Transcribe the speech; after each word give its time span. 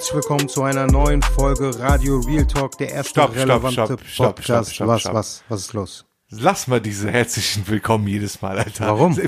Herzlich 0.00 0.14
willkommen 0.14 0.48
zu 0.48 0.62
einer 0.62 0.86
neuen 0.86 1.20
Folge 1.20 1.78
Radio 1.78 2.20
Real 2.20 2.46
Talk, 2.46 2.78
der 2.78 2.90
erste 2.90 3.10
Stopp, 3.10 3.34
relevante 3.34 3.74
stopp, 3.84 4.00
stopp, 4.06 4.36
Podcast. 4.36 4.74
stopp, 4.74 4.88
was, 4.88 5.04
was, 5.04 5.44
was 5.50 5.60
ist 5.60 5.72
los? 5.74 6.06
Lass 6.30 6.66
mal 6.68 6.80
diese 6.80 7.10
herzlichen 7.10 7.68
Willkommen 7.68 8.06
jedes 8.08 8.40
Mal, 8.40 8.58
Alter. 8.58 8.86
Warum? 8.86 9.18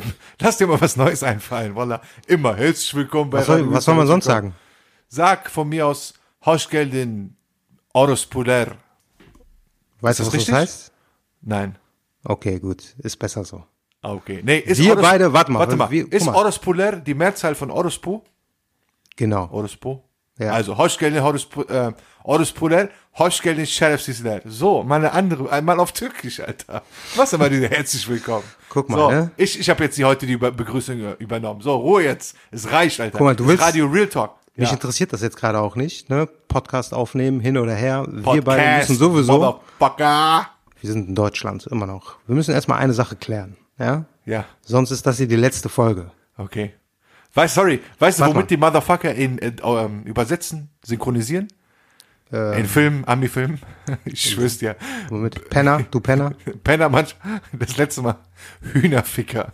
Lass 0.41 0.57
dir 0.57 0.67
mal 0.67 0.81
was 0.81 0.97
Neues 0.97 1.23
einfallen, 1.23 1.75
Wallah. 1.77 2.01
Immer 2.27 2.57
herzlich 2.57 2.95
willkommen 2.95 3.29
bei 3.29 3.41
Was 3.41 3.49
soll, 3.49 3.57
Radio 3.61 3.73
was 3.75 3.85
soll 3.85 3.95
man 3.97 4.07
sonst 4.07 4.25
sagen? 4.25 4.55
Sag 5.09 5.51
von 5.51 5.69
mir 5.69 5.87
aus 5.87 6.15
Hoschgeldin 6.47 7.37
Oros 7.93 8.25
Puler. 8.25 8.69
Weißt 10.01 10.21
du, 10.21 10.25
was 10.27 10.33
richtig? 10.33 10.49
das 10.53 10.59
heißt? 10.59 10.93
Nein. 11.43 11.77
Okay, 12.25 12.59
gut. 12.59 12.95
Ist 12.97 13.19
besser 13.19 13.45
so. 13.45 13.63
Ah, 14.01 14.13
Okay. 14.15 14.41
Nee, 14.43 14.57
ist 14.61 14.79
Wir 14.81 14.93
Oros- 14.93 15.03
beide- 15.03 15.33
warte 15.35 15.53
mal, 15.53 15.59
Warte 15.59 15.77
mal. 15.77 15.91
wir- 15.91 16.11
ist 16.11 16.25
mal. 16.25 16.35
Oros 16.35 16.59
Puler 16.59 16.97
die 16.97 17.13
Mehrzahl 17.13 17.55
von 17.55 17.71
Orospu? 17.71 18.23
Genau. 19.17 19.51
Orospu? 19.53 19.99
Ja. 20.45 20.53
Also 20.53 20.77
Hoschgeldin 20.79 21.21
Orospu, 21.23 21.63
äh, 21.63 21.93
Oros 22.25 22.53
Puler, 22.53 22.89
Hoschgeldin 23.19 23.67
Şerefsizler. 23.67 24.41
So, 24.45 24.83
mal 24.83 24.97
eine 24.97 25.13
andere, 25.13 25.51
einmal 25.51 25.81
auf 25.81 25.93
Türkisch, 25.93 26.41
Alter. 26.41 26.83
Was 27.17 27.33
immer 27.33 27.49
diese 27.51 27.69
herzlich 27.69 28.09
willkommen. 28.09 28.45
Guck 28.69 28.89
mal, 28.89 28.97
so, 28.99 29.11
ne? 29.11 29.31
Ich, 29.37 29.59
ich 29.59 29.69
habe 29.71 29.85
jetzt 29.85 29.99
die 29.99 30.05
heute 30.05 30.25
die 30.27 30.37
Be- 30.37 30.53
Begrüßung 30.53 31.17
übernommen. 31.19 31.61
So, 31.61 31.75
Ruhe 31.77 32.05
jetzt. 32.05 32.37
Es 32.51 32.71
reicht, 32.71 33.01
Alter. 33.01 33.19
Guck 33.19 33.25
mal, 33.27 33.37
du 33.37 33.47
willst- 33.47 33.63
Radio 33.63 33.87
Real 33.87 34.07
Talk. 34.07 34.33
Mich 34.55 34.69
Ja. 34.69 34.75
interessiert 34.75 35.13
das 35.13 35.23
jetzt 35.23 35.37
gerade 35.37 35.59
auch 35.61 35.77
nicht, 35.77 36.11
ne? 36.11 36.29
Podcast 36.49 36.93
aufnehmen, 36.93 37.41
hin 37.41 37.57
oder 37.57 37.75
her. 37.75 38.05
Wir 38.09 38.23
Podcast, 38.23 38.45
beide 38.45 38.79
müssen 38.79 38.97
sowieso, 38.97 39.61
wir 39.79 40.91
sind 40.91 41.09
in 41.09 41.15
Deutschland, 41.15 41.67
immer 41.69 41.87
noch. 41.87 42.17
Wir 42.27 42.35
müssen 42.35 42.53
erstmal 42.53 42.79
eine 42.79 42.93
Sache 42.93 43.17
klären, 43.17 43.57
ja? 43.79 44.05
Ja, 44.27 44.45
Sonst 44.63 44.91
ist 44.91 45.07
das 45.07 45.17
hier 45.17 45.27
die 45.27 45.37
letzte 45.37 45.69
Folge. 45.69 46.11
okay. 46.37 46.73
Weißt, 47.35 47.55
sorry, 47.55 47.81
weißt 47.99 48.21
du, 48.21 48.25
womit 48.25 48.37
mal. 48.37 48.43
die 48.47 48.57
Motherfucker 48.57 49.15
in, 49.15 49.39
äh, 49.39 49.53
ähm, 49.63 50.03
übersetzen, 50.05 50.69
synchronisieren? 50.85 51.49
Ähm. 52.33 52.61
in 52.61 52.67
Filmen, 52.67 53.05
Ami-Filmen? 53.07 53.61
ich 54.05 54.31
schwör's 54.31 54.59
dir. 54.59 54.77
Womit? 55.09 55.49
Penner, 55.51 55.85
du 55.91 56.01
Penner? 56.01 56.35
Penner 56.65 56.89
manch, 56.89 57.15
das 57.53 57.77
letzte 57.77 58.03
Mal 58.03 58.17
Hühnerficker. 58.73 59.53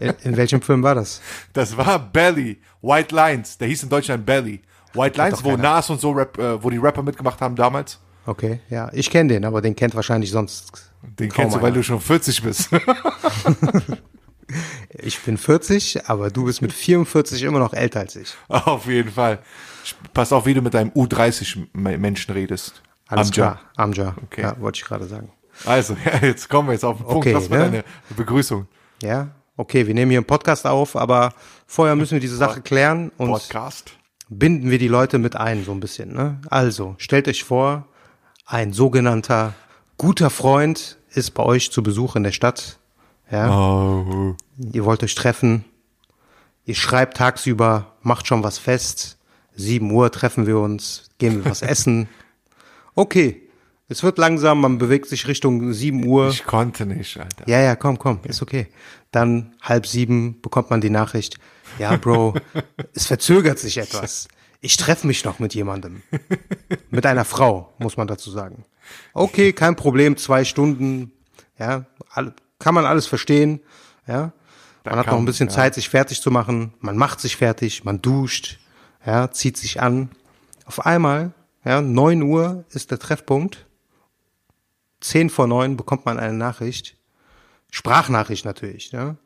In, 0.00 0.14
in 0.22 0.36
welchem 0.36 0.60
Film 0.60 0.82
war 0.82 0.94
das? 0.94 1.20
Das 1.52 1.76
war 1.76 1.98
Belly, 1.98 2.60
White 2.80 3.14
Lines. 3.14 3.58
Der 3.58 3.68
hieß 3.68 3.84
in 3.84 3.88
Deutschland 3.88 4.26
Belly. 4.26 4.60
White 4.94 5.16
Lines, 5.18 5.44
wo. 5.44 5.56
Nas 5.56 5.88
und 5.90 6.00
so, 6.00 6.10
Rap, 6.10 6.38
äh, 6.38 6.62
wo 6.62 6.70
die 6.70 6.78
Rapper 6.78 7.02
mitgemacht 7.02 7.40
haben 7.40 7.56
damals. 7.56 7.98
Okay, 8.26 8.60
ja. 8.70 8.90
Ich 8.92 9.10
kenne 9.10 9.32
den, 9.32 9.44
aber 9.44 9.60
den 9.60 9.74
kennt 9.74 9.94
wahrscheinlich 9.94 10.30
sonst. 10.30 10.90
Den 11.02 11.30
kennst 11.30 11.56
du, 11.56 11.62
weil 11.62 11.72
du 11.72 11.82
schon 11.82 12.00
40 12.00 12.42
bist. 12.42 12.70
Ich 14.90 15.20
bin 15.20 15.36
40, 15.36 16.08
aber 16.08 16.30
du 16.30 16.44
bist 16.44 16.62
mit 16.62 16.72
44 16.72 17.42
immer 17.42 17.58
noch 17.58 17.72
älter 17.72 18.00
als 18.00 18.16
ich. 18.16 18.34
Auf 18.48 18.86
jeden 18.86 19.10
Fall. 19.10 19.38
Pass 20.14 20.32
auf, 20.32 20.46
wie 20.46 20.54
du 20.54 20.62
mit 20.62 20.74
deinem 20.74 20.90
U30-Menschen 20.90 22.34
redest. 22.34 22.82
Alles 23.08 23.28
Amja. 23.28 23.32
klar, 23.32 23.60
Amja. 23.76 24.16
Okay. 24.24 24.42
Ja, 24.42 24.60
wollte 24.60 24.78
ich 24.78 24.84
gerade 24.84 25.06
sagen. 25.06 25.30
Also, 25.64 25.96
ja, 26.04 26.26
jetzt 26.26 26.48
kommen 26.48 26.68
wir 26.68 26.72
jetzt 26.72 26.84
auf 26.84 26.96
den 26.96 27.06
Punkt. 27.06 27.26
Okay, 27.26 27.34
Was 27.34 27.50
war 27.50 27.58
ne? 27.58 27.64
deine 27.64 27.84
Begrüßung? 28.16 28.66
Ja, 29.02 29.28
okay, 29.56 29.86
wir 29.86 29.94
nehmen 29.94 30.10
hier 30.10 30.20
einen 30.20 30.26
Podcast 30.26 30.66
auf, 30.66 30.96
aber 30.96 31.34
vorher 31.66 31.96
müssen 31.96 32.12
wir 32.12 32.20
diese 32.20 32.36
Sache 32.36 32.60
klären 32.60 33.10
und 33.18 33.28
Podcast? 33.28 33.92
binden 34.28 34.70
wir 34.70 34.78
die 34.78 34.88
Leute 34.88 35.18
mit 35.18 35.36
ein, 35.36 35.64
so 35.64 35.72
ein 35.72 35.80
bisschen. 35.80 36.14
Ne? 36.14 36.40
Also, 36.48 36.94
stellt 36.98 37.28
euch 37.28 37.44
vor, 37.44 37.86
ein 38.46 38.72
sogenannter 38.72 39.54
guter 39.98 40.30
Freund 40.30 40.98
ist 41.10 41.32
bei 41.32 41.42
euch 41.42 41.70
zu 41.70 41.82
Besuch 41.82 42.16
in 42.16 42.22
der 42.22 42.32
Stadt. 42.32 42.78
Ja, 43.32 43.50
Oh. 43.50 44.36
ihr 44.72 44.84
wollt 44.84 45.02
euch 45.02 45.14
treffen. 45.14 45.64
Ihr 46.64 46.74
schreibt 46.76 47.16
tagsüber, 47.16 47.92
macht 48.02 48.26
schon 48.28 48.44
was 48.44 48.58
fest. 48.58 49.18
7 49.56 49.90
Uhr 49.90 50.12
treffen 50.12 50.46
wir 50.46 50.58
uns, 50.58 51.10
gehen 51.18 51.36
wir 51.42 51.50
was 51.50 51.62
essen. 51.74 52.08
Okay, 52.94 53.42
es 53.88 54.02
wird 54.02 54.18
langsam, 54.18 54.60
man 54.60 54.78
bewegt 54.78 55.08
sich 55.08 55.26
Richtung 55.26 55.72
7 55.72 56.04
Uhr. 56.06 56.28
Ich 56.28 56.44
konnte 56.44 56.86
nicht, 56.86 57.18
Alter. 57.18 57.48
Ja, 57.48 57.60
ja, 57.60 57.74
komm, 57.74 57.98
komm, 57.98 58.20
ist 58.24 58.42
okay. 58.42 58.68
Dann 59.10 59.54
halb 59.60 59.86
sieben 59.86 60.40
bekommt 60.40 60.70
man 60.70 60.80
die 60.80 60.90
Nachricht. 60.90 61.38
Ja, 61.78 61.96
Bro, 61.96 62.34
es 62.94 63.06
verzögert 63.06 63.58
sich 63.58 63.78
etwas. 63.78 64.28
Ich 64.60 64.76
treffe 64.76 65.06
mich 65.06 65.24
noch 65.24 65.38
mit 65.40 65.54
jemandem. 65.54 66.02
Mit 66.90 67.04
einer 67.06 67.24
Frau, 67.24 67.72
muss 67.78 67.96
man 67.96 68.06
dazu 68.06 68.30
sagen. 68.30 68.64
Okay, 69.14 69.52
kein 69.52 69.74
Problem, 69.74 70.16
zwei 70.16 70.44
Stunden. 70.44 71.12
Ja, 71.58 71.86
all, 72.10 72.34
kann 72.62 72.74
man 72.74 72.86
alles 72.86 73.06
verstehen. 73.06 73.60
Ja, 74.06 74.32
man 74.84 74.96
hat 74.96 75.08
noch 75.08 75.18
ein 75.18 75.24
bisschen 75.24 75.48
ja. 75.48 75.54
Zeit, 75.54 75.74
sich 75.74 75.88
fertig 75.88 76.22
zu 76.22 76.30
machen. 76.30 76.74
Man 76.80 76.96
macht 76.96 77.20
sich 77.20 77.36
fertig, 77.36 77.84
man 77.84 78.00
duscht, 78.00 78.60
ja, 79.04 79.30
zieht 79.30 79.56
sich 79.56 79.80
an. 79.80 80.10
Auf 80.64 80.86
einmal, 80.86 81.34
ja, 81.64 81.80
neun 81.80 82.22
Uhr 82.22 82.64
ist 82.70 82.90
der 82.90 82.98
Treffpunkt. 82.98 83.66
Zehn 85.00 85.28
vor 85.28 85.48
neun 85.48 85.76
bekommt 85.76 86.06
man 86.06 86.18
eine 86.18 86.34
Nachricht. 86.34 86.96
Sprachnachricht 87.70 88.44
natürlich, 88.44 88.92
ja. 88.92 89.16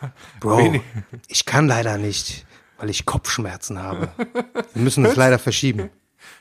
Bro, 0.40 0.80
ich 1.28 1.44
kann 1.44 1.68
leider 1.68 1.98
nicht, 1.98 2.46
weil 2.78 2.88
ich 2.88 3.04
Kopfschmerzen 3.04 3.78
habe. 3.82 4.08
Wir 4.74 4.82
müssen 4.82 5.04
es 5.04 5.16
leider 5.16 5.38
verschieben. 5.38 5.90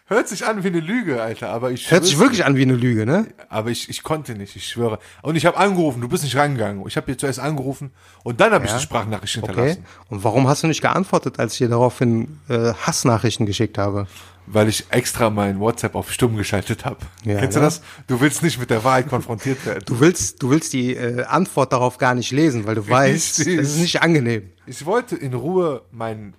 Hört 0.10 0.30
sich 0.30 0.46
an 0.46 0.64
wie 0.64 0.68
eine 0.70 0.80
Lüge, 0.80 1.22
Alter, 1.22 1.50
aber 1.50 1.72
ich 1.72 1.92
Hört 1.92 2.06
sich 2.06 2.18
wirklich 2.18 2.46
an 2.46 2.56
wie 2.56 2.62
eine 2.62 2.76
Lüge, 2.76 3.06
ne? 3.06 3.28
Aber 3.50 3.72
ich, 3.72 3.90
ich 3.90 4.04
konnte 4.04 4.36
nicht, 4.36 4.56
ich 4.56 4.66
schwöre. 4.70 5.00
Und 5.22 5.36
ich 5.36 5.46
habe 5.46 5.58
angerufen, 5.58 6.00
du 6.00 6.08
bist 6.08 6.24
nicht 6.24 6.38
rangegangen. 6.38 6.82
Ich 6.88 6.96
habe 6.96 7.12
dir 7.12 7.18
zuerst 7.18 7.40
angerufen 7.40 7.92
und 8.24 8.40
dann 8.40 8.54
habe 8.54 8.64
ich 8.64 8.72
Ja. 8.72 8.78
die 8.78 8.84
Sprachnachricht 8.84 9.38
Okay. 9.40 9.48
hinterlassen. 9.48 9.86
Und 10.10 10.24
warum 10.24 10.48
hast 10.48 10.64
du 10.64 10.68
nicht 10.68 10.82
geantwortet, 10.82 11.40
als 11.40 11.54
ich 11.54 11.58
dir 11.60 11.68
daraufhin 11.70 12.40
äh, 12.48 12.72
Hassnachrichten 12.74 13.46
geschickt 13.46 13.78
habe? 13.78 14.08
Weil 14.46 14.70
ich 14.70 14.86
extra 14.92 15.30
mein 15.30 15.60
WhatsApp 15.60 15.94
auf 15.94 16.10
stumm 16.10 16.38
geschaltet 16.38 16.86
habe. 16.86 17.00
Ja, 17.26 17.38
Kennst 17.40 17.58
du 17.58 17.60
ne? 17.60 17.66
das? 17.66 17.82
Du 18.08 18.22
willst 18.22 18.44
nicht 18.44 18.58
mit 18.62 18.70
der 18.70 18.86
Wahrheit 18.86 19.10
konfrontiert 19.10 19.66
werden. 19.66 19.84
Du 19.86 20.00
willst, 20.00 20.42
du 20.42 20.50
willst 20.50 20.72
die 20.72 20.96
äh, 20.96 21.26
Antwort 21.26 21.74
darauf 21.74 21.98
gar 21.98 22.16
nicht 22.16 22.32
lesen, 22.32 22.66
weil 22.66 22.76
du 22.76 22.88
weißt, 22.88 23.40
Richtig. 23.40 23.58
es 23.60 23.72
ist 23.76 23.82
nicht 23.82 24.02
angenehm. 24.02 24.52
Ich 24.66 24.86
wollte 24.86 25.18
in 25.18 25.34
Ruhe 25.34 25.82
mein, 25.92 26.34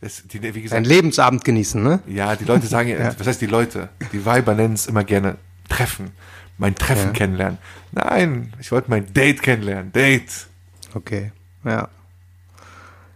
das, 0.00 0.22
die, 0.26 0.40
wie 0.42 0.50
Dein 0.52 0.62
gesagt, 0.62 0.86
Lebensabend 0.86 1.44
genießen, 1.44 1.82
ne? 1.82 2.00
ja, 2.06 2.34
die 2.36 2.44
Leute 2.44 2.66
sagen, 2.68 2.88
ja. 2.88 3.18
was 3.18 3.26
heißt 3.26 3.40
die 3.40 3.46
Leute? 3.46 3.88
Die 4.12 4.24
Weiber 4.24 4.54
nennen 4.54 4.74
es 4.74 4.86
immer 4.86 5.04
gerne 5.04 5.36
Treffen. 5.68 6.12
Mein 6.58 6.74
Treffen 6.74 7.08
Ja. 7.08 7.12
kennenlernen. 7.12 7.58
Nein, 7.92 8.52
ich 8.60 8.70
wollte 8.72 8.90
mein 8.90 9.12
Date 9.12 9.42
kennenlernen. 9.42 9.92
Date. 9.92 10.46
Okay, 10.94 11.32
ja. 11.64 11.88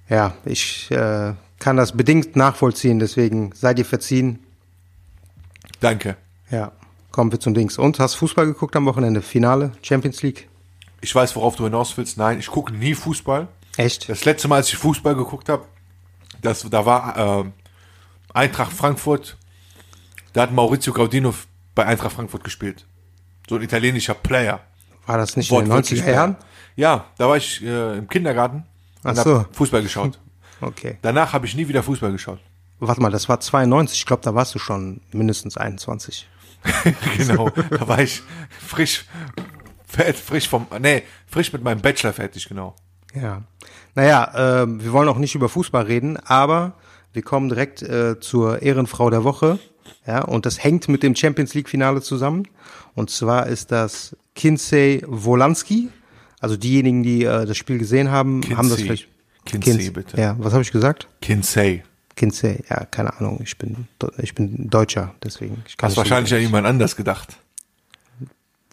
Ja, 0.08 0.34
ich 0.44 0.90
äh, 0.90 1.32
kann 1.58 1.76
das 1.76 1.92
bedingt 1.96 2.36
nachvollziehen, 2.36 2.98
deswegen 2.98 3.52
seid 3.54 3.78
ihr 3.78 3.84
verziehen. 3.84 4.38
Danke. 5.80 6.16
Ja, 6.50 6.72
kommen 7.10 7.32
wir 7.32 7.40
zum 7.40 7.54
Dings. 7.54 7.78
Und 7.78 7.98
hast 7.98 8.14
Fußball 8.14 8.46
geguckt 8.46 8.76
am 8.76 8.86
Wochenende? 8.86 9.22
Finale, 9.22 9.72
Champions 9.82 10.22
League? 10.22 10.48
Ich 11.00 11.14
weiß, 11.14 11.36
worauf 11.36 11.56
du 11.56 11.64
hinaus 11.64 11.96
willst. 11.96 12.16
Nein, 12.16 12.38
ich 12.38 12.46
gucke 12.46 12.72
nie 12.72 12.94
Fußball. 12.94 13.48
Echt? 13.76 14.08
Das 14.08 14.24
letzte 14.24 14.48
Mal, 14.48 14.56
als 14.56 14.68
ich 14.68 14.76
Fußball 14.76 15.14
geguckt 15.14 15.48
habe, 15.48 15.64
das, 16.44 16.68
da 16.68 16.86
war 16.86 17.44
äh, 17.44 17.44
Eintracht 18.32 18.72
Frankfurt. 18.72 19.36
Da 20.32 20.42
hat 20.42 20.52
Maurizio 20.52 20.92
Gaudino 20.92 21.34
bei 21.74 21.86
Eintracht 21.86 22.12
Frankfurt 22.12 22.44
gespielt. 22.44 22.86
So 23.48 23.56
ein 23.56 23.62
italienischer 23.62 24.14
Player. 24.14 24.60
War 25.06 25.18
das 25.18 25.36
nicht 25.36 25.50
in 25.50 25.56
den 25.58 25.68
Wortwörtlich 25.68 26.02
90er 26.02 26.12
Jahren? 26.12 26.36
Ja, 26.76 27.06
da 27.18 27.28
war 27.28 27.36
ich 27.36 27.62
äh, 27.62 27.98
im 27.98 28.08
Kindergarten 28.08 28.64
und 29.02 29.18
Ach 29.18 29.24
so. 29.24 29.38
hab 29.40 29.56
Fußball 29.56 29.82
geschaut. 29.82 30.18
Okay. 30.60 30.98
Danach 31.02 31.32
habe 31.34 31.44
ich 31.46 31.56
nie 31.56 31.68
wieder 31.68 31.82
Fußball 31.82 32.12
geschaut. 32.12 32.38
Warte 32.78 33.02
mal, 33.02 33.10
das 33.10 33.28
war 33.28 33.38
92. 33.38 33.98
Ich 33.98 34.06
glaube, 34.06 34.22
da 34.22 34.34
warst 34.34 34.54
du 34.54 34.58
schon 34.58 35.00
mindestens 35.12 35.58
21. 35.58 36.26
genau, 37.18 37.50
da 37.50 37.86
war 37.86 37.98
ich 37.98 38.22
frisch, 38.48 39.04
fett, 39.86 40.16
frisch 40.16 40.48
vom, 40.48 40.66
nee, 40.80 41.02
frisch 41.26 41.52
mit 41.52 41.62
meinem 41.62 41.82
Bachelor 41.82 42.14
fertig, 42.14 42.48
genau. 42.48 42.74
Ja. 43.14 43.42
Naja, 43.94 44.62
äh, 44.62 44.66
wir 44.66 44.92
wollen 44.92 45.08
auch 45.08 45.18
nicht 45.18 45.34
über 45.34 45.48
Fußball 45.48 45.84
reden, 45.84 46.16
aber 46.16 46.72
wir 47.12 47.22
kommen 47.22 47.48
direkt 47.48 47.82
äh, 47.82 48.18
zur 48.20 48.62
Ehrenfrau 48.62 49.08
der 49.10 49.24
Woche. 49.24 49.58
Ja, 50.06 50.22
und 50.22 50.46
das 50.46 50.62
hängt 50.62 50.88
mit 50.88 51.02
dem 51.02 51.14
Champions 51.14 51.54
League 51.54 51.68
Finale 51.68 52.02
zusammen. 52.02 52.44
Und 52.94 53.10
zwar 53.10 53.46
ist 53.46 53.70
das 53.72 54.16
Kinsey 54.34 55.02
Wolanski. 55.06 55.88
Also 56.40 56.56
diejenigen, 56.56 57.02
die 57.02 57.24
äh, 57.24 57.46
das 57.46 57.56
Spiel 57.56 57.78
gesehen 57.78 58.10
haben, 58.10 58.42
haben 58.56 58.68
das 58.68 58.76
Kinsey. 58.78 58.84
vielleicht 58.84 59.08
Kinsey, 59.44 59.72
Kins- 59.76 59.92
bitte. 59.92 60.20
Ja, 60.20 60.36
was 60.38 60.52
habe 60.52 60.62
ich 60.62 60.72
gesagt? 60.72 61.08
Kinsey. 61.20 61.82
Kinsey, 62.16 62.62
ja, 62.70 62.84
keine 62.84 63.16
Ahnung. 63.18 63.40
Ich 63.42 63.58
bin, 63.58 63.88
ich 64.18 64.34
bin 64.34 64.68
Deutscher, 64.70 65.14
deswegen. 65.22 65.64
Hast 65.82 65.96
wahrscheinlich 65.96 66.32
an 66.34 66.40
jemand 66.40 66.66
anders 66.66 66.94
gedacht. 66.96 67.36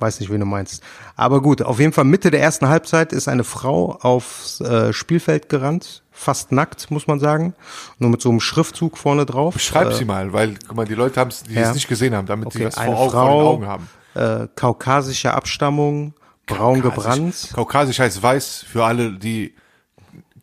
Weiß 0.01 0.19
nicht, 0.19 0.31
wen 0.31 0.39
du 0.39 0.45
meinst. 0.45 0.83
Aber 1.15 1.41
gut, 1.41 1.61
auf 1.61 1.79
jeden 1.79 1.93
Fall 1.93 2.03
Mitte 2.05 2.31
der 2.31 2.41
ersten 2.41 2.67
Halbzeit 2.67 3.13
ist 3.13 3.27
eine 3.27 3.43
Frau 3.43 3.97
aufs 4.01 4.59
äh, 4.61 4.91
Spielfeld 4.91 5.49
gerannt, 5.49 6.03
fast 6.11 6.51
nackt, 6.51 6.91
muss 6.91 7.07
man 7.07 7.19
sagen, 7.19 7.53
nur 7.99 8.09
mit 8.09 8.21
so 8.21 8.29
einem 8.29 8.39
Schriftzug 8.39 8.97
vorne 8.97 9.25
drauf. 9.25 9.59
Schreib 9.59 9.91
äh, 9.91 9.93
sie 9.93 10.05
mal, 10.05 10.33
weil, 10.33 10.55
guck 10.67 10.75
mal, 10.75 10.85
die 10.85 10.95
Leute 10.95 11.19
haben 11.19 11.29
es, 11.29 11.43
die 11.43 11.53
ja. 11.53 11.69
es 11.69 11.73
nicht 11.73 11.87
gesehen 11.87 12.15
haben, 12.15 12.27
damit 12.27 12.51
sie 12.51 12.59
Okay, 12.59 12.65
das 12.65 12.75
vor, 12.75 12.83
eine 12.83 12.95
Augen, 12.97 13.11
vor 13.11 13.21
den 13.21 13.29
Frau, 13.29 13.49
Augen 13.49 13.67
haben. 13.67 13.89
äh, 14.15 14.47
kaukasischer 14.55 15.33
Abstammung, 15.35 16.13
braun 16.47 16.81
gebrannt. 16.81 17.49
Kaukasisch 17.53 17.99
heißt 17.99 18.21
weiß 18.21 18.65
für 18.67 18.85
alle, 18.85 19.13
die 19.13 19.55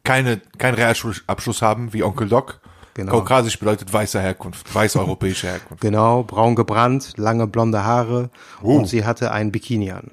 keine, 0.04 0.40
keinen 0.56 0.74
Realschulabschluss 0.74 1.60
haben, 1.60 1.92
wie 1.92 2.02
Onkel 2.02 2.28
Doc. 2.28 2.60
Genau. 2.98 3.12
Kaukasisch 3.12 3.56
bedeutet 3.60 3.92
weiße 3.92 4.20
Herkunft, 4.20 4.74
weiß-europäische 4.74 5.46
Herkunft. 5.46 5.80
Genau, 5.80 6.24
braun 6.24 6.56
gebrannt, 6.56 7.12
lange 7.16 7.46
blonde 7.46 7.84
Haare 7.84 8.28
Uh. 8.60 8.76
und 8.78 8.86
sie 8.88 9.04
hatte 9.04 9.30
ein 9.30 9.52
Bikini 9.52 9.92
an. 9.92 10.10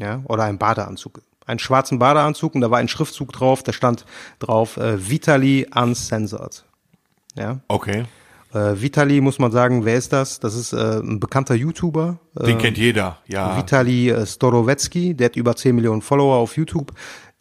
Ja, 0.00 0.22
oder 0.28 0.44
einen 0.44 0.58
Badeanzug. 0.58 1.22
Einen 1.44 1.58
schwarzen 1.58 1.98
Badeanzug 1.98 2.54
und 2.54 2.60
da 2.60 2.70
war 2.70 2.78
ein 2.78 2.86
Schriftzug 2.86 3.32
drauf, 3.32 3.64
da 3.64 3.72
stand 3.72 4.06
drauf 4.38 4.76
äh, 4.76 5.10
Vitali 5.10 5.66
Uncensored. 5.74 6.64
Ja, 7.36 7.58
Okay. 7.66 8.04
äh, 8.54 8.80
Vitali 8.80 9.20
muss 9.20 9.40
man 9.40 9.50
sagen, 9.50 9.84
wer 9.84 9.96
ist 9.96 10.12
das? 10.12 10.38
Das 10.38 10.54
ist 10.54 10.72
äh, 10.72 11.00
ein 11.00 11.18
bekannter 11.18 11.56
YouTuber, 11.56 12.18
äh, 12.38 12.44
Den 12.46 12.58
kennt 12.58 12.78
jeder, 12.78 13.18
ja. 13.26 13.56
Vitali 13.58 14.08
äh, 14.10 14.24
Storowetski, 14.24 15.14
der 15.14 15.26
hat 15.26 15.36
über 15.36 15.56
10 15.56 15.74
Millionen 15.74 16.00
Follower 16.00 16.36
auf 16.36 16.56
YouTube. 16.56 16.92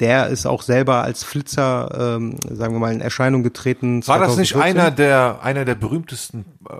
Der 0.03 0.27
ist 0.27 0.45
auch 0.45 0.61
selber 0.61 1.01
als 1.03 1.23
Flitzer, 1.23 2.15
ähm, 2.17 2.35
sagen 2.50 2.73
wir 2.75 2.79
mal, 2.79 2.91
in 2.94 3.00
Erscheinung 3.01 3.41
getreten. 3.44 4.05
War 4.07 4.19
das 4.19 4.35
nicht 4.38 4.51
2014. 4.51 4.79
einer 4.81 4.91
der, 4.91 5.39
einer 5.41 5.63
der 5.65 5.75
berühmtesten, 5.75 6.45
äh, 6.69 6.75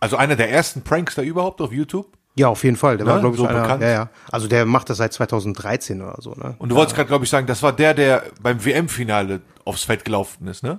also 0.00 0.16
einer 0.16 0.36
der 0.36 0.50
ersten 0.50 0.82
Prankster 0.82 1.22
überhaupt 1.22 1.60
auf 1.60 1.72
YouTube? 1.72 2.06
Ja, 2.34 2.48
auf 2.48 2.64
jeden 2.64 2.76
Fall. 2.76 2.96
Der 2.96 3.04
Ne? 3.06 3.12
war, 3.12 3.20
glaube 3.20 3.34
ich, 3.36 3.40
So 3.40 3.46
einer, 3.46 3.60
bekannt. 3.60 3.82
ja, 3.82 3.88
ja. 3.90 4.08
Also 4.30 4.48
der 4.48 4.64
macht 4.64 4.88
das 4.88 4.96
seit 4.96 5.12
2013 5.12 6.00
oder 6.00 6.16
so, 6.20 6.30
ne? 6.30 6.54
Und 6.58 6.70
du 6.70 6.74
wolltest 6.76 6.96
gerade, 6.96 7.08
glaube 7.08 7.24
ich, 7.24 7.30
sagen, 7.30 7.46
das 7.46 7.62
war 7.62 7.72
der, 7.74 7.92
der 7.92 8.22
beim 8.40 8.64
WM-Finale 8.64 9.42
aufs 9.66 9.84
Feld 9.84 10.04
gelaufen 10.06 10.46
ist, 10.48 10.62
ne? 10.62 10.78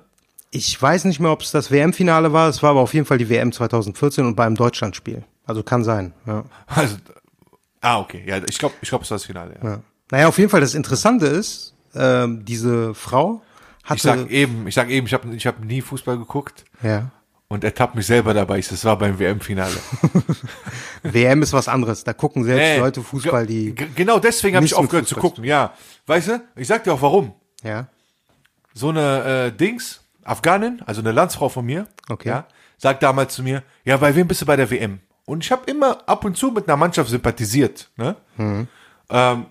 Ich 0.50 0.80
weiß 0.82 1.06
nicht 1.06 1.20
mehr, 1.20 1.32
ob 1.32 1.42
es 1.42 1.52
das 1.52 1.70
WM-Finale 1.72 2.34
war. 2.34 2.50
Es 2.50 2.64
war 2.64 2.72
aber 2.72 2.80
auf 2.82 2.94
jeden 2.96 3.06
Fall 3.06 3.20
die 3.20 3.30
WM 3.30 3.52
2014 3.52 4.26
und 4.26 4.36
beim 4.36 4.56
Deutschlandspiel. 4.56 5.24
Also 5.46 5.62
kann 5.62 5.84
sein, 5.84 6.14
ja. 6.26 6.44
Also, 6.68 6.96
ah, 7.82 8.00
okay, 8.00 8.24
ja, 8.26 8.38
ich 8.50 8.58
glaube, 8.58 8.74
ich 8.82 8.90
glaube, 8.90 9.04
es 9.04 9.12
war 9.12 9.16
das 9.18 9.26
Finale. 9.26 9.56
Ja. 9.64 9.70
ja. 9.70 9.80
Naja, 10.12 10.28
auf 10.28 10.38
jeden 10.40 10.50
Fall, 10.50 10.62
das 10.62 10.74
Interessante 10.76 11.26
ist, 11.28 11.73
ähm, 11.96 12.46
diese 12.46 12.94
Frau 12.94 13.42
hatte... 13.84 13.96
Ich 13.96 14.02
sag 14.02 14.30
eben, 14.30 14.68
ich 14.68 14.76
sag 14.76 14.90
eben, 14.90 15.08
ich 15.08 15.14
habe 15.14 15.36
ich 15.36 15.48
hab 15.48 15.64
nie 15.64 15.82
Fußball 15.82 16.18
geguckt 16.18 16.66
ja. 16.82 17.12
und 17.48 17.64
ertappt 17.64 17.96
mich 17.96 18.06
selber 18.06 18.34
dabei. 18.34 18.60
Das 18.60 18.86
war 18.86 18.98
beim 18.98 19.20
WM-Finale. 19.20 19.76
WM 21.04 21.42
ist 21.42 21.54
was 21.54 21.68
anderes. 21.68 22.04
Da 22.04 22.14
gucken 22.14 22.44
selbst 22.44 22.62
Nee, 22.62 22.80
Leute 22.80 23.02
Fußball, 23.02 23.46
die... 23.46 23.76
Genau 23.96 24.20
deswegen 24.20 24.56
habe 24.56 24.66
ich 24.66 24.74
aufgehört 24.76 25.08
zu 25.08 25.16
gucken, 25.16 25.44
ja. 25.44 25.74
Weißt 26.08 26.28
du, 26.30 26.42
ich 26.56 26.68
sag 26.68 26.84
dir 26.84 26.94
auch 26.94 27.02
warum. 27.02 27.34
Ja. 27.64 27.88
So 28.74 28.90
eine 28.90 29.48
äh, 29.48 29.52
Dings, 29.52 30.02
Afghanin, 30.24 30.82
also 30.86 31.02
eine 31.02 31.12
Landsfrau 31.12 31.50
von 31.50 31.66
mir, 31.66 31.88
Okay. 32.10 32.30
ja, 32.30 32.48
sagt 32.78 33.04
damals 33.04 33.36
zu 33.36 33.44
mir, 33.44 33.64
ja, 33.86 33.98
bei 33.98 34.16
wem 34.16 34.28
bist 34.28 34.42
du 34.42 34.46
bei 34.46 34.56
der 34.56 34.70
WM? 34.70 35.00
Und 35.26 35.44
ich 35.44 35.52
habe 35.52 35.70
immer 35.70 35.98
ab 36.08 36.26
und 36.26 36.36
zu 36.36 36.52
mit 36.52 36.68
einer 36.68 36.76
Mannschaft 36.76 37.10
sympathisiert. 37.10 37.90
Ne? 37.96 38.16
Ähm, 39.10 39.46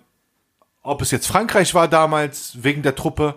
ob 0.83 1.03
es 1.03 1.11
jetzt 1.11 1.27
Frankreich 1.27 1.75
war 1.75 1.89
damals, 1.89 2.63
wegen 2.63 2.83
der 2.83 2.95
Truppe, 2.95 3.37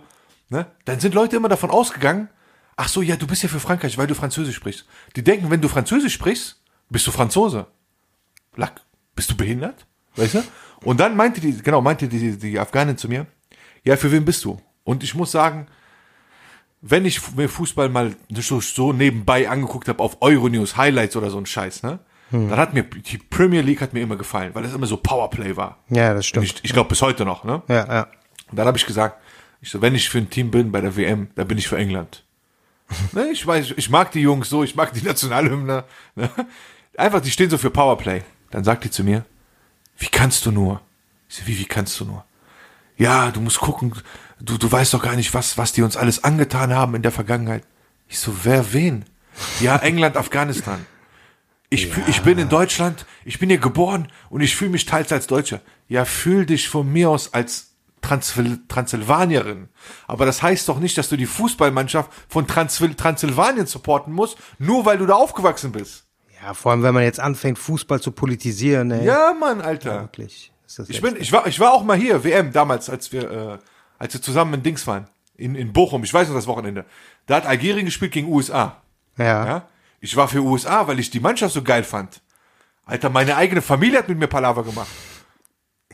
ne? 0.49 0.67
dann 0.85 0.99
sind 0.99 1.13
Leute 1.13 1.35
immer 1.35 1.49
davon 1.49 1.69
ausgegangen, 1.69 2.29
ach 2.75 2.87
so, 2.87 3.01
ja, 3.01 3.15
du 3.15 3.27
bist 3.27 3.43
ja 3.43 3.49
für 3.49 3.59
Frankreich, 3.59 3.97
weil 3.97 4.07
du 4.07 4.15
Französisch 4.15 4.55
sprichst. 4.55 4.85
Die 5.15 5.23
denken, 5.23 5.49
wenn 5.49 5.61
du 5.61 5.67
Französisch 5.67 6.13
sprichst, 6.13 6.61
bist 6.89 7.07
du 7.07 7.11
Franzose. 7.11 7.67
Lack, 8.55 8.81
bist 9.15 9.31
du 9.31 9.37
behindert? 9.37 9.85
Weißt 10.15 10.35
du? 10.35 10.43
Und 10.81 10.99
dann 10.99 11.15
meinte 11.15 11.41
die, 11.41 11.57
genau, 11.61 11.81
meinte 11.81 12.07
die, 12.07 12.37
die 12.37 12.59
Afghanin 12.59 12.97
zu 12.97 13.07
mir, 13.07 13.27
ja, 13.83 13.97
für 13.97 14.11
wen 14.11 14.25
bist 14.25 14.43
du? 14.45 14.59
Und 14.83 15.03
ich 15.03 15.15
muss 15.15 15.31
sagen, 15.31 15.67
wenn 16.81 17.05
ich 17.05 17.35
mir 17.35 17.49
Fußball 17.49 17.89
mal 17.89 18.15
so, 18.31 18.61
so 18.61 18.93
nebenbei 18.93 19.49
angeguckt 19.49 19.87
habe 19.87 20.03
auf 20.03 20.21
Euronews, 20.21 20.77
Highlights 20.77 21.15
oder 21.15 21.31
so 21.31 21.37
ein 21.37 21.45
Scheiß, 21.45 21.83
ne? 21.83 21.99
Dann 22.31 22.57
hat 22.57 22.73
mir 22.73 22.83
die 22.83 23.17
Premier 23.17 23.61
League 23.61 23.81
hat 23.81 23.93
mir 23.93 24.01
immer 24.01 24.15
gefallen, 24.15 24.53
weil 24.53 24.63
das 24.63 24.73
immer 24.73 24.87
so 24.87 24.97
Powerplay 24.97 25.55
war. 25.55 25.79
Ja, 25.89 26.13
das 26.13 26.25
stimmt. 26.25 26.45
Ich, 26.45 26.55
ich 26.63 26.73
glaube 26.73 26.89
bis 26.89 27.01
heute 27.01 27.23
noch, 27.23 27.43
ne? 27.43 27.61
Ja, 27.67 27.85
ja. 27.87 28.07
Und 28.49 28.57
dann 28.57 28.67
habe 28.67 28.77
ich 28.77 28.85
gesagt, 28.85 29.21
ich 29.61 29.69
so, 29.69 29.81
wenn 29.81 29.95
ich 29.95 30.09
für 30.09 30.17
ein 30.17 30.29
Team 30.29 30.51
bin 30.51 30.71
bei 30.71 30.81
der 30.81 30.95
WM, 30.95 31.29
dann 31.35 31.47
bin 31.47 31.57
ich 31.57 31.67
für 31.67 31.77
England. 31.77 32.23
ne, 33.13 33.29
ich 33.31 33.45
weiß, 33.45 33.73
ich 33.77 33.89
mag 33.89 34.11
die 34.11 34.21
Jungs 34.21 34.49
so, 34.49 34.63
ich 34.63 34.75
mag 34.75 34.93
die 34.93 35.01
Nationalhymne. 35.01 35.83
Ne? 36.15 36.29
Einfach, 36.97 37.21
die 37.21 37.31
stehen 37.31 37.49
so 37.49 37.57
für 37.57 37.69
Powerplay. 37.69 38.23
Dann 38.51 38.63
sagt 38.63 38.83
die 38.83 38.91
zu 38.91 39.03
mir, 39.03 39.25
wie 39.97 40.07
kannst 40.07 40.45
du 40.45 40.51
nur? 40.51 40.81
Ich 41.29 41.37
so, 41.37 41.47
wie, 41.47 41.57
wie 41.57 41.65
kannst 41.65 41.99
du 41.99 42.05
nur? 42.05 42.25
Ja, 42.97 43.31
du 43.31 43.41
musst 43.41 43.59
gucken, 43.59 43.93
du, 44.39 44.57
du 44.57 44.71
weißt 44.71 44.93
doch 44.93 45.01
gar 45.01 45.15
nicht, 45.15 45.33
was, 45.33 45.57
was 45.57 45.73
die 45.73 45.81
uns 45.81 45.97
alles 45.97 46.23
angetan 46.23 46.73
haben 46.73 46.95
in 46.95 47.01
der 47.01 47.11
Vergangenheit. 47.11 47.63
Ich 48.07 48.19
so, 48.19 48.33
wer 48.43 48.73
wen? 48.73 49.05
Ja, 49.59 49.77
England, 49.77 50.15
Afghanistan. 50.15 50.85
Ich, 51.75 51.87
fühl- 51.87 52.03
ich 52.07 52.21
bin 52.21 52.37
in 52.39 52.49
Deutschland, 52.49 53.05
ich 53.23 53.39
bin 53.39 53.49
hier 53.49 53.59
geboren 53.59 54.07
und 54.29 54.41
ich 54.41 54.55
fühle 54.55 54.71
mich 54.71 54.85
teils 54.85 55.11
als 55.11 55.27
Deutscher. 55.27 55.61
Ja, 55.87 56.05
fühl 56.05 56.45
dich 56.45 56.67
von 56.69 56.91
mir 56.91 57.09
aus 57.09 57.33
als 57.33 57.71
Transsil 58.01 58.59
Transsilvanierin. 58.67 59.69
Aber 60.07 60.25
das 60.25 60.41
heißt 60.43 60.67
doch 60.69 60.79
nicht, 60.79 60.97
dass 60.97 61.09
du 61.09 61.17
die 61.17 61.25
Fußballmannschaft 61.25 62.11
von 62.29 62.47
Transil 62.47 62.93
Transsilvanien 62.93 63.65
supporten 63.67 64.13
musst, 64.13 64.37
nur 64.59 64.85
weil 64.85 64.97
du 64.97 65.05
da 65.05 65.15
aufgewachsen 65.15 65.71
bist. 65.71 66.05
Ja, 66.43 66.53
vor 66.53 66.71
allem, 66.71 66.83
wenn 66.83 66.93
man 66.93 67.03
jetzt 67.03 67.19
anfängt, 67.19 67.57
Fußball 67.57 67.99
zu 68.01 68.11
politisieren, 68.11 68.91
ey. 68.91 69.05
Ja, 69.05 69.33
Mann, 69.39 69.61
Alter. 69.61 70.01
Wirklich. 70.01 70.51
Ist 70.67 70.79
das 70.79 70.89
Ich 70.89 71.01
bin, 71.01 71.15
ich 71.19 71.31
war, 71.31 71.47
ich 71.47 71.59
war 71.59 71.73
auch 71.73 71.83
mal 71.83 71.97
hier, 71.97 72.23
WM, 72.23 72.51
damals, 72.51 72.89
als 72.89 73.11
wir, 73.11 73.31
äh, 73.31 73.57
als 73.97 74.13
wir 74.13 74.21
zusammen 74.21 74.53
in 74.55 74.63
Dings 74.63 74.85
waren. 74.85 75.07
In, 75.37 75.55
in 75.55 75.73
Bochum, 75.73 76.03
ich 76.03 76.13
weiß 76.13 76.27
noch 76.27 76.35
das 76.35 76.47
Wochenende. 76.47 76.85
Da 77.25 77.37
hat 77.37 77.45
Algerien 77.45 77.85
gespielt 77.85 78.11
gegen 78.11 78.27
USA. 78.31 78.81
ja. 79.17 79.45
Ja? 79.45 79.67
Ich 79.99 80.15
war 80.15 80.27
für 80.27 80.41
USA, 80.41 80.87
weil 80.87 80.99
ich 80.99 81.09
die 81.09 81.19
Mannschaft 81.19 81.53
so 81.53 81.63
geil 81.63 81.83
fand. 81.83 82.21
Alter, 82.85 83.09
meine 83.09 83.35
eigene 83.35 83.61
Familie 83.61 83.99
hat 83.99 84.09
mit 84.09 84.19
mir 84.19 84.27
Palaver 84.27 84.63
gemacht. 84.63 84.89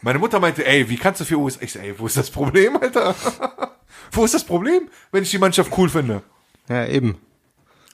Meine 0.01 0.19
Mutter 0.19 0.39
meinte, 0.39 0.65
ey, 0.65 0.89
wie 0.89 0.97
kannst 0.97 1.21
du 1.21 1.25
für 1.25 1.37
USA? 1.37 1.61
Ich 1.61 1.73
so, 1.73 1.79
ey, 1.79 1.97
wo 1.97 2.07
ist 2.07 2.17
das 2.17 2.29
Problem, 2.29 2.75
Alter? 2.77 3.15
wo 4.11 4.25
ist 4.25 4.33
das 4.33 4.43
Problem, 4.43 4.89
wenn 5.11 5.23
ich 5.23 5.31
die 5.31 5.37
Mannschaft 5.37 5.71
cool 5.77 5.89
finde? 5.89 6.23
ja, 6.67 6.85
eben. 6.85 7.17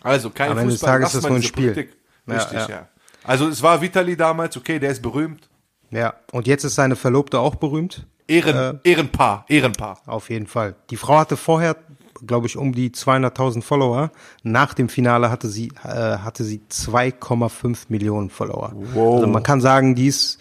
Also, 0.03 0.29
kein 0.29 0.51
Am 0.51 0.57
Ende 0.57 0.71
des 0.71 0.79
Fußball, 0.79 0.99
Tages 0.99 1.13
ist 1.13 1.23
das 1.23 1.29
nur 1.29 1.37
ein 1.37 1.43
Spiel. 1.43 1.73
Politik. 1.73 1.97
Ja, 2.27 2.35
Richtig, 2.35 2.59
ja. 2.59 2.69
ja. 2.69 2.87
Also, 3.23 3.47
es 3.47 3.61
war 3.61 3.81
Vitali 3.81 4.15
damals, 4.15 4.55
okay, 4.55 4.79
der 4.79 4.91
ist 4.91 5.01
berühmt. 5.01 5.49
Ja. 5.89 6.13
Und 6.31 6.47
jetzt 6.47 6.63
ist 6.63 6.75
seine 6.75 6.95
Verlobte 6.95 7.39
auch 7.39 7.55
berühmt. 7.55 8.05
Ehren, 8.27 8.79
Ehrenpaar, 8.83 9.45
Ehrenpaar. 9.47 10.01
Auf 10.05 10.29
jeden 10.29 10.47
Fall. 10.47 10.75
Die 10.89 10.97
Frau 10.97 11.17
hatte 11.17 11.37
vorher, 11.37 11.77
glaube 12.25 12.47
ich, 12.47 12.57
um 12.57 12.73
die 12.73 12.91
200.000 12.91 13.61
Follower. 13.61 14.11
Nach 14.43 14.73
dem 14.73 14.89
Finale 14.89 15.29
hatte 15.29 15.49
sie, 15.49 15.71
äh, 15.83 16.17
hatte 16.17 16.43
sie 16.43 16.61
2,5 16.69 17.85
Millionen 17.89 18.29
Follower. 18.29 18.71
Wow. 18.93 19.15
Also 19.15 19.27
man 19.27 19.43
kann 19.43 19.61
sagen, 19.61 19.95
die 19.95 20.07
ist, 20.07 20.39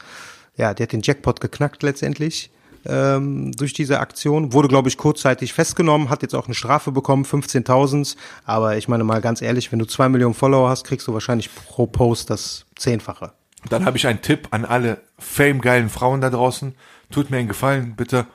ja, 0.56 0.74
die 0.74 0.82
hat 0.82 0.92
den 0.92 1.02
Jackpot 1.02 1.40
geknackt 1.40 1.82
letztendlich 1.82 2.50
ähm, 2.88 3.52
durch 3.52 3.72
diese 3.72 4.00
Aktion. 4.00 4.52
Wurde, 4.52 4.68
glaube 4.68 4.88
ich, 4.88 4.96
kurzzeitig 4.96 5.52
festgenommen, 5.52 6.10
hat 6.10 6.22
jetzt 6.22 6.34
auch 6.34 6.46
eine 6.46 6.54
Strafe 6.54 6.92
bekommen, 6.92 7.24
15.000. 7.24 8.16
Aber 8.44 8.76
ich 8.76 8.88
meine 8.88 9.04
mal 9.04 9.20
ganz 9.20 9.42
ehrlich, 9.42 9.72
wenn 9.72 9.78
du 9.78 9.86
zwei 9.86 10.08
Millionen 10.08 10.34
Follower 10.34 10.68
hast, 10.68 10.84
kriegst 10.84 11.06
du 11.06 11.12
wahrscheinlich 11.12 11.54
pro 11.54 11.86
Post 11.86 12.30
das 12.30 12.66
Zehnfache. 12.76 13.32
Dann 13.68 13.84
habe 13.84 13.96
ich 13.96 14.06
einen 14.06 14.22
Tipp 14.22 14.48
an 14.52 14.64
alle 14.64 15.00
famegeilen 15.18 15.88
Frauen 15.88 16.20
da 16.20 16.30
draußen. 16.30 16.74
Tut 17.10 17.30
mir 17.30 17.38
einen 17.38 17.48
Gefallen, 17.48 17.94
bitte. 17.96 18.26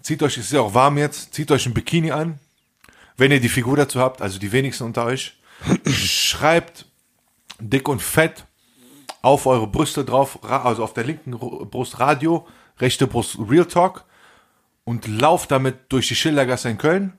Zieht 0.00 0.22
euch, 0.22 0.36
es 0.36 0.46
ist 0.46 0.52
ja 0.52 0.60
auch 0.60 0.74
warm 0.74 0.98
jetzt, 0.98 1.34
zieht 1.34 1.50
euch 1.50 1.66
ein 1.66 1.74
Bikini 1.74 2.10
an. 2.10 2.38
Wenn 3.16 3.30
ihr 3.32 3.40
die 3.40 3.48
Figur 3.48 3.76
dazu 3.76 4.00
habt, 4.00 4.20
also 4.22 4.38
die 4.38 4.52
wenigsten 4.52 4.84
unter 4.84 5.04
euch, 5.04 5.36
schreibt 5.86 6.86
dick 7.60 7.88
und 7.88 8.02
fett 8.02 8.44
auf 9.22 9.46
eure 9.46 9.66
Brüste 9.66 10.04
drauf, 10.04 10.38
ra- 10.42 10.62
also 10.64 10.82
auf 10.84 10.92
der 10.94 11.04
linken 11.04 11.34
Ru- 11.34 11.64
Brust 11.64 12.00
Radio, 12.00 12.46
rechte 12.78 13.06
Brust 13.06 13.38
Real 13.48 13.64
Talk 13.66 14.04
und 14.84 15.06
lauft 15.06 15.50
damit 15.50 15.76
durch 15.90 16.08
die 16.08 16.16
Schildergasse 16.16 16.68
in 16.68 16.78
Köln. 16.78 17.18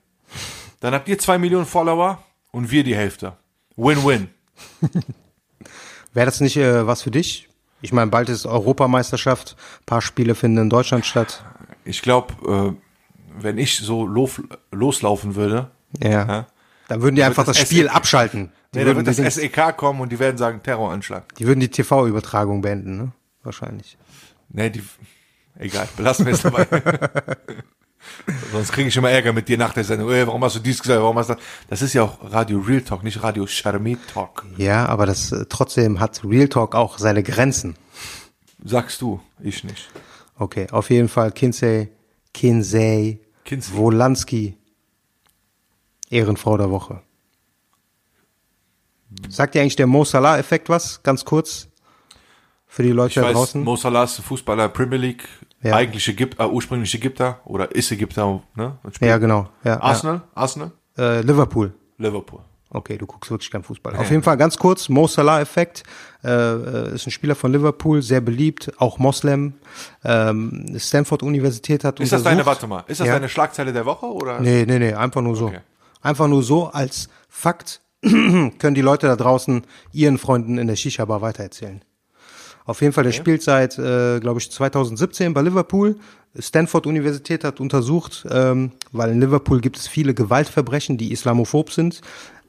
Dann 0.80 0.94
habt 0.94 1.08
ihr 1.08 1.18
zwei 1.18 1.38
Millionen 1.38 1.66
Follower 1.66 2.22
und 2.52 2.70
wir 2.70 2.84
die 2.84 2.94
Hälfte. 2.94 3.36
Win-win. 3.76 4.28
Wäre 6.12 6.26
das 6.26 6.40
nicht 6.40 6.56
äh, 6.56 6.86
was 6.86 7.02
für 7.02 7.10
dich? 7.10 7.48
Ich 7.82 7.92
meine, 7.92 8.10
bald 8.10 8.28
ist 8.28 8.46
Europameisterschaft, 8.46 9.56
paar 9.84 10.00
Spiele 10.02 10.34
finden 10.34 10.58
in 10.58 10.70
Deutschland 10.70 11.04
statt. 11.04 11.44
Ich 11.84 12.02
glaube, 12.02 12.76
äh, 12.78 13.42
wenn 13.42 13.58
ich 13.58 13.76
so 13.78 14.06
lof, 14.06 14.42
loslaufen 14.70 15.34
würde, 15.34 15.70
Ja. 16.02 16.46
Dann 16.88 17.02
würden 17.02 17.16
die 17.16 17.22
einfach 17.22 17.44
das, 17.44 17.56
das 17.56 17.66
Spiel 17.66 17.86
SE 17.86 17.92
abschalten. 17.92 18.52
Die, 18.74 18.78
nee, 18.78 18.86
würden 18.86 19.06
wird 19.06 19.18
das 19.18 19.34
SEK 19.34 19.76
kommen 19.76 20.00
und 20.00 20.10
die 20.10 20.18
werden 20.18 20.36
sagen 20.36 20.62
Terroranschlag. 20.62 21.34
die 21.36 21.46
würden 21.46 21.60
die 21.60 21.70
TV-Übertragung 21.70 22.60
beenden, 22.60 22.96
ne? 22.96 23.12
Wahrscheinlich. 23.42 23.96
Nee, 24.48 24.70
die, 24.70 24.82
egal, 25.58 25.88
belassen 25.96 26.26
wir 26.26 26.34
es 26.34 26.42
dabei. 26.42 26.66
Sonst 28.52 28.72
kriege 28.72 28.88
ich 28.88 28.96
immer 28.96 29.10
Ärger 29.10 29.32
mit 29.32 29.48
dir 29.48 29.58
nach 29.58 29.72
der 29.72 29.84
Sendung. 29.84 30.10
Ey, 30.10 30.26
warum 30.26 30.42
hast 30.44 30.56
du 30.56 30.60
dies 30.60 30.80
gesagt? 30.80 31.00
Warum 31.00 31.18
hast 31.18 31.30
du 31.30 31.34
das? 31.34 31.42
Das 31.68 31.82
ist 31.82 31.92
ja 31.94 32.02
auch 32.02 32.18
Radio 32.22 32.58
Real 32.58 32.82
Talk, 32.82 33.02
nicht 33.02 33.22
Radio 33.22 33.44
Charmé 33.44 33.96
Talk. 34.12 34.44
Ja, 34.56 34.86
aber 34.86 35.06
das 35.06 35.32
äh, 35.32 35.46
trotzdem 35.48 36.00
hat 36.00 36.22
Real 36.24 36.48
Talk 36.48 36.74
auch 36.74 36.98
seine 36.98 37.22
Grenzen. 37.22 37.76
Sagst 38.64 39.00
du, 39.00 39.20
ich 39.40 39.64
nicht. 39.64 39.88
Okay, 40.38 40.66
auf 40.70 40.90
jeden 40.90 41.08
Fall 41.08 41.32
Kinsey, 41.32 41.88
Kinsey, 42.32 43.20
Kinsey. 43.44 43.76
Wolanski, 43.76 44.56
Ehrenfrau 46.10 46.56
der 46.56 46.70
Woche. 46.70 47.00
Sagt 49.28 49.54
dir 49.54 49.60
eigentlich 49.62 49.76
der 49.76 49.86
Mo 49.86 50.04
Salah-Effekt 50.04 50.68
was? 50.68 51.02
Ganz 51.02 51.24
kurz. 51.24 51.68
Für 52.66 52.82
die 52.82 52.90
Leute 52.90 53.10
Ich 53.10 53.14
da 53.14 53.22
weiß, 53.22 53.32
draußen. 53.32 53.62
Mo 53.64 53.76
Salah 53.76 54.04
ist 54.04 54.18
ein 54.18 54.22
Fußballer 54.24 54.68
Premier 54.68 54.98
League, 54.98 55.24
Ja. 55.62 55.76
eigentlich 55.76 56.06
Ägypter, 56.08 56.44
äh, 56.44 56.48
ursprünglich 56.48 56.94
Ägypter 56.94 57.40
oder 57.44 57.70
ist 57.74 57.90
Ägypter, 57.92 58.42
ne? 58.54 58.78
Ja, 59.00 59.16
genau. 59.18 59.48
Ja, 59.64 59.80
Arsenal, 59.80 60.22
Arsenal, 60.34 60.72
Ja. 60.98 61.04
Äh, 61.18 61.20
Liverpool. 61.22 61.72
Liverpool. 61.98 62.40
Okay, 62.68 62.98
du 62.98 63.06
guckst 63.06 63.30
wirklich 63.30 63.50
kein 63.50 63.62
Fußball. 63.62 63.94
Auf 63.96 64.10
jeden 64.10 64.22
Fall 64.24 64.36
ganz 64.36 64.58
kurz, 64.58 64.88
Mo 64.88 65.06
Salah-Effekt 65.06 65.84
äh, 66.24 66.28
äh, 66.28 66.94
ist 66.94 67.06
ein 67.06 67.10
Spieler 67.12 67.36
von 67.36 67.52
Liverpool, 67.52 68.02
sehr 68.02 68.20
beliebt, 68.20 68.72
auch 68.78 68.98
Moslem. 68.98 69.54
Ähm, 70.04 70.74
Stanford-Universität 70.76 71.84
hat 71.84 72.00
Ist 72.00 72.12
das 72.12 72.24
deine, 72.24 72.44
warte 72.44 72.66
mal, 72.66 72.84
ist 72.88 73.00
das 73.00 73.06
Ja. 73.06 73.14
deine 73.14 73.28
Schlagzeile 73.28 73.72
der 73.72 73.86
Woche 73.86 74.06
oder? 74.06 74.40
Nee, 74.40 74.64
nee, 74.66 74.78
nee, 74.80 74.92
einfach 74.92 75.22
nur 75.22 75.36
so. 75.36 75.46
Okay. 75.46 75.60
Einfach 76.06 76.28
nur 76.28 76.44
so 76.44 76.68
als 76.68 77.08
Fakt 77.28 77.80
können 78.00 78.76
die 78.76 78.80
Leute 78.80 79.08
da 79.08 79.16
draußen 79.16 79.62
ihren 79.90 80.18
Freunden 80.18 80.56
in 80.56 80.68
der 80.68 80.76
Shisha-Bar 80.76 81.20
weitererzählen. 81.20 81.82
Auf 82.64 82.80
jeden 82.80 82.92
Fall, 82.92 83.02
der 83.02 83.10
spielt 83.10 83.42
seit, 83.42 83.76
äh, 83.76 84.20
glaube 84.20 84.38
ich, 84.38 84.52
2017 84.52 85.34
bei 85.34 85.42
Liverpool. 85.42 85.96
Stanford-Universität 86.38 87.42
hat 87.42 87.58
untersucht, 87.58 88.24
ähm, 88.30 88.70
weil 88.92 89.10
in 89.10 89.20
Liverpool 89.20 89.60
gibt 89.60 89.78
es 89.78 89.88
viele 89.88 90.14
Gewaltverbrechen, 90.14 90.96
die 90.96 91.10
islamophob 91.10 91.72
sind. 91.72 92.02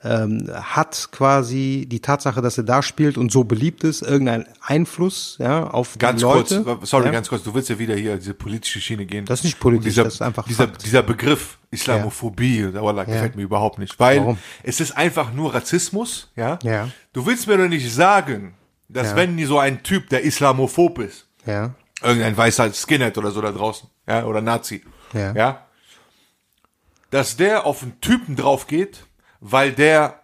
Ähm, 0.09 0.49
hat 0.53 1.09
quasi 1.11 1.85
die 1.91 1.99
Tatsache, 1.99 2.41
dass 2.41 2.57
er 2.57 2.63
da 2.63 2.81
spielt 2.81 3.17
und 3.17 3.29
so 3.31 3.43
beliebt 3.43 3.83
ist, 3.83 4.03
irgendeinen 4.03 4.45
Einfluss 4.61 5.35
ja, 5.39 5.65
auf 5.67 5.97
Ganz 5.97 6.19
die 6.19 6.23
Leute. 6.23 6.63
kurz, 6.63 6.89
sorry, 6.89 7.07
ja? 7.07 7.11
ganz 7.11 7.27
kurz, 7.27 7.43
du 7.43 7.53
willst 7.53 7.67
ja 7.69 7.77
wieder 7.77 7.95
hier 7.95 8.15
diese 8.15 8.33
politische 8.33 8.79
Schiene 8.79 9.05
gehen. 9.05 9.25
Das 9.25 9.39
ist 9.39 9.43
nicht 9.45 9.59
politisch, 9.59 9.85
dieser, 9.95 10.05
das 10.05 10.13
ist 10.13 10.21
einfach 10.21 10.45
dieser, 10.47 10.67
Fakt. 10.69 10.85
dieser 10.85 11.03
Begriff 11.03 11.57
Islamophobie, 11.71 12.73
Wallah, 12.73 13.03
gefällt 13.03 13.35
mir 13.35 13.41
überhaupt 13.41 13.79
nicht, 13.79 13.99
weil 13.99 14.19
Warum? 14.19 14.37
es 14.63 14.79
ist 14.79 14.95
einfach 14.95 15.33
nur 15.33 15.53
Rassismus, 15.53 16.31
ja? 16.37 16.57
Ja. 16.63 16.87
Du 17.11 17.25
willst 17.25 17.47
mir 17.47 17.57
doch 17.57 17.67
nicht 17.67 17.91
sagen, 17.93 18.53
dass 18.87 19.07
Ja. 19.09 19.15
wenn 19.17 19.45
so 19.45 19.59
ein 19.59 19.83
Typ, 19.83 20.07
der 20.09 20.21
islamophob 20.21 20.99
ist, 20.99 21.27
Ja, 21.45 21.71
irgendein 22.01 22.37
weißer 22.37 22.71
Skinhead 22.71 23.17
oder 23.17 23.31
so 23.31 23.41
da 23.41 23.51
draußen, 23.51 23.89
ja, 24.07 24.23
oder 24.25 24.39
Nazi, 24.41 24.83
Ja. 25.13 25.33
ja, 25.33 25.65
dass 27.09 27.35
der 27.37 27.65
auf 27.65 27.83
einen 27.83 27.99
Typen 28.01 28.35
drauf 28.35 28.67
geht, 28.67 29.05
weil 29.39 29.71
der 29.71 30.21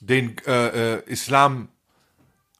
den 0.00 0.36
äh, 0.46 0.96
äh, 0.96 1.02
Islam 1.06 1.68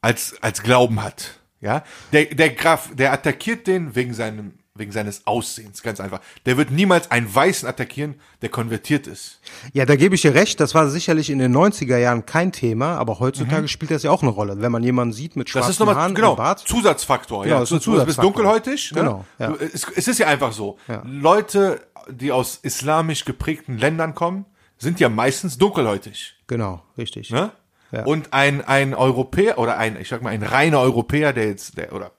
als 0.01 0.35
als 0.41 0.63
Glauben 0.63 1.03
hat, 1.03 1.39
ja, 1.61 1.83
der 2.11 2.25
der 2.25 2.49
Graf, 2.51 2.89
der 2.93 3.13
attackiert 3.13 3.67
den 3.67 3.95
wegen 3.95 4.13
seinem 4.13 4.53
wegen 4.75 4.91
seines 4.91 5.27
Aussehens, 5.27 5.83
ganz 5.83 5.99
einfach. 5.99 6.19
Der 6.47 6.57
wird 6.57 6.71
niemals 6.71 7.11
einen 7.11 7.33
Weißen 7.33 7.67
attackieren, 7.69 8.15
der 8.41 8.49
konvertiert 8.49 9.05
ist. 9.05 9.39
Ja, 9.71 9.85
da 9.85 9.95
gebe 9.95 10.15
ich 10.15 10.23
dir 10.23 10.33
recht. 10.33 10.59
Das 10.59 10.73
war 10.73 10.89
sicherlich 10.89 11.29
in 11.29 11.37
den 11.37 11.55
90er 11.55 11.97
Jahren 11.97 12.25
kein 12.25 12.51
Thema, 12.51 12.97
aber 12.97 13.19
heutzutage 13.19 13.67
spielt 13.67 13.91
das 13.91 14.01
ja 14.01 14.09
auch 14.09 14.23
eine 14.23 14.31
Rolle. 14.31 14.61
Wenn 14.61 14.71
man 14.71 14.81
jemanden 14.81 15.13
sieht 15.13 15.35
mit 15.35 15.43
Mhm. 15.43 15.43
Das 15.43 15.51
schwarzen 15.51 15.71
ist 15.71 15.79
nochmal, 15.79 15.95
Haaren 15.95 16.15
genau, 16.15 16.31
und 16.31 16.37
Bart. 16.37 16.59
Zusatzfaktor. 16.59 17.43
Genau, 17.43 17.57
ja. 17.57 17.61
ist 17.61 17.71
ein 17.71 17.75
Du 17.75 17.75
bist 17.75 17.85
Zusatzfaktor. 17.85 18.23
dunkelhäutig. 18.23 18.91
Ne? 18.93 18.99
Genau, 19.01 19.25
ja. 19.37 19.53
Es, 19.73 19.85
es 19.95 20.07
ist 20.07 20.17
ja 20.17 20.25
einfach 20.27 20.51
so. 20.51 20.79
Ja. 20.87 21.03
Leute, 21.05 21.81
die 22.09 22.31
aus 22.31 22.57
islamisch 22.63 23.25
geprägten 23.25 23.77
Ländern 23.77 24.15
kommen, 24.15 24.45
sind 24.77 24.99
ja 24.99 25.09
meistens 25.09 25.57
dunkelhäutig. 25.57 26.35
Genau, 26.47 26.83
richtig. 26.97 27.29
Ne? 27.29 27.51
Ja. 27.91 28.03
Und 28.05 28.33
ein, 28.33 28.63
ein 28.63 28.93
Europäer 28.93 29.59
oder 29.59 29.77
ein, 29.77 29.99
ich 29.99 30.09
sag 30.09 30.21
mal, 30.21 30.31
ein 30.31 30.43
reiner 30.43 30.79
Europäer, 30.79 31.31
der 31.31 31.47
jetzt, 31.47 31.77
der, 31.77 31.93
oder, 31.93 32.11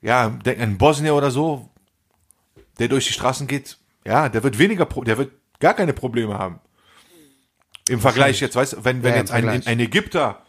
ja, 0.00 0.36
ein 0.44 0.78
Bosnier 0.78 1.14
oder 1.14 1.30
so, 1.30 1.70
der 2.78 2.88
durch 2.88 3.06
die 3.06 3.12
Straßen 3.12 3.46
geht, 3.46 3.78
ja, 4.04 4.28
der 4.28 4.42
wird 4.42 4.58
weniger, 4.58 4.86
der 4.86 5.18
wird 5.18 5.32
gar 5.60 5.74
keine 5.74 5.92
Probleme 5.92 6.38
haben. 6.38 6.60
Im 7.88 8.00
Vergleich 8.00 8.40
jetzt, 8.40 8.56
weißt 8.56 8.72
du, 8.74 8.84
wenn, 8.84 9.02
wenn 9.02 9.12
Ja, 9.14 9.18
jetzt 9.18 9.30
ein, 9.30 9.48
ein 9.48 9.80
Ägypter 9.80 10.42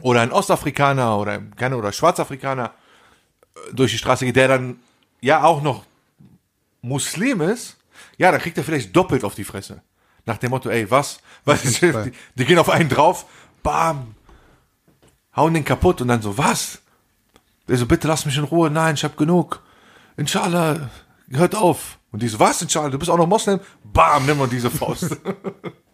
oder 0.00 0.20
ein 0.20 0.30
Ostafrikaner 0.30 1.18
oder, 1.18 1.40
keine, 1.56 1.76
oder 1.76 1.92
Schwarzafrikaner 1.92 2.72
äh, 3.54 3.74
durch 3.74 3.92
die 3.92 3.98
Straße 3.98 4.24
geht, 4.24 4.36
der 4.36 4.48
dann 4.48 4.78
ja 5.20 5.42
auch 5.42 5.62
noch 5.62 5.84
Muslim 6.80 7.40
ist, 7.40 7.76
ja, 8.16 8.30
dann 8.30 8.40
kriegt 8.40 8.56
er 8.58 8.64
vielleicht 8.64 8.94
doppelt 8.94 9.24
auf 9.24 9.34
die 9.34 9.44
Fresse. 9.44 9.82
Nach 10.28 10.36
dem 10.36 10.50
Motto, 10.50 10.68
ey, 10.68 10.90
was? 10.90 11.20
was 11.46 11.62
die, 11.62 12.12
die 12.34 12.44
gehen 12.44 12.58
auf 12.58 12.68
einen 12.68 12.90
drauf, 12.90 13.24
bam, 13.62 14.14
hauen 15.34 15.54
den 15.54 15.64
kaputt 15.64 16.02
und 16.02 16.08
dann 16.08 16.20
so, 16.20 16.36
was? 16.36 16.82
Der 17.66 17.78
so, 17.78 17.86
bitte 17.86 18.06
lass 18.06 18.26
mich 18.26 18.36
in 18.36 18.44
Ruhe, 18.44 18.70
nein, 18.70 18.94
ich 18.94 19.04
hab 19.04 19.16
genug. 19.16 19.62
Inshallah, 20.18 20.90
hört 21.30 21.54
auf. 21.54 21.98
Und 22.12 22.22
die 22.22 22.28
so, 22.28 22.38
was, 22.38 22.60
Inshallah, 22.60 22.90
du 22.90 22.98
bist 22.98 23.10
auch 23.10 23.16
noch 23.16 23.26
Moslem? 23.26 23.60
Bam, 23.82 24.26
nimm 24.26 24.36
mal 24.36 24.48
diese 24.48 24.70
Faust. 24.70 25.16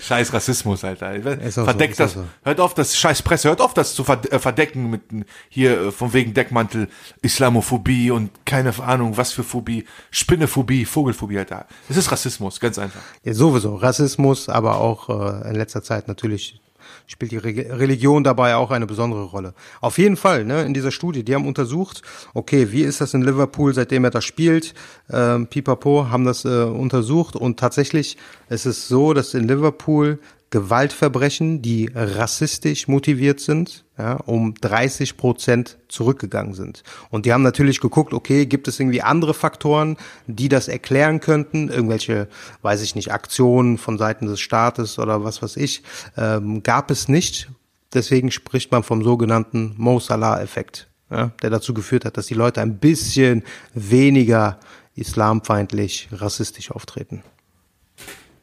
Scheiß 0.00 0.32
Rassismus, 0.32 0.84
Alter. 0.84 1.14
So, 1.50 1.64
Verdeckt 1.64 1.94
auch 1.94 1.98
das. 1.98 2.12
so. 2.14 2.24
Hört 2.44 2.60
auf, 2.60 2.74
das 2.74 2.96
scheiß 2.96 3.22
Presse, 3.22 3.48
hört 3.48 3.60
auf, 3.60 3.74
das 3.74 3.94
zu 3.94 4.04
äh, 4.04 4.38
verdecken 4.38 4.90
mit 4.90 5.02
hier 5.48 5.80
äh, 5.80 5.92
von 5.92 6.12
wegen 6.12 6.34
Deckmantel, 6.34 6.88
Islamophobie 7.22 8.10
und 8.10 8.30
keine 8.44 8.72
Ahnung, 8.80 9.16
was 9.16 9.32
für 9.32 9.44
Phobie, 9.44 9.84
Spinnephobie, 10.10 10.84
Vogelphobie, 10.84 11.38
Alter. 11.38 11.66
Es 11.88 11.96
ist 11.96 12.10
Rassismus, 12.10 12.60
ganz 12.60 12.78
einfach. 12.78 13.02
Ja, 13.24 13.34
sowieso. 13.34 13.76
Rassismus, 13.76 14.48
aber 14.48 14.78
auch 14.78 15.08
äh, 15.08 15.48
in 15.48 15.54
letzter 15.56 15.82
Zeit 15.82 16.08
natürlich 16.08 16.60
spielt 17.06 17.32
die 17.32 17.36
Re 17.36 17.78
Religion 17.78 18.24
dabei 18.24 18.56
auch 18.56 18.70
eine 18.70 18.86
besondere 18.86 19.24
Rolle. 19.24 19.54
Auf 19.80 19.98
jeden 19.98 20.16
Fall, 20.16 20.44
ne, 20.44 20.62
in 20.62 20.74
dieser 20.74 20.90
Studie, 20.90 21.24
die 21.24 21.34
haben 21.34 21.46
untersucht, 21.46 22.02
okay, 22.34 22.72
wie 22.72 22.82
ist 22.82 23.00
das 23.00 23.14
in 23.14 23.22
Liverpool, 23.22 23.74
seitdem 23.74 24.04
er 24.04 24.10
da 24.10 24.20
spielt, 24.20 24.74
ähm, 25.10 25.46
Pipapo, 25.46 26.08
haben 26.10 26.24
das 26.24 26.44
äh, 26.44 26.48
untersucht 26.64 27.36
und 27.36 27.58
tatsächlich 27.58 28.16
ist 28.48 28.66
es 28.66 28.88
so, 28.88 29.12
dass 29.12 29.34
in 29.34 29.48
Liverpool 29.48 30.18
Gewaltverbrechen, 30.52 31.62
die 31.62 31.90
rassistisch 31.94 32.86
motiviert 32.86 33.40
sind, 33.40 33.86
ja, 33.98 34.16
um 34.16 34.54
30 34.60 35.16
Prozent 35.16 35.78
zurückgegangen 35.88 36.52
sind. 36.52 36.82
Und 37.08 37.24
die 37.24 37.32
haben 37.32 37.42
natürlich 37.42 37.80
geguckt, 37.80 38.12
okay, 38.12 38.44
gibt 38.44 38.68
es 38.68 38.78
irgendwie 38.78 39.00
andere 39.00 39.32
Faktoren, 39.32 39.96
die 40.26 40.50
das 40.50 40.68
erklären 40.68 41.20
könnten? 41.20 41.70
Irgendwelche, 41.70 42.28
weiß 42.60 42.82
ich 42.82 42.94
nicht, 42.94 43.12
Aktionen 43.12 43.78
von 43.78 43.96
Seiten 43.96 44.26
des 44.26 44.40
Staates 44.40 44.98
oder 44.98 45.24
was 45.24 45.42
weiß 45.42 45.56
ich, 45.56 45.82
ähm, 46.18 46.62
gab 46.62 46.90
es 46.90 47.08
nicht. 47.08 47.48
Deswegen 47.94 48.30
spricht 48.30 48.70
man 48.72 48.82
vom 48.82 49.02
sogenannten 49.02 49.74
Mo 49.78 50.00
Salah-Effekt, 50.00 50.90
ja, 51.10 51.32
der 51.40 51.48
dazu 51.48 51.72
geführt 51.72 52.04
hat, 52.04 52.18
dass 52.18 52.26
die 52.26 52.34
Leute 52.34 52.60
ein 52.60 52.76
bisschen 52.76 53.42
weniger 53.72 54.60
islamfeindlich, 54.96 56.10
rassistisch 56.12 56.70
auftreten. 56.70 57.22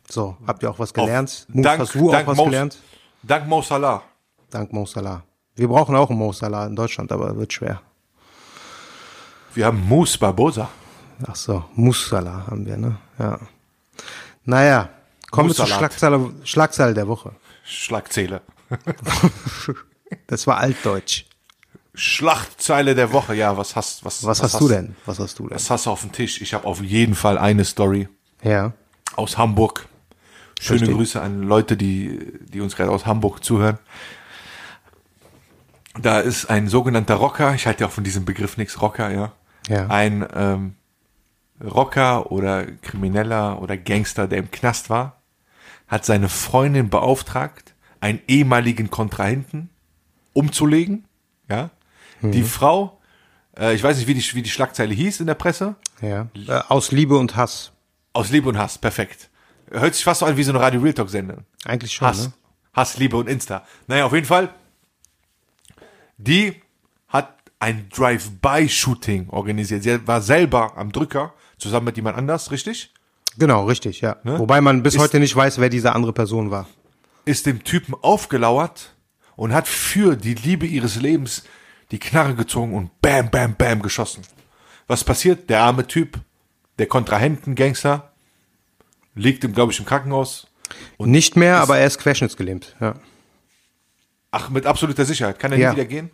So, 0.09 0.37
habt 0.47 0.63
ihr 0.63 0.69
auch 0.71 0.79
was 0.79 0.93
gelernt? 0.93 1.45
Auf- 1.49 1.55
Mut, 1.55 1.65
dank, 1.65 1.81
hast 1.81 1.95
du 1.95 2.11
auch 2.13 2.27
was 2.27 2.37
Mo, 2.37 2.45
gelernt? 2.45 2.77
Dank 3.23 3.47
Mo 3.47 3.61
Salah. 3.61 4.01
Dank 4.49 4.73
Mo 4.73 4.85
Salah. 4.85 5.23
Wir 5.55 5.67
brauchen 5.67 5.95
auch 5.95 6.09
einen 6.09 6.17
Mo 6.19 6.31
Salah 6.31 6.65
in 6.65 6.75
Deutschland, 6.75 7.11
aber 7.11 7.35
wird 7.37 7.53
schwer. 7.53 7.81
Wir 9.53 9.65
haben 9.65 9.85
Mus 9.87 10.17
Barbosa. 10.17 10.69
Ach 11.27 11.35
so, 11.35 11.65
Musala 11.75 12.45
haben 12.47 12.65
wir, 12.65 12.77
ne? 12.77 12.95
Ja. 13.17 13.39
Naja, 14.45 14.89
kommen 15.31 15.49
wir 15.49 15.55
zur. 15.55 15.67
Schlagzeile, 15.67 16.31
Schlagzeile 16.43 16.93
der 16.93 17.07
Woche. 17.07 17.31
Schlagzeile. 17.63 18.41
Das 20.25 20.47
war 20.47 20.57
altdeutsch. 20.57 21.25
Schlachtzeile 21.93 22.95
der 22.95 23.13
Woche, 23.13 23.35
ja, 23.35 23.55
was 23.57 23.75
hast, 23.75 24.03
was, 24.03 24.25
Was, 24.25 24.41
hast 24.41 24.59
du 24.59 24.67
denn? 24.67 24.95
Was 25.05 25.19
hast 25.19 25.37
du 25.37 25.43
denn? 25.47 25.53
Was 25.55 25.69
hast 25.69 25.85
du 25.85 25.91
auf 25.91 26.01
dem 26.01 26.11
Tisch? 26.11 26.41
Ich 26.41 26.53
habe 26.55 26.65
auf 26.65 26.81
jeden 26.81 27.13
Fall 27.13 27.37
eine 27.37 27.63
Story 27.63 28.07
Ja. 28.41 28.73
aus 29.15 29.37
Hamburg. 29.37 29.87
Schöne 30.59 30.79
Verstehe. 30.79 30.95
Grüße 30.97 31.21
an 31.21 31.43
Leute, 31.43 31.77
die, 31.77 32.19
die 32.49 32.59
uns 32.61 32.75
gerade 32.75 32.91
aus 32.91 33.05
Hamburg 33.05 33.43
zuhören. 33.43 33.79
Da 36.01 36.19
ist 36.19 36.45
ein 36.49 36.67
sogenannter 36.67 37.15
Rocker, 37.15 37.55
ich 37.55 37.65
halte 37.65 37.81
ja 37.81 37.87
auch 37.87 37.91
von 37.91 38.03
diesem 38.03 38.25
Begriff 38.25 38.57
nichts, 38.57 38.81
Rocker, 38.81 39.09
ja. 39.11 39.31
Ja. 39.67 39.87
Ein 39.87 40.25
ähm, 40.33 40.75
Rocker 41.63 42.31
oder 42.31 42.65
Krimineller 42.65 43.61
oder 43.61 43.77
Gangster, 43.77 44.27
der 44.27 44.39
im 44.39 44.51
Knast 44.51 44.89
war, 44.89 45.21
hat 45.87 46.05
seine 46.05 46.29
Freundin 46.29 46.89
beauftragt, 46.89 47.73
einen 47.99 48.21
ehemaligen 48.27 48.89
Kontrahenten 48.91 49.69
umzulegen, 50.33 51.05
ja. 51.49 51.69
Mhm. 52.21 52.31
Die 52.31 52.43
Frau, 52.43 52.99
äh, 53.57 53.73
ich 53.73 53.83
weiß 53.83 53.97
nicht, 53.97 54.07
wie 54.07 54.13
die, 54.13 54.35
wie 54.35 54.41
die 54.41 54.49
Schlagzeile 54.49 54.93
hieß 54.93 55.19
in 55.21 55.27
der 55.27 55.35
Presse, 55.35 55.75
Ja. 56.01 56.27
Äh, 56.47 56.61
aus 56.69 56.91
Liebe 56.91 57.17
und 57.17 57.35
Hass. 57.35 57.71
aus 58.13 58.29
Liebe 58.29 58.47
und 58.49 58.57
Hass, 58.57 58.77
perfekt. 58.77 59.28
Hört 59.71 59.93
sich 59.95 60.03
fast 60.03 60.19
so 60.21 60.25
an 60.25 60.35
wie 60.37 60.43
so 60.43 60.51
eine 60.51 60.59
Radio 60.59 60.81
Real 60.81 60.93
Talk 60.93 61.09
Sendung. 61.09 61.45
Eigentlich 61.65 61.93
schon, 61.93 62.07
Hass. 62.07 62.27
ne? 62.27 62.33
Hass, 62.73 62.97
Liebe 62.97 63.17
und 63.17 63.27
Insta. 63.29 63.65
Naja, 63.87 64.05
auf 64.05 64.13
jeden 64.13 64.25
Fall. 64.25 64.49
Die 66.17 66.61
hat 67.07 67.35
ein 67.59 67.87
Drive-by-Shooting 67.89 69.29
organisiert. 69.29 69.83
Sie 69.83 70.07
war 70.07 70.21
selber 70.21 70.77
am 70.77 70.91
Drücker, 70.91 71.33
zusammen 71.57 71.85
mit 71.87 71.97
jemand 71.97 72.17
anders, 72.17 72.51
richtig? 72.51 72.93
Genau, 73.37 73.65
richtig, 73.65 74.01
ja. 74.01 74.17
Ne? 74.23 74.39
Wobei 74.39 74.61
man 74.61 74.83
bis 74.83 74.95
Ist- 74.95 75.01
heute 75.01 75.19
nicht 75.19 75.35
weiß, 75.35 75.59
wer 75.59 75.69
diese 75.69 75.93
andere 75.93 76.13
Person 76.13 76.51
war. 76.51 76.67
Ist 77.25 77.45
dem 77.45 77.63
Typen 77.63 77.93
aufgelauert 78.01 78.95
und 79.35 79.53
hat 79.53 79.67
für 79.67 80.15
die 80.15 80.33
Liebe 80.35 80.65
ihres 80.65 80.95
Lebens 80.95 81.43
die 81.91 81.99
Knarre 81.99 82.35
gezogen 82.35 82.73
und 82.73 83.01
bam, 83.01 83.29
bam, 83.29 83.55
bam 83.55 83.81
geschossen. 83.81 84.23
Was 84.87 85.03
passiert? 85.03 85.49
Der 85.49 85.61
arme 85.61 85.85
Typ, 85.87 86.19
der 86.79 86.87
Kontrahenten-Gangster, 86.87 88.08
liegt, 89.15 89.43
im, 89.43 89.53
glaube 89.53 89.71
ich, 89.71 89.79
im 89.79 89.85
Krankenhaus. 89.85 90.47
Und 90.97 91.11
nicht 91.11 91.35
mehr, 91.35 91.57
aber 91.61 91.77
er 91.77 91.87
ist 91.87 91.99
querschnittsgelähmt. 91.99 92.75
Ja. 92.79 92.95
Ach, 94.31 94.49
mit 94.49 94.65
absoluter 94.65 95.05
Sicherheit. 95.05 95.39
Kann 95.39 95.51
er 95.51 95.57
Ja. 95.57 95.69
nie 95.71 95.77
wieder 95.77 95.85
gehen? 95.87 96.11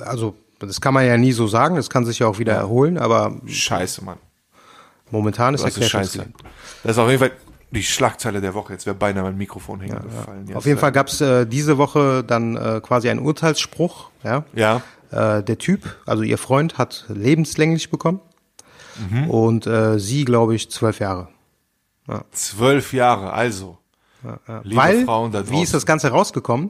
Also, 0.00 0.34
das 0.58 0.80
kann 0.80 0.94
man 0.94 1.06
ja 1.06 1.16
nie 1.16 1.32
so 1.32 1.46
sagen, 1.46 1.76
das 1.76 1.90
kann 1.90 2.04
sich 2.06 2.18
ja 2.20 2.26
auch 2.26 2.38
wieder 2.38 2.54
erholen, 2.54 2.98
aber 2.98 3.36
Scheiße, 3.46 4.02
Mann. 4.04 4.18
momentan 5.10 5.54
ist 5.54 5.62
er 5.62 5.66
Das 5.68 5.76
ist 5.76 5.88
scheiße. 5.90 6.18
querschnittsgelähmt. 6.18 6.36
Das 6.82 6.92
ist 6.92 6.98
auf 6.98 7.08
jeden 7.08 7.20
Fall 7.20 7.30
die 7.70 7.82
Schlagzeile 7.82 8.40
der 8.40 8.54
Woche. 8.54 8.72
Jetzt 8.72 8.86
wäre 8.86 8.96
beinahe 8.96 9.24
mein 9.24 9.36
Mikrofon 9.36 9.80
hängen 9.80 10.00
gefallen. 10.02 10.46
Jetzt, 10.46 10.56
Auf 10.56 10.64
jeden 10.66 10.78
Fall 10.78 10.92
gab 10.92 11.08
es 11.08 11.20
äh, 11.20 11.46
diese 11.46 11.76
Woche 11.76 12.24
dann 12.24 12.56
äh, 12.56 12.80
quasi 12.82 13.10
einen 13.10 13.20
Urteilsspruch. 13.20 14.10
Ja? 14.24 14.44
Ja. 14.54 14.80
Äh, 15.10 15.42
der 15.42 15.58
Typ, 15.58 15.96
also 16.06 16.22
ihr 16.22 16.38
Freund, 16.38 16.78
hat 16.78 17.04
lebenslänglich 17.08 17.90
bekommen 17.90 18.20
Mhm. 19.10 19.30
und 19.30 19.66
äh, 19.66 19.98
sie, 20.00 20.24
glaube 20.24 20.54
ich, 20.56 20.70
zwölf 20.70 20.98
Jahre. 20.98 21.28
Zwölf 22.32 22.92
Jahre, 22.92 23.32
also. 23.32 23.78
Liebe 24.64 24.76
Weil, 24.76 25.04
Frauen 25.04 25.30
da 25.32 25.48
wie 25.48 25.62
ist 25.62 25.74
das 25.74 25.86
Ganze 25.86 26.08
rausgekommen? 26.10 26.68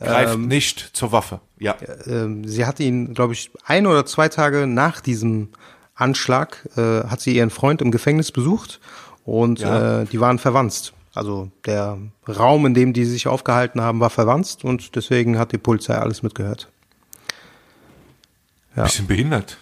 greift 0.00 0.38
nicht 0.38 0.90
zur 0.96 1.12
Waffe. 1.12 1.40
Ja. 1.58 1.76
Ähm, 2.06 2.46
sie 2.46 2.66
hatte 2.66 2.82
ihn, 2.82 3.14
glaube 3.14 3.34
ich, 3.34 3.50
ein 3.64 3.86
oder 3.86 4.04
zwei 4.04 4.28
Tage 4.28 4.66
nach 4.66 5.00
diesem 5.00 5.50
Anschlag, 5.94 6.68
äh, 6.76 7.04
hat 7.04 7.20
sie 7.20 7.36
ihren 7.36 7.50
Freund 7.50 7.80
im 7.80 7.92
Gefängnis 7.92 8.32
besucht 8.32 8.80
und 9.24 9.60
Ja. 9.60 10.02
äh, 10.02 10.06
die 10.06 10.20
waren 10.20 10.38
verwandt. 10.40 10.92
Also 11.14 11.50
der 11.66 11.98
Raum, 12.28 12.66
in 12.66 12.74
dem 12.74 12.92
die 12.94 13.04
sich 13.04 13.28
aufgehalten 13.28 13.80
haben, 13.80 14.00
war 14.00 14.10
verwandt 14.10 14.58
und 14.64 14.96
deswegen 14.96 15.38
hat 15.38 15.52
die 15.52 15.58
Polizei 15.58 15.94
alles 15.94 16.22
mitgehört. 16.22 16.68
Ja. 18.74 18.84
Bisschen 18.84 19.06
behindert. 19.06 19.58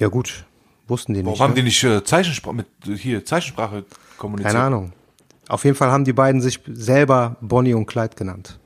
Ja 0.00 0.08
gut, 0.08 0.44
wussten 0.88 1.14
die 1.14 1.20
Warum 1.20 1.32
nicht. 1.32 1.40
haben 1.40 1.50
ne? 1.50 1.56
die 1.56 1.62
nicht 1.62 1.84
äh, 1.84 2.02
Zeichensprache 2.04 2.54
mit 2.54 2.66
hier 2.98 3.24
Zeichensprache 3.24 3.84
kommuniziert? 4.16 4.54
Keine 4.54 4.64
Ahnung. 4.64 4.92
Auf 5.48 5.64
jeden 5.64 5.76
Fall 5.76 5.90
haben 5.90 6.04
die 6.04 6.12
beiden 6.12 6.40
sich 6.40 6.60
selber 6.66 7.36
Bonnie 7.40 7.74
und 7.74 7.86
Clyde 7.86 8.14
genannt. 8.16 8.58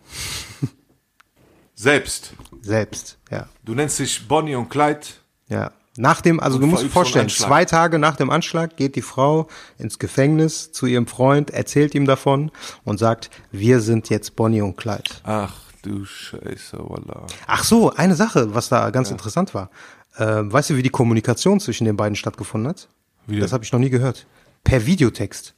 Selbst. 1.75 2.35
Selbst, 2.61 3.19
ja. 3.31 3.49
Du 3.65 3.75
nennst 3.75 3.99
dich 3.99 4.27
Bonnie 4.27 4.55
und 4.55 4.69
Clyde. 4.69 5.01
Ja. 5.49 5.73
Nach 5.97 6.21
dem, 6.23 6.41
also 6.41 6.57
Und 6.57 6.63
du 6.63 6.67
musst 6.69 6.85
dir 6.85 6.89
vorstellen, 6.89 7.29
zwei 7.29 7.65
Tage 7.67 7.99
nach 7.99 8.17
dem 8.17 8.31
Anschlag 8.31 8.77
geht 8.77 8.97
die 8.97 9.03
Frau 9.03 9.49
ins 9.79 9.99
Gefängnis 9.99 10.73
zu 10.73 10.87
ihrem 10.87 11.07
Freund, 11.07 11.51
erzählt 11.51 11.95
ihm 11.95 12.07
davon 12.07 12.51
und 12.85 12.99
sagt, 12.99 13.31
wir 13.51 13.81
sind 13.81 14.09
jetzt 14.09 14.35
Bonnie 14.35 14.63
und 14.63 14.77
Clyde. 14.77 15.11
Ach 15.25 15.53
du 15.83 16.05
Scheiße, 16.05 16.79
wallah. 16.79 17.27
Ach 17.47 17.65
so, 17.65 17.93
eine 17.93 18.15
Sache, 18.15 18.55
was 18.55 18.69
da 18.69 18.91
ganz 18.91 19.11
interessant 19.11 19.53
war. 19.53 19.71
Ähm, 20.19 20.53
weißt 20.53 20.71
du, 20.71 20.77
wie 20.77 20.83
die 20.83 20.91
Kommunikation 20.91 21.61
zwischen 21.61 21.85
den 21.85 21.97
beiden 21.97 22.17
stattgefunden 22.17 22.69
hat? 22.69 22.89
Wie 23.27 23.41
das 23.41 23.53
habe 23.53 23.65
ich 23.65 23.73
noch 23.73 23.81
nie 23.81 23.91
gehört. 23.91 24.27
Per 24.65 24.85
Videotext. 24.87 25.55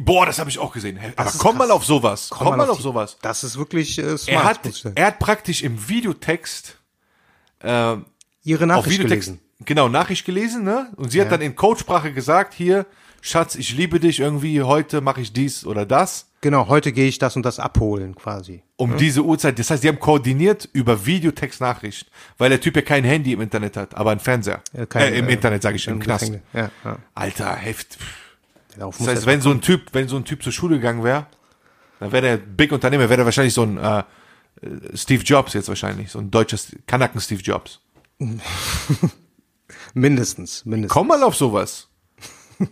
Boah, 0.00 0.26
das 0.26 0.38
habe 0.38 0.50
ich 0.50 0.58
auch 0.58 0.72
gesehen. 0.72 0.98
Aber 1.16 1.30
komm 1.38 1.52
krass. 1.56 1.58
mal 1.58 1.70
auf 1.70 1.84
sowas. 1.84 2.28
Komm, 2.30 2.56
mal 2.56 2.64
die- 2.64 2.70
auf 2.70 2.80
sowas. 2.80 3.16
Das 3.22 3.44
ist 3.44 3.56
wirklich 3.56 3.98
äh, 3.98 4.18
smart. 4.18 4.28
Er 4.28 4.44
hat, 4.44 4.92
er 4.94 5.06
hat 5.06 5.18
praktisch 5.18 5.62
im 5.62 5.88
Videotext 5.88 6.78
äh, 7.60 7.96
Ihre 8.42 8.66
Nachricht 8.66 9.00
gelesen. 9.00 9.40
genau, 9.64 9.88
Nachricht 9.88 10.26
gelesen, 10.26 10.64
ne? 10.64 10.92
Und 10.96 11.10
sie 11.10 11.20
hat 11.20 11.32
dann 11.32 11.40
in 11.40 11.56
Codesprache 11.56 12.12
gesagt, 12.12 12.52
hier, 12.54 12.84
Schatz, 13.26 13.54
ich 13.54 13.74
liebe 13.74 14.00
dich 14.00 14.20
irgendwie, 14.20 14.60
heute 14.60 15.00
mache 15.00 15.22
ich 15.22 15.32
dies 15.32 15.64
oder 15.64 15.86
das. 15.86 16.26
Genau, 16.42 16.68
heute 16.68 16.92
gehe 16.92 17.08
ich 17.08 17.16
das 17.16 17.36
und 17.36 17.42
das 17.42 17.58
abholen 17.58 18.14
quasi. 18.14 18.62
Um 18.76 18.98
diese 18.98 19.22
Uhrzeit. 19.22 19.58
Das 19.58 19.70
heißt, 19.70 19.82
die 19.82 19.88
haben 19.88 19.98
koordiniert 19.98 20.68
über 20.74 21.06
Videotext-Nachricht, 21.06 22.10
weil 22.36 22.50
der 22.50 22.60
Typ 22.60 22.76
ja 22.76 22.82
kein 22.82 23.02
Handy 23.02 23.32
im 23.32 23.40
Internet 23.40 23.78
hat, 23.78 23.94
aber 23.94 24.10
ein 24.10 24.20
Fernseher. 24.20 24.60
Äh, 24.74 24.84
kein, 24.84 25.14
äh, 25.14 25.18
Im 25.20 25.28
äh, 25.30 25.32
Internet, 25.32 25.62
sage 25.62 25.76
ich, 25.76 25.88
im, 25.88 26.00
Knast. 26.00 26.26
Gefängnis. 26.26 26.42
Ja, 26.52 26.70
ja. 26.84 26.98
Alter, 27.14 27.56
heft. 27.56 27.96
Das 28.76 29.00
heißt, 29.00 29.24
wenn 29.24 29.40
so 29.40 29.52
ein 29.52 29.62
Typ, 29.62 29.94
wenn 29.94 30.06
so 30.06 30.16
ein 30.16 30.26
Typ 30.26 30.42
zur 30.42 30.52
Schule 30.52 30.76
gegangen 30.76 31.02
wäre, 31.02 31.26
dann 32.00 32.12
wäre 32.12 32.22
der 32.22 32.36
Big 32.36 32.72
Unternehmer, 32.72 33.04
wäre 33.04 33.16
der 33.16 33.24
wahrscheinlich 33.24 33.54
so 33.54 33.62
ein 33.62 33.78
äh, 33.78 34.00
äh, 34.00 34.04
Steve 34.92 35.22
Jobs 35.22 35.54
jetzt 35.54 35.68
wahrscheinlich, 35.68 36.10
so 36.10 36.18
ein 36.18 36.30
deutscher 36.30 36.58
Kanaken 36.86 37.22
Steve 37.22 37.40
Jobs. 37.40 37.80
mindestens, 39.94 40.66
mindestens. 40.66 40.92
Komm 40.92 41.08
mal 41.08 41.22
auf 41.22 41.36
sowas. 41.36 41.88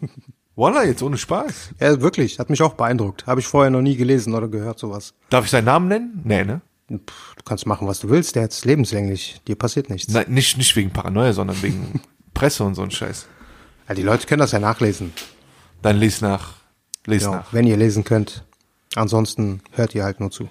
Voila, 0.55 0.85
jetzt 0.85 1.03
ohne 1.03 1.17
Spaß. 1.17 1.71
Ja, 1.81 2.01
wirklich, 2.01 2.39
hat 2.39 2.51
mich 2.51 2.61
auch 2.63 2.75
beeindruckt. 2.75 3.27
Habe 3.27 3.41
ich 3.41 3.47
vorher 3.47 3.71
noch 3.71 3.81
nie 3.81 3.97
gelesen 3.97 4.35
oder 4.35 4.49
gehört 4.49 4.79
sowas. 4.79 5.15
Darf 5.31 5.45
ich 5.47 5.51
seinen 5.51 5.65
Namen 5.65 5.89
nennen? 5.89 6.21
Nee, 6.25 6.45
ne? 6.45 6.61
Pff, 6.91 7.35
du 7.37 7.43
kannst 7.45 7.67
machen, 7.67 7.89
was 7.89 8.01
du 8.01 8.11
willst, 8.11 8.37
der 8.37 8.43
hat's 8.43 8.65
lebenslänglich. 8.67 9.41
Dir 9.49 9.57
passiert 9.57 9.89
nichts. 9.89 10.13
Nein, 10.13 10.27
nicht, 10.29 10.59
nicht 10.59 10.77
wegen 10.77 10.91
Paranoia, 10.91 11.33
sondern 11.33 11.63
wegen 11.63 12.03
Presse 12.35 12.65
und 12.65 12.75
so 12.75 12.83
ein 12.83 12.91
Scheiß. 12.91 13.27
Ja, 13.89 13.95
die 13.95 14.03
Leute 14.03 14.27
können 14.27 14.41
das 14.41 14.53
ja 14.53 14.59
nachlesen. 14.59 15.13
Dann 15.81 15.97
lies 15.97 16.21
nach. 16.21 16.55
Lies 17.07 17.23
Genau, 17.25 17.37
nach. 17.37 17.53
wenn 17.53 17.67
ihr 17.67 17.77
lesen 17.79 18.05
könnt. 18.05 18.45
Ansonsten 18.95 19.63
hört 19.73 19.95
ihr 19.95 20.05
halt 20.05 20.21
nur 20.21 20.31
zu. 20.31 20.51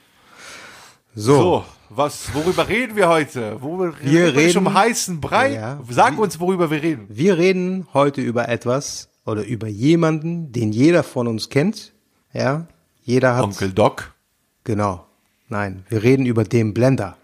So, 1.14 1.36
So, 1.38 1.66
was, 1.90 2.34
worüber 2.34 2.68
reden 2.68 2.96
wir 2.96 3.08
heute? 3.08 3.62
Worüber 3.62 3.94
Wir 4.02 4.34
reden 4.36 4.54
wir 4.66 4.70
um 4.70 4.74
heißen 4.74 5.22
Brei? 5.22 5.54
Ja. 5.54 5.80
Sag 5.90 6.18
uns, 6.18 6.40
worüber 6.40 6.72
wir 6.72 6.82
reden. 6.82 7.06
wir 7.10 7.38
reden 7.38 7.88
heute 7.94 8.22
über 8.22 8.50
etwas 8.50 9.10
oder 9.32 9.46
über 9.46 9.67
jemanden, 9.67 10.52
den 10.52 10.72
jeder 10.72 11.04
von 11.04 11.28
uns 11.28 11.50
kennt. 11.50 11.94
Ja, 12.34 12.67
jeder 13.04 13.36
hat. 13.36 13.44
Onkel 13.44 13.72
Doc, 13.72 14.13
Genau. 14.63 15.06
Nein, 15.50 15.84
wir 15.89 16.04
reden 16.04 16.26
über 16.26 16.44
den 16.44 16.74
Blender. 16.74 17.17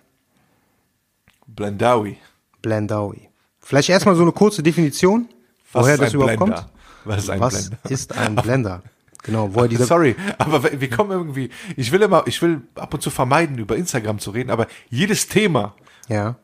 Blendawi. 1.48 2.18
Blendawi. 2.62 3.30
Vielleicht 3.60 3.90
erstmal 3.90 4.16
so 4.16 4.22
eine 4.24 4.32
kurze 4.32 4.64
Definition, 4.64 5.28
Was 5.72 5.84
woher 5.84 5.94
ist 5.96 6.02
das 6.02 6.10
ein 6.10 6.16
überhaupt 6.16 6.38
Blender? 6.38 6.56
kommt. 6.56 6.68
Was 7.06 7.24
ist 7.24 7.30
ein 7.30 7.40
Was 7.40 7.54
Blender? 7.70 7.78
ist 7.90 8.18
ein 8.18 8.36
Blender? 8.36 8.84
Genau, 9.24 9.54
woher 9.54 9.68
dieser 9.68 9.86
Sorry, 9.94 10.16
aber 10.38 10.64
wir 10.80 10.90
kommen 10.90 11.12
irgendwie, 11.12 11.50
ich 11.76 11.92
will 11.92 12.02
immer, 12.02 12.26
ich 12.28 12.42
will 12.42 12.62
ab 12.76 12.94
und 12.94 13.02
zu 13.02 13.10
vermeiden, 13.10 13.58
über 13.58 13.76
Instagram 13.76 14.20
zu 14.20 14.32
reden, 14.32 14.50
aber 14.50 14.68
jedes 14.90 15.28
Thema 15.28 15.74
Ja. 16.08 16.36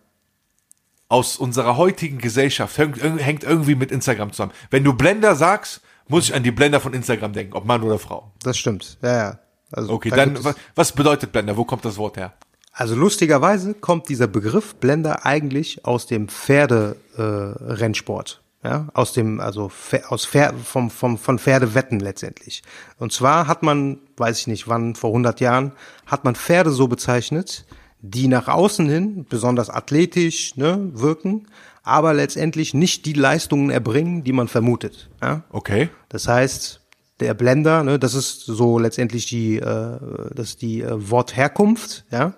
Aus 1.13 1.37
unserer 1.37 1.77
heutigen 1.77 2.17
Gesellschaft 2.17 2.75
hängt, 2.79 3.43
irgendwie 3.43 3.75
mit 3.75 3.91
Instagram 3.91 4.31
zusammen. 4.31 4.51
Wenn 4.71 4.83
du 4.83 4.93
Blender 4.93 5.35
sagst, 5.35 5.81
muss 6.07 6.29
ich 6.29 6.33
an 6.33 6.41
die 6.41 6.49
Blender 6.49 6.79
von 6.79 6.95
Instagram 6.95 7.33
denken, 7.33 7.53
ob 7.53 7.65
Mann 7.65 7.83
oder 7.83 7.99
Frau. 7.99 8.31
Das 8.41 8.57
stimmt. 8.57 8.97
Ja, 9.03 9.15
ja. 9.15 9.37
Also, 9.71 9.93
Okay, 9.93 10.09
da 10.09 10.15
dann, 10.15 10.39
was 10.73 10.91
bedeutet 10.91 11.31
Blender? 11.31 11.55
Wo 11.55 11.65
kommt 11.65 11.85
das 11.85 11.97
Wort 11.97 12.17
her? 12.17 12.33
Also 12.71 12.95
lustigerweise 12.95 13.75
kommt 13.75 14.09
dieser 14.09 14.25
Begriff 14.25 14.73
Blender 14.75 15.23
eigentlich 15.23 15.85
aus 15.85 16.07
dem 16.07 16.29
Pferde-Rennsport. 16.29 18.41
Äh, 18.63 18.67
ja, 18.67 18.87
aus 18.93 19.13
dem, 19.13 19.39
also 19.39 19.71
aus 20.07 20.25
Pfer 20.25 20.55
vom, 20.63 20.89
vom, 20.89 21.19
von 21.19 21.37
Pferdewetten 21.37 21.99
letztendlich. 21.99 22.63
Und 22.97 23.13
zwar 23.13 23.45
hat 23.47 23.61
man, 23.61 23.99
weiß 24.17 24.39
ich 24.39 24.47
nicht 24.47 24.67
wann, 24.67 24.95
vor 24.95 25.11
100 25.11 25.39
Jahren, 25.41 25.73
hat 26.07 26.23
man 26.23 26.33
Pferde 26.35 26.71
so 26.71 26.87
bezeichnet, 26.87 27.65
die 28.03 28.27
nach 28.27 28.49
außen 28.49 28.87
hin 28.87 29.25
besonders 29.27 29.69
athletisch 29.69 30.57
ne, 30.57 30.91
wirken, 30.93 31.47
aber 31.83 32.13
letztendlich 32.13 32.73
nicht 32.73 33.05
die 33.05 33.13
Leistungen 33.13 33.69
erbringen, 33.69 34.23
die 34.25 34.33
man 34.33 34.49
vermutet. 34.49 35.09
Ja? 35.21 35.43
Okay. 35.49 35.89
Das 36.09 36.27
heißt, 36.27 36.81
der 37.21 37.33
Blender, 37.33 37.83
ne, 37.83 37.97
das 37.97 38.13
ist 38.13 38.41
so 38.41 38.77
letztendlich 38.77 39.25
die, 39.27 39.55
äh, 39.57 39.99
das 40.35 40.49
ist 40.49 40.61
die 40.61 40.81
äh, 40.81 41.09
Wortherkunft, 41.09 42.03
ja. 42.11 42.33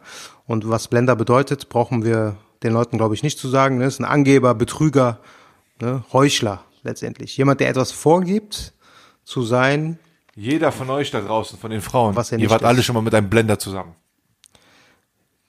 Und 0.48 0.70
was 0.70 0.88
Blender 0.88 1.16
bedeutet, 1.16 1.70
brauchen 1.70 2.06
wir 2.06 2.38
den 2.62 2.72
Leuten, 2.72 2.98
glaube 2.98 3.16
ich, 3.16 3.24
nicht 3.24 3.40
zu 3.40 3.50
sagen. 3.50 3.80
Ne? 3.80 3.86
Das 3.86 3.96
ist 3.96 4.00
ein 4.00 4.06
Angeber, 4.06 4.54
Betrüger, 4.54 5.20
ne? 5.82 6.04
Heuchler 6.14 6.64
letztendlich. 6.84 7.36
Jemand, 7.38 7.60
der 7.60 7.70
etwas 7.70 7.92
vorgibt 7.92 8.74
zu 9.24 9.42
sein, 9.42 9.98
Jeder 10.36 10.72
von 10.72 10.92
euch 10.92 11.10
da 11.10 11.22
draußen, 11.22 11.58
von 11.58 11.72
den 11.72 11.82
Frauen, 11.82 12.16
Was 12.16 12.32
ihr 12.32 12.50
wart 12.52 12.62
ist. 12.62 12.68
alle 12.68 12.84
schon 12.84 12.94
mal 12.94 13.02
mit 13.02 13.16
einem 13.16 13.30
Blender 13.30 13.58
zusammen. 13.58 13.96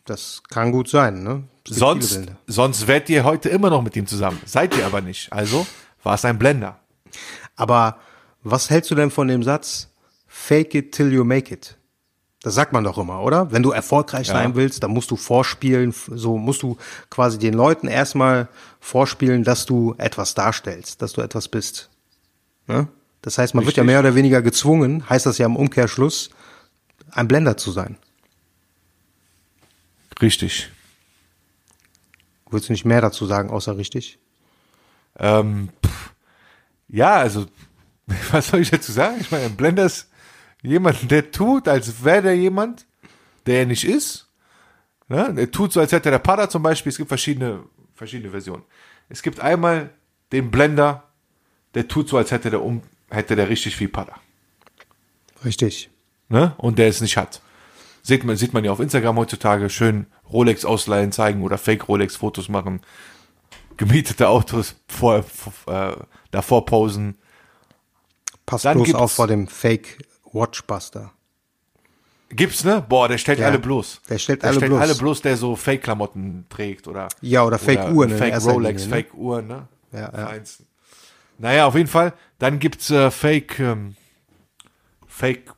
Das 0.06 0.42
kann 0.48 0.72
gut 0.72 0.88
sein. 0.88 1.22
Ne? 1.22 1.44
Sonst, 1.66 2.20
sonst 2.46 2.86
wärt 2.86 3.08
ihr 3.08 3.24
heute 3.24 3.48
immer 3.48 3.70
noch 3.70 3.82
mit 3.82 3.96
ihm 3.96 4.06
zusammen. 4.06 4.40
Seid 4.46 4.76
ihr 4.76 4.86
aber 4.86 5.00
nicht. 5.00 5.32
Also 5.32 5.66
war 6.02 6.14
es 6.14 6.24
ein 6.24 6.38
Blender. 6.38 6.78
Aber 7.56 7.98
was 8.42 8.70
hältst 8.70 8.90
du 8.90 8.94
denn 8.94 9.10
von 9.10 9.28
dem 9.28 9.42
Satz, 9.42 9.88
fake 10.26 10.74
it 10.74 10.92
till 10.92 11.12
you 11.12 11.24
make 11.24 11.52
it? 11.52 11.76
Das 12.42 12.54
sagt 12.54 12.72
man 12.72 12.84
doch 12.84 12.96
immer, 12.96 13.22
oder? 13.22 13.50
Wenn 13.50 13.64
du 13.64 13.72
erfolgreich 13.72 14.28
sein 14.28 14.54
willst, 14.54 14.80
dann 14.84 14.92
musst 14.92 15.10
du 15.10 15.16
vorspielen, 15.16 15.92
so 15.92 16.38
musst 16.38 16.62
du 16.62 16.76
quasi 17.10 17.38
den 17.38 17.54
Leuten 17.54 17.88
erstmal 17.88 18.48
vorspielen, 18.78 19.42
dass 19.42 19.66
du 19.66 19.96
etwas 19.98 20.34
darstellst, 20.34 21.02
dass 21.02 21.14
du 21.14 21.22
etwas 21.22 21.48
bist. 21.48 21.90
Ne? 22.68 22.86
Das 23.22 23.38
heißt, 23.38 23.56
man 23.56 23.66
wird 23.66 23.76
ja 23.76 23.82
Richtig. 23.82 23.92
mehr 23.92 23.98
oder 23.98 24.14
weniger 24.14 24.42
gezwungen, 24.42 25.10
heißt 25.10 25.26
das 25.26 25.38
ja 25.38 25.46
im 25.46 25.56
Umkehrschluss, 25.56 26.30
ein 27.10 27.26
Blender 27.26 27.56
zu 27.56 27.72
sein. 27.72 27.96
Richtig. 30.20 30.70
Willst 32.50 32.68
du 32.68 32.72
nicht 32.72 32.84
mehr 32.84 33.00
dazu 33.00 33.26
sagen, 33.26 33.50
außer 33.50 33.76
richtig? 33.76 34.18
Ähm, 35.18 35.70
pff, 35.84 36.12
Ja, 36.88 37.16
also, 37.16 37.46
was 38.30 38.48
soll 38.48 38.60
ich 38.60 38.70
dazu 38.70 38.92
sagen? 38.92 39.16
Ich 39.20 39.30
meine, 39.30 39.46
ein 39.46 39.56
Blender 39.56 39.84
ist 39.84 40.08
jemand, 40.62 41.10
der 41.10 41.30
tut, 41.30 41.68
als 41.68 42.04
wäre 42.04 42.22
der 42.22 42.36
jemand, 42.36 42.86
der 43.46 43.60
er 43.60 43.66
nicht 43.66 43.84
ist. 43.84 44.28
Ne? 45.08 45.34
Er 45.36 45.50
tut 45.50 45.72
so, 45.72 45.80
als 45.80 45.92
hätte 45.92 46.10
der 46.10 46.18
Pada 46.18 46.48
zum 46.48 46.62
Beispiel. 46.62 46.90
Es 46.90 46.96
gibt 46.96 47.08
verschiedene, 47.08 47.64
verschiedene 47.94 48.30
Versionen. 48.30 48.64
Es 49.08 49.22
gibt 49.22 49.40
einmal 49.40 49.90
den 50.32 50.50
Blender, 50.50 51.04
der 51.74 51.86
tut 51.86 52.08
so, 52.08 52.16
als 52.16 52.30
hätte 52.30 52.50
der 52.50 52.62
um, 52.62 52.82
hätte 53.10 53.36
der 53.36 53.48
richtig 53.48 53.76
viel 53.76 53.88
Pada. 53.88 54.14
Richtig. 55.44 55.90
Ne? 56.28 56.54
Und 56.58 56.78
der 56.78 56.88
es 56.88 57.00
nicht 57.00 57.16
hat. 57.16 57.40
Sieht 58.06 58.22
man, 58.22 58.36
sieht 58.36 58.52
man 58.52 58.64
ja 58.64 58.70
auf 58.70 58.78
Instagram 58.78 59.16
heutzutage 59.16 59.68
schön 59.68 60.06
Rolex 60.32 60.64
ausleihen 60.64 61.10
zeigen 61.10 61.42
oder 61.42 61.58
Fake 61.58 61.88
Rolex 61.88 62.14
Fotos 62.14 62.48
machen. 62.48 62.80
Gemietete 63.78 64.28
Autos 64.28 64.76
vor, 64.86 65.24
vor 65.24 65.74
äh, 65.74 65.96
davor 66.30 66.66
posen. 66.66 67.18
Passt 68.46 68.64
Dann 68.64 68.80
bloß 68.80 68.94
auf 68.94 69.10
vor 69.10 69.26
dem 69.26 69.48
Fake 69.48 69.98
Watchbuster. 70.32 71.10
Gibt's, 72.28 72.62
ne? 72.62 72.84
Boah, 72.88 73.08
der 73.08 73.18
stellt 73.18 73.40
Ja. 73.40 73.46
alle 73.46 73.58
bloß. 73.58 74.02
Der 74.08 74.18
stellt 74.18 74.42
der 74.42 74.50
alle 74.50 74.58
stellt 74.60 74.70
bloß. 74.70 74.80
alle 74.82 74.94
bloß, 74.94 75.22
der 75.22 75.36
so 75.36 75.56
Fake-Klamotten 75.56 76.46
trägt 76.48 76.86
oder. 76.86 77.08
Ja, 77.22 77.42
oder 77.42 77.58
Fake-Uhren 77.58 78.12
in 78.12 78.18
Fake 78.18 78.32
erster 78.34 78.52
Rolex, 78.52 78.82
Linie, 78.82 78.96
ne? 78.96 79.02
Fake-Uhren, 79.02 79.46
ne? 79.48 79.68
Ja, 79.90 79.98
ja. 80.00 80.26
Feinsten. 80.28 80.66
Naja, 81.38 81.66
auf 81.66 81.74
jeden 81.74 81.88
Fall. 81.88 82.12
Dann 82.38 82.60
gibt's 82.60 82.88
äh, 82.90 83.10
Fake, 83.10 83.58
ähm, 83.58 83.96
Fake, 85.08 85.52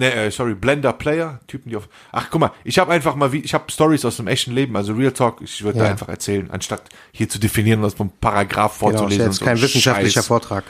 ne, 0.00 0.12
äh, 0.12 0.30
sorry, 0.30 0.54
Blender 0.54 0.92
Player, 0.92 1.38
Typen, 1.46 1.70
die 1.70 1.76
auf. 1.76 1.88
Ach, 2.10 2.28
guck 2.30 2.40
mal, 2.40 2.50
ich 2.64 2.78
habe 2.78 2.90
einfach 2.92 3.14
mal, 3.14 3.30
wie, 3.32 3.38
ich 3.40 3.54
habe 3.54 3.70
Stories 3.70 4.04
aus 4.04 4.16
dem 4.16 4.26
echten 4.26 4.50
Leben, 4.52 4.74
also 4.76 4.92
Real 4.94 5.12
Talk. 5.12 5.40
Ich 5.42 5.62
würde 5.62 5.78
Ja. 5.78 5.84
da 5.84 5.90
einfach 5.90 6.08
erzählen, 6.08 6.50
anstatt 6.50 6.82
hier 7.12 7.28
zu 7.28 7.38
definieren, 7.38 7.82
was 7.82 7.94
vom 7.94 8.10
Paragraph 8.10 8.78
Genau, 8.78 8.90
vorzulesen. 8.90 9.20
ist 9.20 9.26
und 9.26 9.30
jetzt 9.32 9.38
so 9.38 9.44
kein 9.44 9.56
ein 9.56 9.62
wissenschaftlicher 9.62 10.20
Scheiß. 10.20 10.26
Vortrag. 10.26 10.64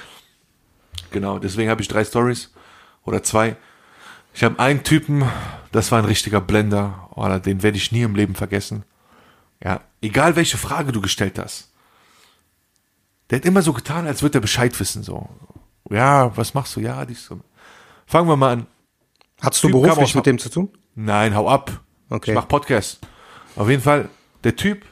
Genau, 1.11 1.39
deswegen 1.39 1.71
habe 1.71 1.81
ich 1.81 1.89
drei 1.89 2.05
Stories 2.05 2.51
oder 3.05 3.23
zwei. 3.23 3.57
Ich 4.35 4.45
habe 4.45 4.59
einen 4.61 4.85
Typen, 4.85 5.25
das 5.73 5.91
war 5.91 5.99
ein 5.99 6.05
richtiger 6.05 6.41
Blender, 6.41 7.09
oder 7.15 7.41
den 7.41 7.63
werde 7.63 7.79
ich 7.79 7.91
nie 7.91 8.03
im 8.03 8.15
Leben 8.15 8.35
vergessen. 8.35 8.85
Ja, 9.63 9.81
egal 10.03 10.37
welche 10.37 10.57
Frage 10.59 10.93
du 10.93 11.01
gestellt 11.01 11.39
hast. 11.39 11.69
Der 13.31 13.39
hat 13.39 13.45
immer 13.45 13.63
so 13.63 13.73
getan, 13.73 14.07
als 14.07 14.23
würde 14.23 14.39
er 14.39 14.41
Bescheid 14.41 14.79
wissen, 14.81 15.03
so. 15.03 15.29
Ja, 15.91 16.37
was 16.37 16.55
machst 16.55 16.77
du? 16.77 16.81
Ja, 16.81 17.05
dies 17.05 17.25
so. 17.25 17.41
Fangen 18.07 18.29
wir 18.29 18.37
mal 18.37 18.53
an. 18.53 18.67
Hattest 19.41 19.65
du 19.65 19.69
Typ 19.69 19.77
kam 19.77 19.83
beruflich 19.83 20.15
mit 20.15 20.27
dem 20.27 20.39
zu 20.39 20.51
tun? 20.51 20.69
Nein, 20.95 21.35
hau 21.35 21.49
ab. 21.49 21.81
Okay. 22.09 22.33
Ich 22.33 22.35
mach 22.35 22.49
Podcast. 22.49 23.01
Auf 23.57 23.69
jeden 23.69 23.83
Fall, 23.83 24.09
der 24.45 24.57
Typ 24.57 24.85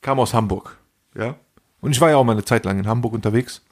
kam 0.00 0.18
aus 0.20 0.34
Hamburg. 0.34 0.78
Ja. 1.16 1.36
Und 1.80 1.92
ich 1.92 2.00
war 2.00 2.10
ja 2.10 2.16
auch 2.16 2.24
mal 2.24 2.32
eine 2.32 2.44
Zeit 2.44 2.64
lang 2.64 2.78
in 2.78 2.86
Hamburg 2.86 3.14
unterwegs. 3.14 3.62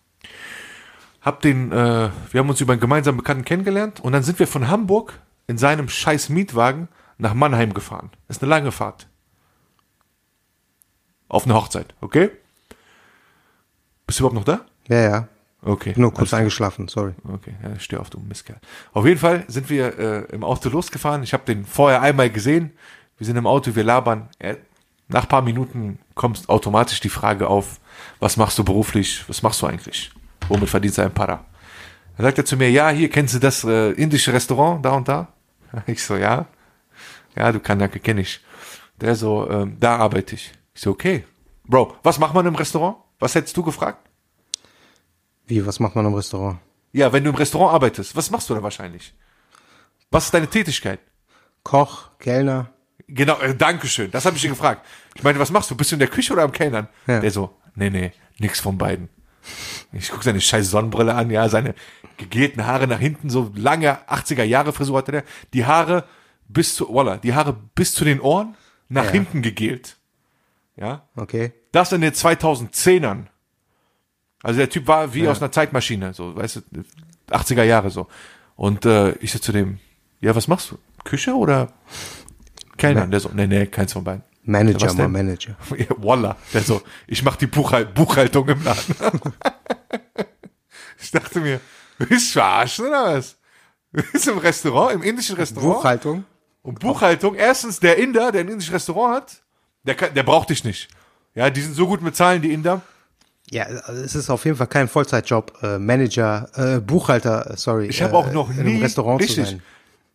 Hab 1.20 1.40
den, 1.40 1.70
äh, 1.72 2.10
wir 2.30 2.40
haben 2.40 2.48
uns 2.48 2.60
über 2.60 2.72
einen 2.72 2.80
gemeinsamen 2.80 3.18
Bekannten 3.18 3.44
kennengelernt 3.44 4.00
und 4.00 4.12
dann 4.12 4.22
sind 4.22 4.38
wir 4.38 4.46
von 4.46 4.68
Hamburg 4.68 5.20
in 5.46 5.58
seinem 5.58 5.88
scheiß 5.88 6.28
Mietwagen 6.28 6.88
nach 7.18 7.34
Mannheim 7.34 7.74
gefahren. 7.74 8.10
Das 8.26 8.38
ist 8.38 8.42
eine 8.42 8.50
lange 8.50 8.72
Fahrt. 8.72 9.08
Auf 11.28 11.44
eine 11.44 11.54
Hochzeit, 11.54 11.94
okay? 12.00 12.30
Bist 14.06 14.18
du 14.18 14.24
überhaupt 14.24 14.34
noch 14.34 14.44
da? 14.44 14.66
Ja, 14.88 15.00
ja. 15.00 15.28
Okay. 15.64 15.94
Nur 15.96 16.12
kurz 16.12 16.34
eingeschlafen, 16.34 16.88
sorry. 16.88 17.12
Okay, 17.26 17.54
ja, 17.62 17.78
steh 17.78 17.96
auf, 17.96 18.10
du 18.10 18.18
Mistkerl. 18.18 18.58
Auf 18.92 19.06
jeden 19.06 19.20
Fall 19.20 19.44
sind 19.46 19.70
wir 19.70 19.98
äh, 19.98 20.34
im 20.34 20.42
Auto 20.42 20.68
losgefahren. 20.68 21.22
Ich 21.22 21.32
habe 21.32 21.44
den 21.44 21.64
vorher 21.64 22.02
einmal 22.02 22.30
gesehen. 22.30 22.72
Wir 23.16 23.26
sind 23.26 23.36
im 23.36 23.46
Auto, 23.46 23.74
wir 23.76 23.84
labern. 23.84 24.28
Er, 24.40 24.56
nach 25.06 25.28
paar 25.28 25.42
Minuten 25.42 26.00
kommt 26.14 26.48
automatisch 26.48 27.00
die 27.00 27.08
Frage 27.08 27.46
auf, 27.46 27.78
was 28.18 28.36
machst 28.36 28.58
du 28.58 28.64
beruflich? 28.64 29.24
Was 29.28 29.42
machst 29.42 29.62
du 29.62 29.66
eigentlich? 29.66 30.10
Womit 30.48 30.68
verdienst 30.68 30.98
du 30.98 31.02
ein 31.02 31.14
Para? 31.14 31.44
Dann 32.16 32.26
sagt 32.26 32.38
er 32.38 32.44
zu 32.44 32.56
mir, 32.56 32.70
ja, 32.70 32.90
hier 32.90 33.08
kennst 33.08 33.34
du 33.34 33.38
das 33.38 33.62
äh, 33.62 33.90
indische 33.92 34.32
Restaurant 34.32 34.84
da 34.84 34.90
und 34.92 35.06
da? 35.06 35.28
Ich 35.86 36.02
so, 36.02 36.16
ja. 36.16 36.46
Ja, 37.36 37.52
du 37.52 37.60
Kanake, 37.60 38.00
kenn 38.00 38.18
ich. 38.18 38.40
Der 39.00 39.14
so, 39.14 39.48
ähm, 39.48 39.76
da 39.78 39.96
arbeite 39.96 40.34
ich. 40.34 40.52
Ich 40.74 40.82
so, 40.82 40.90
okay. 40.90 41.24
Bro, 41.64 41.96
was 42.02 42.18
macht 42.18 42.34
man 42.34 42.46
im 42.46 42.54
Restaurant? 42.54 42.96
Was 43.18 43.34
hättest 43.34 43.56
du 43.56 43.62
gefragt? 43.62 44.08
Wie, 45.46 45.64
was 45.66 45.80
macht 45.80 45.94
man 45.96 46.06
im 46.06 46.14
Restaurant? 46.14 46.58
Ja, 46.92 47.12
wenn 47.12 47.24
du 47.24 47.30
im 47.30 47.36
Restaurant 47.36 47.72
arbeitest, 47.74 48.14
was 48.16 48.30
machst 48.30 48.48
du 48.50 48.54
da 48.54 48.62
wahrscheinlich? 48.62 49.14
Was 50.10 50.26
ist 50.26 50.34
deine 50.34 50.48
Tätigkeit? 50.48 51.00
Koch, 51.62 52.10
Kellner. 52.18 52.70
Genau, 53.08 53.38
äh, 53.40 53.54
Dankeschön. 53.54 54.10
Das 54.10 54.24
habe 54.26 54.36
ich 54.36 54.44
ihn 54.44 54.50
gefragt. 54.50 54.86
Ich 55.14 55.22
meine, 55.22 55.38
was 55.38 55.50
machst 55.50 55.70
du? 55.70 55.74
Bist 55.76 55.90
du 55.90 55.96
in 55.96 56.00
der 56.00 56.08
Küche 56.08 56.32
oder 56.32 56.42
am 56.42 56.52
Kellnern? 56.52 56.88
Ja. 57.06 57.20
Der 57.20 57.30
so, 57.30 57.56
nee, 57.74 57.90
nee, 57.90 58.12
nix 58.38 58.60
von 58.60 58.78
beiden. 58.78 59.08
Ich 59.92 60.10
gucke 60.10 60.22
seine 60.24 60.40
scheiß 60.40 60.70
Sonnenbrille 60.70 61.14
an, 61.14 61.30
ja, 61.30 61.48
seine 61.48 61.74
gegelten 62.16 62.64
Haare 62.66 62.86
nach 62.86 63.00
hinten, 63.00 63.28
so 63.28 63.50
lange 63.56 63.98
80er 64.08 64.44
Jahre 64.44 64.72
Frisur 64.72 64.98
hatte 64.98 65.12
der. 65.12 65.24
Die 65.52 65.66
Haare 65.66 66.04
bis 66.48 66.76
zu, 66.76 66.88
voila, 66.88 67.16
die 67.16 67.34
Haare 67.34 67.52
bis 67.74 67.92
zu 67.94 68.04
den 68.04 68.20
Ohren 68.20 68.54
nach 68.88 69.06
Ja. 69.06 69.10
hinten 69.12 69.42
gegelt. 69.42 69.96
Ja, 70.76 71.08
Okay. 71.16 71.52
das 71.72 71.92
in 71.92 72.00
den 72.02 72.12
2010ern. 72.12 73.26
Also 74.42 74.58
der 74.58 74.68
Typ 74.70 74.86
war 74.86 75.14
wie 75.14 75.22
Ja. 75.24 75.30
aus 75.30 75.40
einer 75.40 75.52
Zeitmaschine, 75.52 76.14
so, 76.14 76.34
weißt 76.34 76.56
du, 76.56 76.60
80er 77.30 77.62
Jahre 77.62 77.90
so. 77.90 78.08
Und 78.56 78.84
äh, 78.84 79.12
ich 79.20 79.32
so 79.32 79.38
zu 79.38 79.52
dem, 79.52 79.78
ja, 80.20 80.34
was 80.34 80.48
machst 80.48 80.70
du? 80.70 80.78
Küche 81.04 81.34
oder 81.34 81.72
Kellner? 82.76 83.06
Der 83.06 83.20
so, 83.20 83.30
nee, 83.32 83.46
nee, 83.46 83.66
keins 83.66 83.92
von 83.92 84.04
beiden. 84.04 84.22
Manager, 84.44 84.86
mal 84.94 85.02
denn? 85.04 85.12
Manager. 85.12 85.56
Ja, 85.78 85.86
Voila. 85.96 86.36
Der 86.52 86.62
so, 86.62 86.82
ich 87.06 87.22
mach 87.22 87.36
die 87.36 87.46
Buchhalt 87.46 87.94
Buchhaltung 87.94 88.48
im 88.48 88.62
Laden. 88.64 88.94
ich 91.00 91.10
dachte 91.10 91.40
mir, 91.40 91.60
willst 91.98 92.30
du 92.30 92.32
verarschen 92.40 92.86
oder 92.86 93.16
was? 93.16 93.36
Ist 94.12 94.26
im 94.26 94.38
Restaurant, 94.38 94.94
im 94.94 95.02
indischen 95.02 95.36
Restaurant. 95.36 95.74
Buchhaltung? 95.74 96.24
Und 96.62 96.78
Buchhaltung, 96.80 97.34
erstens, 97.34 97.80
der 97.80 97.98
Inder, 97.98 98.32
der 98.32 98.42
ein 98.42 98.48
indisches 98.48 98.72
Restaurant 98.74 99.14
hat, 99.16 99.42
der, 99.84 99.94
kann, 99.94 100.14
der 100.14 100.22
braucht 100.22 100.50
dich 100.50 100.64
nicht. 100.64 100.88
Ja, 101.34 101.50
die 101.50 101.60
sind 101.60 101.74
so 101.74 101.86
gut 101.86 102.02
mit 102.02 102.14
Zahlen, 102.16 102.40
die 102.42 102.52
Inder. 102.52 102.82
Ja, 103.52 103.64
also 103.64 104.02
es 104.02 104.14
ist 104.14 104.30
auf 104.30 104.44
jeden 104.46 104.56
Fall 104.56 104.66
kein 104.66 104.88
Vollzeitjob, 104.88 105.62
äh, 105.62 105.78
Manager, 105.78 106.48
äh, 106.54 106.80
Buchhalter, 106.80 107.50
äh, 107.50 107.56
sorry. 107.56 107.86
Ich 107.86 108.00
habe 108.00 108.14
äh, 108.14 108.16
auch 108.16 108.32
noch 108.32 108.50
in 108.50 108.64
nie 108.64 108.82
richtig 108.82 109.58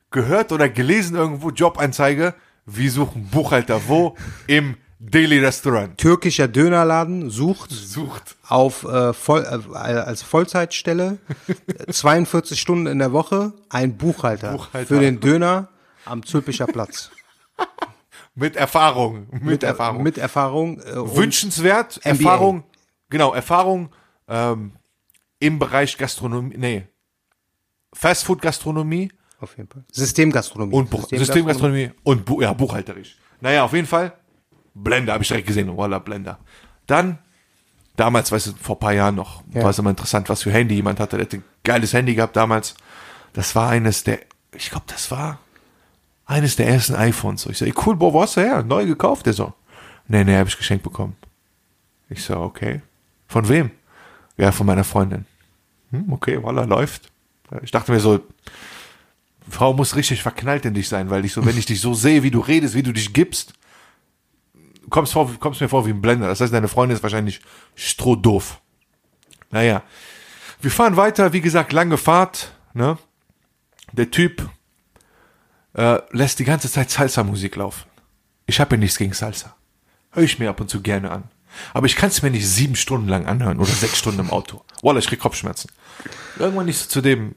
gehört 0.10 0.52
oder 0.52 0.70
gelesen 0.70 1.16
irgendwo 1.16 1.52
Jobanzeige, 1.52 2.34
wir 2.66 2.92
suchen 2.92 3.28
Buchhalter 3.30 3.80
wo? 3.88 4.16
Im 4.48 4.78
Daily 5.00 5.38
Restaurant. 5.38 5.98
Türkischer 6.00 6.48
Dönerladen 6.48 7.30
sucht 7.30 7.70
Sucht. 7.70 8.36
auf 8.48 8.84
äh, 8.84 9.14
voll, 9.14 9.44
äh, 9.44 9.76
als 9.76 10.24
Vollzeitstelle 10.24 11.20
äh, 11.68 11.92
42 11.92 12.60
Stunden 12.60 12.88
in 12.88 12.98
der 12.98 13.12
Woche 13.12 13.54
ein 13.70 13.98
Buchhalter, 13.98 14.54
Buchhalter. 14.54 14.88
für 14.88 15.00
den 15.00 15.20
Döner 15.20 15.70
am 16.06 16.26
Zülpicher 16.26 16.66
Platz. 16.66 17.12
Mit 18.34 18.56
Erfahrung. 18.56 19.28
Mit, 19.42 19.64
Erfahrung. 19.64 20.04
Mit 20.04 20.18
Erfahrung. 20.18 20.80
Äh, 20.80 20.96
Wünschenswert, 20.96 22.00
MBA. 22.04 22.10
Erfahrung, 22.10 22.64
genau, 23.10 23.34
Erfahrung 23.34 23.90
ähm, 24.28 24.74
im 25.40 25.60
Bereich 25.60 25.98
Gastronomie, 25.98 26.56
nee, 26.58 26.88
Fastfood-Gastronomie 27.94 29.12
Auf 29.40 29.58
jeden 29.58 29.70
Fall. 29.70 29.84
Systemgastronomie. 29.92 30.74
und 30.76 30.90
Buch 30.90 31.08
Systemgastronomie 31.10 31.92
und 32.04 32.26
Bu 32.26 32.42
ja, 32.42 32.54
buchhalterisch. 32.54 33.18
Naja, 33.42 33.64
auf 33.64 33.74
jeden 33.74 33.88
Fall, 33.88 34.14
Blender, 34.74 35.14
habe 35.14 35.24
ich 35.24 35.28
direkt 35.28 35.48
gesehen, 35.48 35.76
voila, 35.76 36.00
Blender. 36.00 36.40
Dann, 36.86 37.20
damals, 37.96 38.32
weißt 38.32 38.48
du, 38.48 38.52
vor 38.54 38.76
ein 38.76 38.80
paar 38.80 38.94
Jahren 38.94 39.16
noch, 39.16 39.44
Ja. 39.54 39.64
war 39.64 39.70
es 39.72 39.80
immer 39.80 39.90
interessant, 39.92 40.30
was 40.30 40.44
für 40.44 40.52
Handy 40.52 40.76
jemand 40.76 41.00
hatte. 41.00 41.18
Der 41.18 41.26
hatte 41.26 41.38
ein 41.38 41.44
geiles 41.64 41.94
Handy 41.94 42.16
gehabt 42.16 42.36
damals. 42.36 42.76
Das 43.34 43.56
war 43.56 43.70
eines 43.70 44.04
der, 44.04 44.20
ich 44.56 44.70
glaube, 44.70 44.86
das 44.88 45.12
war 45.12 45.40
eines 46.26 46.56
der 46.56 46.68
ersten 46.68 46.96
iPhones. 46.96 47.42
So, 47.44 47.50
ich 47.50 47.58
so, 47.58 47.66
ey, 47.66 47.74
cool, 47.86 47.96
boah, 47.96 48.14
wo 48.14 48.22
hast 48.22 48.38
du 48.38 48.42
her? 48.42 48.64
Neu 48.64 48.86
gekauft? 48.86 49.26
Der 49.26 49.34
so, 49.34 49.54
nee, 50.08 50.24
nee, 50.24 50.36
habe 50.36 50.50
ich 50.50 50.58
geschenkt 50.58 50.84
bekommen. 50.84 51.16
Ich 52.10 52.24
so, 52.24 52.38
okay. 52.38 52.82
Von 53.28 53.50
wem? 53.50 53.72
Ja, 54.38 54.52
von 54.52 54.68
meiner 54.68 54.84
Freundin. 54.84 55.26
Hm, 55.92 56.12
okay, 56.12 56.42
voila, 56.42 56.64
läuft. 56.66 57.12
Ich 57.62 57.72
dachte 57.72 57.92
mir 57.92 58.00
so, 58.00 58.20
Frau 59.50 59.74
muss 59.74 59.96
richtig 59.96 60.22
verknallt 60.22 60.66
in 60.66 60.74
dich 60.74 60.90
sein, 60.90 61.10
weil 61.10 61.24
ich 61.26 61.34
so, 61.34 61.46
wenn 61.46 61.58
ich 61.58 61.66
dich 61.66 61.80
so 61.80 61.94
sehe, 61.94 62.24
wie 62.24 62.32
du 62.32 62.40
redest, 62.40 62.76
wie 62.76 62.84
du 62.84 62.92
dich 62.92 63.14
gibst, 63.14 63.54
kommst, 64.90 65.14
vor, 65.14 65.32
kommst 65.40 65.62
mir 65.62 65.70
vor 65.70 65.86
wie 65.86 65.92
ein 65.92 66.02
Blender. 66.02 66.28
Das 66.28 66.42
heißt, 66.42 66.54
deine 66.54 66.68
Freundin 66.68 66.96
ist 66.96 67.04
wahrscheinlich 67.04 67.42
strohdoof. 67.76 68.60
Naja. 69.52 69.84
Wir 70.60 70.72
fahren 70.72 70.98
weiter, 70.98 71.34
wie 71.34 71.42
gesagt, 71.42 71.72
lange 71.72 71.98
Fahrt, 71.98 72.52
ne? 72.74 72.98
Der 73.94 74.12
Typ 74.12 74.50
äh, 75.74 76.00
lässt 76.12 76.40
die 76.40 76.44
ganze 76.44 76.70
Zeit 76.70 76.90
Salsa-Musik 76.90 77.56
laufen. 77.56 77.88
Ich 78.48 78.60
habe 78.60 78.76
ja 78.76 78.80
nichts 78.80 78.98
gegen 78.98 79.14
Salsa. 79.14 79.56
Höre 80.12 80.24
ich 80.24 80.40
mir 80.40 80.50
ab 80.50 80.60
und 80.60 80.70
zu 80.70 80.82
gerne 80.82 81.12
an. 81.12 81.24
Aber 81.74 81.86
ich 81.86 81.96
kann 81.96 82.10
es 82.10 82.22
mir 82.22 82.32
nicht 82.32 82.48
sieben 82.48 82.76
Stunden 82.76 83.08
lang 83.08 83.26
anhören 83.26 83.60
oder 83.60 83.72
sechs 83.72 83.98
Stunden 83.98 84.20
im 84.20 84.30
Auto. 84.30 84.62
Wallah, 84.82 85.00
ich 85.00 85.08
krieg 85.08 85.20
Kopfschmerzen. 85.20 85.70
Irgendwann 86.38 86.66
nicht 86.66 86.78
so 86.78 86.88
zu 86.88 87.02
dem, 87.02 87.36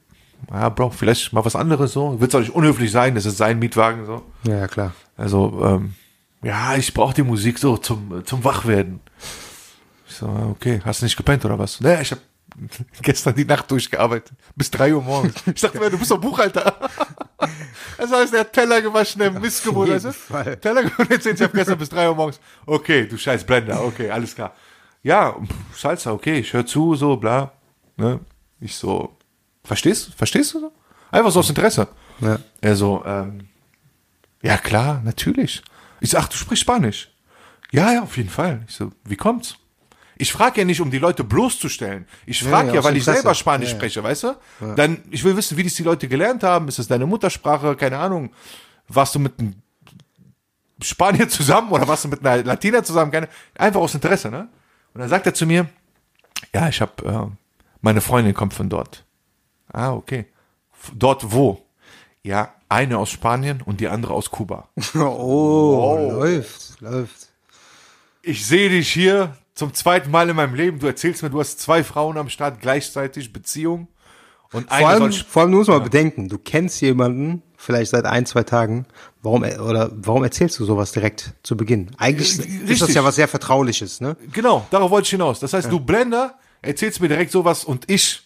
ja, 0.51 0.69
Bro, 0.69 0.91
vielleicht 0.91 1.33
mal 1.33 1.45
was 1.45 1.57
anderes 1.57 1.93
so. 1.93 2.21
Wird 2.21 2.35
auch 2.35 2.41
nicht 2.41 2.55
unhöflich 2.55 2.91
sein, 2.91 3.15
das 3.15 3.27
ist 3.27 3.37
sein 3.37 3.59
Mietwagen 3.59 4.07
so. 4.07 4.23
Ja, 4.45 4.59
ja, 4.59 4.69
klar. 4.69 4.95
Also, 5.17 5.61
ähm, 5.65 5.95
ja, 6.43 6.75
ich 6.77 6.95
brauche 6.95 7.15
die 7.15 7.23
Musik 7.23 7.59
so 7.59 7.77
zum, 7.77 8.25
zum 8.25 8.45
Wachwerden. 8.45 9.01
Ich 10.09 10.15
so, 10.15 10.27
ah, 10.27 10.49
okay, 10.51 10.81
hast 10.85 11.03
du 11.03 11.07
nicht 11.07 11.17
gepennt 11.17 11.45
oder 11.45 11.59
was? 11.59 11.81
Naja, 11.81 12.01
ich 12.01 12.11
habe 12.11 12.23
gestern 13.03 13.35
die 13.35 13.45
Nacht 13.45 13.71
durchgearbeitet. 13.71 14.33
Bis 14.57 14.71
drei 14.71 14.95
Uhr 14.95 15.03
morgens. 15.03 15.35
Ich 15.47 15.61
dachte 15.61 15.79
mir, 15.79 15.91
du 15.91 15.99
bist 15.99 16.11
doch 16.11 16.21
Buchhalter. 16.21 16.75
Das 18.01 18.11
heißt, 18.11 18.33
der 18.33 18.41
hat 18.41 18.53
Teller 18.55 18.81
gewaschen, 18.81 19.19
der 19.19 19.31
du? 19.31 19.41
Fall. 20.13 20.57
Teller 20.57 20.91
erzählt, 21.11 21.37
ich 21.37 21.43
habe 21.43 21.57
gestern 21.57 21.79
bis 21.79 21.91
drei 21.91 22.09
Uhr 22.09 22.15
morgens. 22.15 22.41
Okay, 22.65 23.07
du 23.07 23.19
scheiß 23.19 23.45
Blender, 23.45 23.85
okay, 23.85 24.11
alles 24.11 24.35
klar. 24.35 24.55
Ja, 25.03 25.37
Salsa, 25.77 26.13
okay, 26.13 26.39
ich 26.39 26.53
höre 26.53 26.65
zu, 26.65 26.95
so, 26.95 27.17
bla. 27.17 27.53
Ne? 27.97 28.21
Ich 28.59 28.75
so, 28.75 29.17
verstehst, 29.65 30.15
verstehst 30.15 30.55
du 30.55 30.61
so? 30.61 30.73
Einfach 31.11 31.31
so 31.31 31.41
aus 31.41 31.51
Interesse. 31.51 31.89
Ja. 32.21 32.39
Er 32.63 32.77
so, 32.77 33.03
ähm, 33.05 33.49
ja 34.43 34.57
klar, 34.57 35.03
natürlich. 35.05 35.63
Ich 36.01 36.11
so, 36.11 36.19
ach, 36.19 36.29
du 36.29 36.37
sprichst 36.37 36.63
Spanisch. 36.63 37.11
Ja, 37.71 37.93
ja, 37.93 38.03
auf 38.03 38.17
jeden 38.17 38.31
Fall. 38.31 38.65
Ich 38.67 38.77
so, 38.77 38.93
wie 39.05 39.17
kommt's? 39.17 39.57
Ich 40.21 40.33
frage 40.35 40.61
ja 40.61 40.65
nicht, 40.67 40.83
um 40.83 40.91
die 40.91 40.99
Leute 40.99 41.25
bloßzustellen. 41.25 42.07
Ich 42.27 42.43
frage 42.45 42.69
ja, 42.69 42.75
ja, 42.75 42.85
weil 42.85 42.95
ich 42.95 43.01
Interesse. 43.03 43.23
selber 43.23 43.35
Spanisch 43.35 43.71
Ja, 43.71 43.77
spreche, 43.77 44.03
weißt 44.03 44.25
du? 44.25 44.37
Dann, 44.77 45.03
ich 45.11 45.25
will 45.25 45.35
wissen, 45.35 45.57
wie 45.57 45.63
das 45.65 45.73
die 45.75 45.83
Leute 45.83 46.09
gelernt 46.09 46.43
haben. 46.43 46.69
Ist 46.69 46.79
das 46.79 46.89
deine 46.89 47.07
Muttersprache? 47.07 47.75
Keine 47.75 47.99
Ahnung. 47.99 48.31
Warst 48.87 49.15
du 49.15 49.19
mit 49.19 49.39
einem 49.39 49.55
Spanier 50.83 51.27
zusammen 51.31 51.71
oder 51.73 51.89
warst 51.89 52.05
du 52.05 52.09
mit 52.09 52.25
einer 52.25 52.45
Latina 52.45 52.83
zusammen? 52.85 53.11
Keine, 53.11 53.29
einfach 53.57 53.81
aus 53.81 53.95
Interesse, 53.95 54.31
ne? 54.31 54.49
Und 54.93 55.01
dann 55.01 55.09
sagt 55.09 55.25
er 55.25 55.33
zu 55.33 55.47
mir, 55.47 55.69
ja, 56.55 56.69
ich 56.69 56.83
habe, 56.83 57.03
äh, 57.33 57.37
meine 57.81 58.03
Freundin 58.03 58.35
kommt 58.35 58.53
von 58.53 58.69
dort. 58.69 59.05
Ah, 59.73 59.93
okay. 59.93 60.27
Dort 60.95 61.33
wo? 61.33 61.65
Ja, 62.23 62.53
eine 62.69 62.99
aus 62.99 63.09
Spanien 63.11 63.63
und 63.63 63.81
die 63.81 63.89
andere 63.89 64.13
aus 64.13 64.31
Kuba. 64.31 64.69
Oh, 64.95 65.97
läuft, 66.11 66.79
läuft. 66.83 67.29
Ich 68.23 68.45
sehe 68.45 68.69
dich 68.69 68.93
hier 68.93 69.35
zum 69.55 69.75
zweiten 69.75 70.11
Mal 70.11 70.29
in 70.31 70.37
meinem 70.37 70.55
Leben. 70.55 70.79
Du 70.79 70.87
erzählst 70.87 71.23
mir, 71.23 71.31
du 71.31 71.41
hast 71.41 71.61
zwei 71.61 71.85
Frauen 71.85 72.17
am 72.19 72.29
Start 72.29 72.61
gleichzeitig, 72.61 73.33
Beziehung. 73.33 73.89
Und 74.53 74.69
Vor 74.69 74.89
allem, 74.89 75.13
vor 75.13 75.43
allem, 75.43 75.53
du 75.53 75.59
musst 75.59 75.71
mal 75.71 75.81
bedenken, 75.81 76.29
du 76.29 76.37
kennst 76.37 76.81
jemanden, 76.81 77.43
vielleicht 77.57 77.93
seit 77.93 78.05
ein, 78.05 78.27
zwei 78.27 78.43
Tagen, 78.43 78.85
warum, 79.23 79.43
oder 79.45 79.91
warum 79.95 80.25
erzählst 80.25 80.59
du 80.59 80.65
sowas 80.65 80.91
direkt 80.91 81.35
zu 81.45 81.57
Beginn? 81.57 81.93
Eigentlich 81.99 82.37
Äh, 82.39 82.43
ist 82.43 82.63
das 82.63 82.69
richtig. 82.81 82.95
ja 82.97 83.05
was 83.05 83.15
sehr 83.15 83.29
Vertrauliches, 83.29 84.01
ne? 84.01 84.17
Genau, 84.33 84.67
darauf 84.71 84.91
wollte 84.91 85.07
ich 85.07 85.11
hinaus. 85.11 85.39
Das 85.39 85.53
heißt, 85.53 85.71
du 85.71 85.79
Blender 85.79 86.37
erzählst 86.63 87.01
mir 87.01 87.07
direkt 87.07 87.31
sowas 87.31 87.63
und 87.65 87.89
ich, 87.89 88.25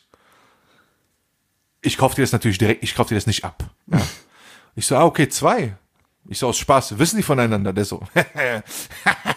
ich 1.82 1.98
kauf 1.98 2.14
dir 2.14 2.22
das 2.22 2.32
natürlich 2.32 2.56
direkt, 2.56 2.82
ich 2.82 2.94
kauf 2.94 3.08
dir 3.08 3.16
das 3.16 3.26
nicht 3.26 3.44
ab. 3.44 3.62
Ja. 3.88 4.00
Ich 4.76 4.86
so, 4.88 4.96
ah, 4.96 5.04
okay, 5.04 5.28
zwei. 5.28 5.76
Ich 6.28 6.38
so, 6.40 6.48
aus 6.48 6.58
Spaß, 6.58 6.98
wissen 6.98 7.16
die 7.16 7.22
voneinander? 7.22 7.72
Der 7.72 7.84
so, 7.84 8.02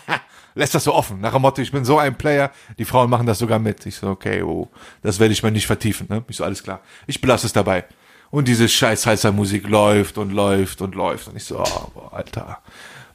lässt 0.57 0.75
das 0.75 0.83
so 0.83 0.93
offen. 0.93 1.21
Nach 1.21 1.33
dem 1.33 1.41
Motto, 1.41 1.61
ich 1.61 1.71
bin 1.71 1.85
so 1.85 1.99
ein 1.99 2.17
Player, 2.17 2.51
die 2.77 2.85
Frauen 2.85 3.09
machen 3.09 3.25
das 3.25 3.39
sogar 3.39 3.59
mit. 3.59 3.85
Ich 3.85 3.95
so, 3.95 4.09
okay, 4.09 4.41
oh, 4.41 4.69
das 5.01 5.19
werde 5.19 5.33
ich 5.33 5.43
mal 5.43 5.51
nicht 5.51 5.67
vertiefen. 5.67 6.07
Ne? 6.09 6.23
Ich 6.27 6.37
so, 6.37 6.43
alles 6.43 6.63
klar. 6.63 6.81
Ich 7.05 7.21
belasse 7.21 7.47
es 7.47 7.53
dabei. 7.53 7.85
Und 8.29 8.47
diese 8.47 8.67
scheiß 8.67 9.05
heißer 9.05 9.31
Musik 9.31 9.67
läuft 9.69 10.17
und 10.17 10.31
läuft 10.31 10.81
und 10.81 10.95
läuft. 10.95 11.27
Und 11.29 11.37
ich 11.37 11.45
so, 11.45 11.59
oh, 11.59 11.91
boah, 11.93 12.13
Alter, 12.13 12.59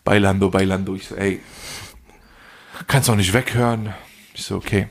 Bailando, 0.04 0.50
Bailando. 0.50 0.94
Ich 0.94 1.08
so, 1.08 1.16
ey, 1.16 1.40
kannst 2.86 3.10
auch 3.10 3.16
nicht 3.16 3.34
weghören. 3.34 3.92
Ich 4.34 4.44
so, 4.44 4.56
okay. 4.56 4.88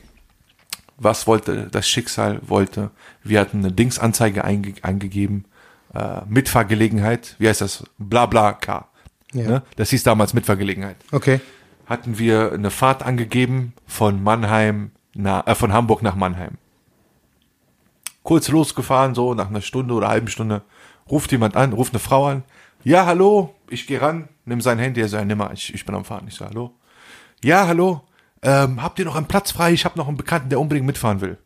Was 0.98 1.26
wollte 1.26 1.68
das 1.68 1.88
Schicksal 1.88 2.40
wollte? 2.46 2.90
Wir 3.24 3.40
hatten 3.40 3.58
eine 3.58 3.72
Dingsanzeige 3.72 4.44
einge 4.44 4.74
eingegeben, 4.82 5.46
äh, 5.94 6.20
Mitfahrgelegenheit. 6.28 7.34
Wie 7.38 7.48
heißt 7.48 7.60
das? 7.60 7.84
Blabla 7.98 8.52
K. 8.52 8.86
Ja. 9.32 9.48
Ne? 9.48 9.62
Das 9.76 9.90
hieß 9.90 10.04
damals 10.04 10.34
Mitfahrgelegenheit. 10.34 10.96
Okay. 11.10 11.40
Hatten 11.92 12.18
wir 12.18 12.52
eine 12.52 12.70
Fahrt 12.70 13.02
angegeben 13.02 13.74
von 13.86 14.22
Mannheim, 14.22 14.92
na, 15.12 15.46
äh, 15.46 15.54
von 15.54 15.74
Hamburg 15.74 16.02
nach 16.02 16.14
Mannheim. 16.14 16.56
Kurz 18.22 18.48
losgefahren, 18.48 19.14
so 19.14 19.34
nach 19.34 19.50
einer 19.50 19.60
Stunde 19.60 19.92
oder 19.92 20.08
halben 20.08 20.28
Stunde, 20.28 20.62
ruft 21.10 21.32
jemand 21.32 21.54
an, 21.54 21.74
ruft 21.74 21.92
eine 21.92 21.98
Frau 21.98 22.28
an. 22.28 22.44
Ja, 22.82 23.04
hallo, 23.04 23.54
ich 23.68 23.86
gehe 23.86 24.00
ran, 24.00 24.30
nimm 24.46 24.62
sein 24.62 24.78
Handy, 24.78 25.02
er 25.02 25.08
ja, 25.08 25.22
nimm 25.22 25.36
mal, 25.36 25.52
ich, 25.52 25.74
ich 25.74 25.84
bin 25.84 25.94
am 25.94 26.06
Fahren. 26.06 26.24
Ich 26.28 26.36
so, 26.36 26.46
hallo. 26.46 26.72
Ja, 27.44 27.66
hallo, 27.66 28.00
ähm, 28.40 28.82
habt 28.82 28.98
ihr 28.98 29.04
noch 29.04 29.16
einen 29.16 29.28
Platz 29.28 29.50
frei? 29.50 29.74
Ich 29.74 29.84
habe 29.84 29.98
noch 29.98 30.08
einen 30.08 30.16
Bekannten, 30.16 30.48
der 30.48 30.60
unbedingt 30.60 30.86
mitfahren 30.86 31.20
will. 31.20 31.36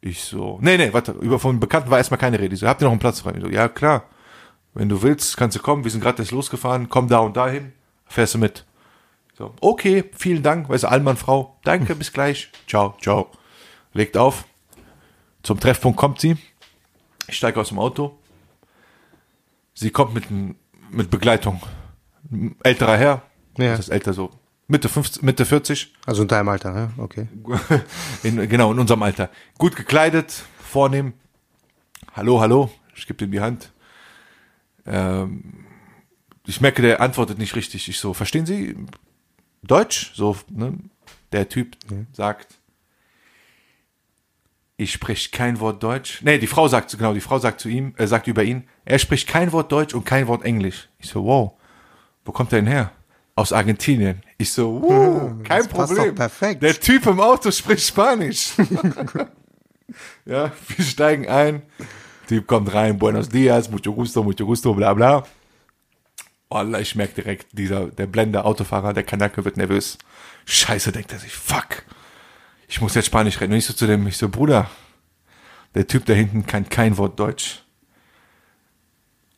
Ich 0.00 0.22
so, 0.22 0.60
nee, 0.62 0.76
nee, 0.76 0.92
warte, 0.92 1.10
über 1.10 1.40
von 1.40 1.58
Bekannten 1.58 1.90
war 1.90 1.98
erstmal 1.98 2.20
keine 2.20 2.38
Rede. 2.38 2.54
Ich 2.54 2.60
so, 2.60 2.68
habt 2.68 2.80
ihr 2.82 2.84
noch 2.84 2.92
einen 2.92 3.00
Platz 3.00 3.18
frei? 3.18 3.32
Ich 3.34 3.42
so, 3.42 3.50
ja, 3.50 3.66
klar. 3.66 4.04
Wenn 4.74 4.88
du 4.88 5.02
willst, 5.02 5.36
kannst 5.36 5.56
du 5.56 5.60
kommen. 5.60 5.82
Wir 5.82 5.90
sind 5.90 6.02
gerade 6.02 6.22
erst 6.22 6.30
losgefahren. 6.30 6.88
Komm 6.88 7.08
da 7.08 7.18
und 7.18 7.36
dahin. 7.36 7.72
Fährst 8.06 8.34
du 8.34 8.38
mit. 8.38 8.64
So, 9.36 9.52
okay, 9.60 10.04
vielen 10.16 10.42
Dank. 10.42 10.68
Weißt 10.68 10.84
du, 10.84 10.88
Allmann, 10.88 11.16
Frau. 11.16 11.58
Danke, 11.64 11.96
bis 11.96 12.12
gleich. 12.12 12.50
Ciao, 12.68 12.96
ciao. 13.00 13.30
Legt 13.92 14.16
auf. 14.16 14.44
Zum 15.42 15.58
Treffpunkt 15.58 15.98
kommt 15.98 16.20
sie. 16.20 16.36
Ich 17.26 17.36
steige 17.36 17.60
aus 17.60 17.68
dem 17.68 17.78
Auto. 17.78 18.16
Sie 19.74 19.90
kommt 19.90 20.14
mit, 20.14 20.24
mit 20.90 21.10
Begleitung. 21.10 21.60
Ein 22.30 22.56
Älterer 22.62 22.96
Herr. 22.96 23.22
Ja. 23.58 23.72
Das 23.72 23.80
ist 23.80 23.88
älter 23.88 24.12
so. 24.12 24.30
Mitte 24.68 24.88
50, 24.88 25.22
Mitte 25.22 25.44
40. 25.44 25.92
Also 26.06 26.22
in 26.22 26.28
deinem 26.28 26.48
Alter, 26.48 26.74
ja? 26.74 26.90
Okay. 26.96 27.28
In, 28.22 28.48
genau, 28.48 28.72
in 28.72 28.78
unserem 28.78 29.02
Alter. 29.02 29.28
Gut 29.58 29.76
gekleidet, 29.76 30.44
vornehm. 30.58 31.12
Hallo, 32.14 32.40
hallo. 32.40 32.70
Ich 32.94 33.06
gebe 33.06 33.24
ihm 33.24 33.32
die 33.32 33.40
Hand. 33.40 33.72
Ähm, 34.86 35.66
ich 36.46 36.60
merke, 36.60 36.80
der 36.80 37.00
antwortet 37.00 37.38
nicht 37.38 37.56
richtig. 37.56 37.88
Ich 37.88 37.98
so, 37.98 38.14
verstehen 38.14 38.46
Sie 38.46 38.74
Deutsch? 39.66 40.12
So, 40.14 40.36
ne? 40.50 40.74
Der 41.32 41.48
Typ 41.48 41.76
sagt, 42.12 42.58
ich 44.76 44.92
spreche 44.92 45.30
kein 45.30 45.60
Wort 45.60 45.82
Deutsch. 45.82 46.20
Nee, 46.22 46.38
die 46.38 46.46
Frau 46.46 46.68
sagt, 46.68 46.96
genau, 46.96 47.14
die 47.14 47.20
Frau 47.20 47.38
sagt 47.38 47.60
zu 47.60 47.68
ihm, 47.68 47.94
äh, 47.96 48.06
sagt 48.06 48.26
über 48.26 48.42
ihn, 48.42 48.64
er 48.84 48.98
spricht 48.98 49.28
kein 49.28 49.52
Wort 49.52 49.70
Deutsch 49.70 49.94
und 49.94 50.04
kein 50.04 50.26
Wort 50.26 50.44
Englisch. 50.44 50.88
Ich 50.98 51.08
so, 51.08 51.24
wow, 51.24 51.52
wo 52.24 52.32
kommt 52.32 52.52
er 52.52 52.58
denn 52.60 52.66
her? 52.66 52.92
Aus 53.36 53.52
Argentinien. 53.52 54.22
Ich 54.38 54.52
so, 54.52 54.80
wow, 54.82 55.32
kein 55.42 55.62
das 55.62 55.68
Problem. 55.68 56.14
perfekt. 56.14 56.62
Der 56.62 56.78
Typ 56.78 57.06
im 57.06 57.20
Auto 57.20 57.50
spricht 57.50 57.86
Spanisch. 57.86 58.52
ja, 60.24 60.52
wir 60.68 60.84
steigen 60.84 61.28
ein. 61.28 61.62
Typ 62.28 62.46
kommt 62.46 62.72
rein, 62.72 62.98
buenos 62.98 63.28
dias, 63.28 63.70
mucho 63.70 63.92
gusto, 63.92 64.22
mucho 64.22 64.46
gusto, 64.46 64.72
bla 64.72 64.94
bla. 64.94 65.24
Wallah, 66.54 66.78
ich 66.78 66.94
merke 66.94 67.14
direkt, 67.14 67.48
dieser, 67.50 67.88
der 67.88 68.06
Blender, 68.06 68.46
Autofahrer, 68.46 68.94
der 68.94 69.02
Kanake 69.02 69.44
wird 69.44 69.56
nervös. 69.56 69.98
Scheiße, 70.46 70.92
denkt 70.92 71.12
er 71.12 71.18
sich, 71.18 71.34
fuck. 71.34 71.82
Ich 72.68 72.80
muss 72.80 72.94
jetzt 72.94 73.06
Spanisch 73.06 73.40
reden. 73.40 73.52
Und 73.52 73.58
ich 73.58 73.66
so 73.66 73.72
zu 73.72 73.88
dem, 73.88 74.06
ich 74.06 74.16
so, 74.16 74.28
Bruder, 74.28 74.70
der 75.74 75.88
Typ 75.88 76.06
da 76.06 76.12
hinten 76.12 76.46
kann 76.46 76.68
kein 76.68 76.96
Wort 76.96 77.18
Deutsch. 77.18 77.64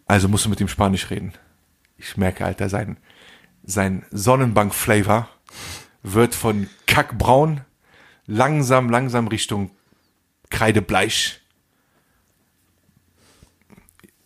Also 0.05 0.29
musst 0.29 0.45
du 0.45 0.51
mit 0.51 0.61
ihm 0.61 0.69
Spanisch 0.69 1.09
reden. 1.09 1.33
Ich 1.97 2.19
merke, 2.19 2.45
Alter, 2.45 2.69
sein, 2.69 2.99
sein 3.65 4.05
Sonnenbank-Flavor 4.11 5.27
wird 6.03 6.35
von 6.35 6.69
kackbraun 6.87 7.63
langsam, 8.27 8.91
langsam 8.91 9.29
Richtung 9.29 9.71
Kreidebleich. 10.51 11.41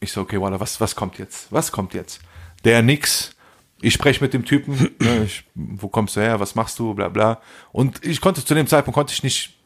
Ich 0.01 0.11
so, 0.11 0.23
okay, 0.23 0.41
Walla, 0.41 0.59
was, 0.59 0.81
was 0.81 0.97
kommt 0.97 1.19
jetzt? 1.19 1.53
Was 1.53 1.71
kommt 1.71 1.95
jetzt? 1.95 2.21
Der 2.65 2.83
nix. 2.83 3.35
Ich 3.83 3.95
spreche 3.95 4.23
mit 4.23 4.35
dem 4.35 4.45
Typen, 4.45 4.91
ne, 5.01 5.23
ich, 5.25 5.45
wo 5.55 5.89
kommst 5.89 6.17
du 6.17 6.21
her, 6.21 6.39
was 6.39 6.55
machst 6.55 6.79
du, 6.79 6.95
bla 6.95 7.09
bla. 7.09 7.41
Und 7.73 8.05
ich 8.05 8.21
konnte 8.21 8.45
zu 8.45 8.55
dem 8.55 8.67
Zeitpunkt 8.67 8.95
konnte 8.95 9.13
ich 9.13 9.23
nicht 9.23 9.57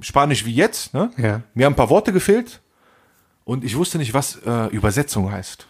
Spanisch 0.00 0.44
wie 0.44 0.54
jetzt. 0.54 0.94
Ne? 0.94 1.10
Ja. 1.16 1.42
Mir 1.54 1.66
haben 1.66 1.74
ein 1.74 1.76
paar 1.76 1.90
Worte 1.90 2.12
gefehlt 2.12 2.60
und 3.44 3.64
ich 3.64 3.76
wusste 3.76 3.98
nicht, 3.98 4.14
was 4.14 4.36
äh, 4.44 4.66
Übersetzung 4.68 5.30
heißt. 5.30 5.66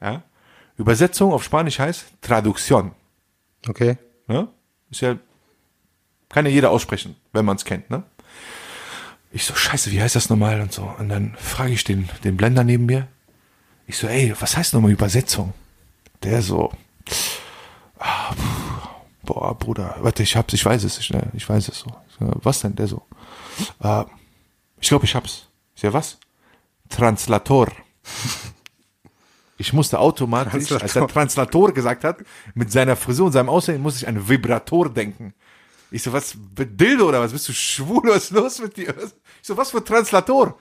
Ja? 0.00 0.22
Übersetzung 0.76 1.32
auf 1.32 1.44
Spanisch 1.44 1.78
heißt 1.78 2.06
Traducción. 2.22 2.92
Okay. 3.68 3.96
Ne? 4.26 4.48
Ist 4.90 5.00
ja, 5.00 5.16
kann 6.28 6.46
ja 6.46 6.52
jeder 6.52 6.70
aussprechen, 6.70 7.16
wenn 7.32 7.44
man 7.44 7.56
es 7.56 7.64
kennt, 7.64 7.90
ne? 7.90 8.02
Ich 9.30 9.44
so, 9.44 9.54
scheiße, 9.54 9.90
wie 9.90 10.00
heißt 10.00 10.14
das 10.14 10.30
nochmal 10.30 10.60
und 10.60 10.72
so. 10.72 10.88
Und 10.98 11.08
dann 11.08 11.34
frage 11.36 11.72
ich 11.72 11.82
den, 11.82 12.08
den 12.22 12.36
Blender 12.36 12.62
neben 12.62 12.86
mir. 12.86 13.08
Ich 13.88 13.98
so, 13.98 14.06
ey, 14.06 14.32
was 14.38 14.56
heißt 14.56 14.74
nochmal 14.74 14.92
Übersetzung? 14.92 15.52
Der 16.24 16.40
so, 16.40 16.72
ah, 17.98 18.34
boah, 19.24 19.56
Bruder, 19.58 19.96
warte, 20.00 20.22
ich 20.22 20.36
hab's, 20.36 20.54
ich 20.54 20.64
weiß 20.64 20.82
es, 20.84 20.98
ich, 20.98 21.10
ne, 21.10 21.30
ich 21.34 21.46
weiß 21.46 21.68
es 21.68 21.80
so. 21.80 21.94
Was 22.18 22.60
denn? 22.60 22.74
Der 22.74 22.86
so, 22.86 23.02
ah, 23.80 24.06
ich 24.80 24.88
glaube, 24.88 25.04
ich 25.04 25.14
hab's. 25.14 25.48
Ich 25.74 25.82
so, 25.82 25.92
was? 25.92 26.18
Translator. 26.88 27.68
Ich 29.56 29.72
musste 29.72 30.00
automatisch, 30.00 30.52
als 30.54 30.70
er 30.70 30.78
Translator. 30.78 31.08
Translator 31.08 31.72
gesagt 31.72 32.02
hat, 32.02 32.18
mit 32.54 32.72
seiner 32.72 32.96
Frisur 32.96 33.26
und 33.26 33.32
seinem 33.32 33.48
Aussehen, 33.48 33.80
muss 33.80 33.96
ich 33.96 34.08
an 34.08 34.28
Vibrator 34.28 34.92
denken. 34.92 35.32
Ich 35.92 36.02
so, 36.02 36.12
was, 36.12 36.36
Dildo 36.36 37.08
oder 37.08 37.20
was? 37.20 37.30
Bist 37.30 37.48
du 37.48 37.52
schwul? 37.52 38.02
Was 38.06 38.24
ist 38.24 38.30
los 38.32 38.58
mit 38.58 38.76
dir? 38.76 38.88
Ich 38.90 39.46
so, 39.46 39.56
was 39.56 39.70
für 39.70 39.82
Translator? 39.82 40.58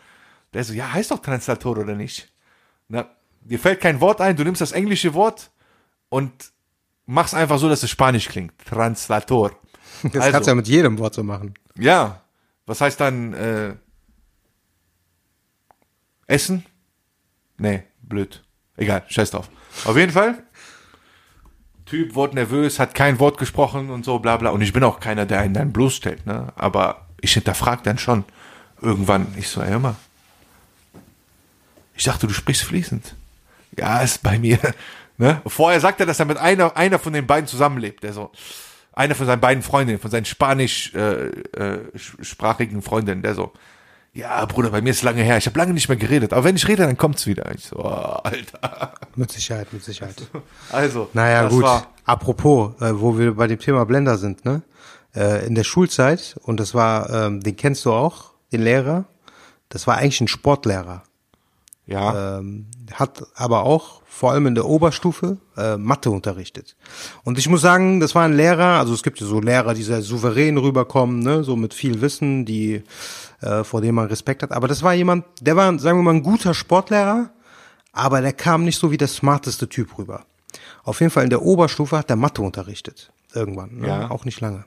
Der 0.53 0.63
so, 0.63 0.73
ja, 0.73 0.93
heißt 0.93 1.09
doch 1.09 1.19
Translator 1.19 1.75
oder 1.79 1.95
nicht? 1.95 2.31
Na, 2.87 3.09
dir 3.41 3.57
fällt 3.57 3.81
kein 3.81 3.99
Wort 3.99 4.21
ein, 4.21 4.35
du 4.35 4.43
nimmst 4.43 4.61
das 4.61 4.73
englische 4.73 5.15
Wort 5.15 5.49
und 6.13 6.31
machst 7.07 7.33
einfach 7.33 7.57
so, 7.57 7.67
dass 7.69 7.81
es 7.83 7.89
Spanisch 7.89 8.27
klingt. 8.29 8.53
Translator. 8.65 9.51
Das 10.03 10.15
Also. 10.15 10.31
kannst 10.31 10.47
du 10.47 10.51
ja 10.51 10.55
mit 10.55 10.67
jedem 10.67 10.97
Wort 10.99 11.13
so 11.13 11.23
machen. 11.23 11.53
Ja, 11.77 12.21
Was 12.65 12.79
heißt 12.81 12.99
dann 12.99 13.33
äh, 13.33 13.73
Essen? 16.27 16.65
Nee, 17.57 17.83
blöd. 18.01 18.43
Egal, 18.77 19.03
scheiß 19.07 19.31
drauf. 19.31 19.49
Auf 19.85 19.97
jeden 19.97 20.11
Fall. 20.11 20.43
Typ 21.85 22.15
wurde 22.15 22.35
nervös, 22.35 22.79
hat 22.79 22.95
kein 22.95 23.19
Wort 23.19 23.37
gesprochen 23.37 23.89
und 23.89 24.05
so, 24.05 24.19
bla 24.19 24.37
bla. 24.37 24.51
Und 24.51 24.61
ich 24.61 24.71
bin 24.71 24.83
auch 24.83 24.99
keiner, 24.99 25.25
der 25.25 25.39
einen 25.39 25.53
dann 25.53 25.73
bloßstellt, 25.73 26.25
ne? 26.25 26.53
Aber 26.55 27.07
ich 27.21 27.33
hinterfrag 27.33 27.83
dann 27.83 27.97
schon 27.97 28.23
irgendwann. 28.81 29.27
Ich 29.37 29.49
so, 29.49 29.61
ey, 29.61 29.69
hör 29.69 29.79
mal. 29.79 29.95
Ich 31.95 32.03
dachte, 32.05 32.27
du 32.27 32.33
sprichst 32.33 32.63
fließend. 32.63 33.15
Ja, 33.77 34.01
ist 34.01 34.23
bei 34.23 34.39
mir. 34.39 34.59
Ne? 35.23 35.41
Vorher 35.47 35.79
sagt 35.79 36.01
er, 36.01 36.05
dass 36.05 36.19
er 36.19 36.25
mit 36.25 36.37
einer, 36.37 36.75
einer 36.75 36.99
von 36.99 37.13
den 37.13 37.25
beiden 37.25 37.47
zusammenlebt. 37.47 38.03
Der 38.03 38.11
so, 38.11 38.29
einer 38.91 39.15
von 39.15 39.25
seinen 39.25 39.39
beiden 39.39 39.63
Freundinnen, 39.63 39.97
von 39.97 40.11
seinen 40.11 40.25
spanischsprachigen 40.25 42.75
äh, 42.75 42.79
äh, 42.79 42.81
Freundinnen, 42.81 43.21
der 43.21 43.33
so, 43.33 43.53
ja, 44.11 44.43
Bruder, 44.43 44.71
bei 44.71 44.81
mir 44.81 44.89
ist 44.89 45.01
lange 45.01 45.23
her, 45.23 45.37
ich 45.37 45.45
habe 45.45 45.57
lange 45.57 45.73
nicht 45.73 45.87
mehr 45.87 45.97
geredet, 45.97 46.33
aber 46.33 46.43
wenn 46.43 46.57
ich 46.57 46.67
rede, 46.67 46.83
dann 46.83 46.97
kommt's 46.97 47.25
wieder. 47.25 47.49
Ich 47.55 47.63
so, 47.63 47.77
oh, 47.77 48.19
Alter. 48.21 48.95
Mit 49.15 49.31
Sicherheit, 49.31 49.71
mit 49.71 49.81
Sicherheit. 49.81 50.27
Also, 50.73 51.09
Naja, 51.13 51.47
gut. 51.47 51.63
Apropos, 52.03 52.73
äh, 52.81 52.91
wo 52.93 53.17
wir 53.17 53.35
bei 53.35 53.47
dem 53.47 53.59
Thema 53.59 53.85
Blender 53.85 54.17
sind, 54.17 54.43
ne? 54.43 54.61
Äh, 55.15 55.47
in 55.47 55.55
der 55.55 55.63
Schulzeit, 55.63 56.35
und 56.43 56.59
das 56.59 56.73
war, 56.73 57.09
ähm, 57.09 57.39
den 57.39 57.55
kennst 57.55 57.85
du 57.85 57.93
auch, 57.93 58.31
den 58.51 58.61
Lehrer, 58.61 59.05
das 59.69 59.87
war 59.87 59.99
eigentlich 59.99 60.19
ein 60.19 60.27
Sportlehrer. 60.27 61.03
Ja, 61.85 62.37
Ähm, 62.39 62.67
hat 62.93 63.23
aber 63.35 63.63
auch 63.63 64.01
vor 64.05 64.31
allem 64.31 64.47
in 64.47 64.55
der 64.55 64.65
Oberstufe 64.65 65.37
äh, 65.57 65.75
Mathe 65.75 66.11
unterrichtet. 66.11 66.75
Und 67.23 67.37
ich 67.37 67.49
muss 67.49 67.61
sagen, 67.61 67.99
das 67.99 68.15
war 68.15 68.23
ein 68.23 68.33
Lehrer, 68.33 68.79
also 68.79 68.93
es 68.93 69.03
gibt 69.03 69.19
ja 69.19 69.27
so 69.27 69.41
Lehrer, 69.41 69.73
die 69.73 69.83
sehr 69.83 70.01
souverän 70.01 70.57
rüberkommen, 70.57 71.19
ne, 71.19 71.43
so 71.43 71.55
mit 71.55 71.73
viel 71.73 71.99
Wissen, 72.01 72.45
die 72.45 72.83
äh, 73.41 73.63
vor 73.63 73.81
dem 73.81 73.95
man 73.95 74.07
Respekt 74.07 74.43
hat. 74.43 74.51
Aber 74.51 74.67
das 74.67 74.83
war 74.83 74.93
jemand, 74.93 75.25
der 75.41 75.55
war, 75.55 75.77
sagen 75.79 75.97
wir 75.99 76.03
mal, 76.03 76.13
ein 76.13 76.23
guter 76.23 76.53
Sportlehrer, 76.53 77.31
aber 77.91 78.21
der 78.21 78.33
kam 78.33 78.63
nicht 78.63 78.79
so 78.79 78.91
wie 78.91 78.97
der 78.97 79.07
smarteste 79.07 79.67
Typ 79.67 79.97
rüber. 79.97 80.25
Auf 80.83 80.99
jeden 80.99 81.11
Fall 81.11 81.23
in 81.23 81.29
der 81.29 81.41
Oberstufe 81.41 81.97
hat 81.97 82.09
er 82.09 82.15
Mathe 82.15 82.41
unterrichtet. 82.41 83.11
Irgendwann, 83.33 83.77
ne? 83.77 83.87
Ja. 83.87 84.11
auch 84.11 84.25
nicht 84.25 84.41
lange. 84.41 84.65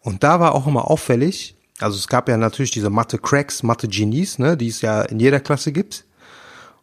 Und 0.00 0.22
da 0.22 0.40
war 0.40 0.54
auch 0.54 0.66
immer 0.66 0.90
auffällig, 0.90 1.56
also 1.80 1.96
es 1.98 2.08
gab 2.08 2.28
ja 2.28 2.36
natürlich 2.36 2.70
diese 2.70 2.90
Mathe-Cracks, 2.90 3.62
Mathe-Genies, 3.62 4.38
ne, 4.38 4.56
die 4.56 4.68
es 4.68 4.80
ja 4.80 5.02
in 5.02 5.18
jeder 5.18 5.40
Klasse 5.40 5.72
gibt. 5.72 6.04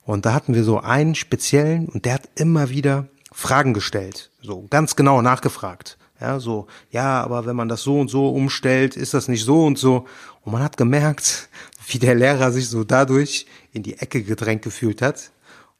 Und 0.07 0.25
da 0.25 0.33
hatten 0.33 0.55
wir 0.55 0.63
so 0.63 0.79
einen 0.79 1.15
speziellen 1.15 1.89
und 1.89 2.05
der 2.05 2.13
hat 2.13 2.29
immer 2.35 2.69
wieder 2.69 3.07
Fragen 3.33 3.73
gestellt, 3.73 4.31
so 4.41 4.65
ganz 4.69 4.95
genau 4.95 5.21
nachgefragt. 5.21 5.97
Ja, 6.21 6.39
so, 6.39 6.67
ja, 6.91 7.21
aber 7.21 7.45
wenn 7.45 7.57
man 7.57 7.67
das 7.67 7.83
so 7.83 7.99
und 7.99 8.07
so 8.07 8.29
umstellt, 8.29 8.95
ist 8.95 9.13
das 9.13 9.27
nicht 9.27 9.43
so 9.43 9.65
und 9.65 9.77
so. 9.77 10.05
Und 10.45 10.53
man 10.53 10.63
hat 10.63 10.77
gemerkt, 10.77 11.49
wie 11.87 11.99
der 11.99 12.15
Lehrer 12.15 12.53
sich 12.53 12.69
so 12.69 12.85
dadurch 12.85 13.47
in 13.73 13.83
die 13.83 13.99
Ecke 13.99 14.23
gedrängt 14.23 14.61
gefühlt 14.61 15.01
hat. 15.01 15.29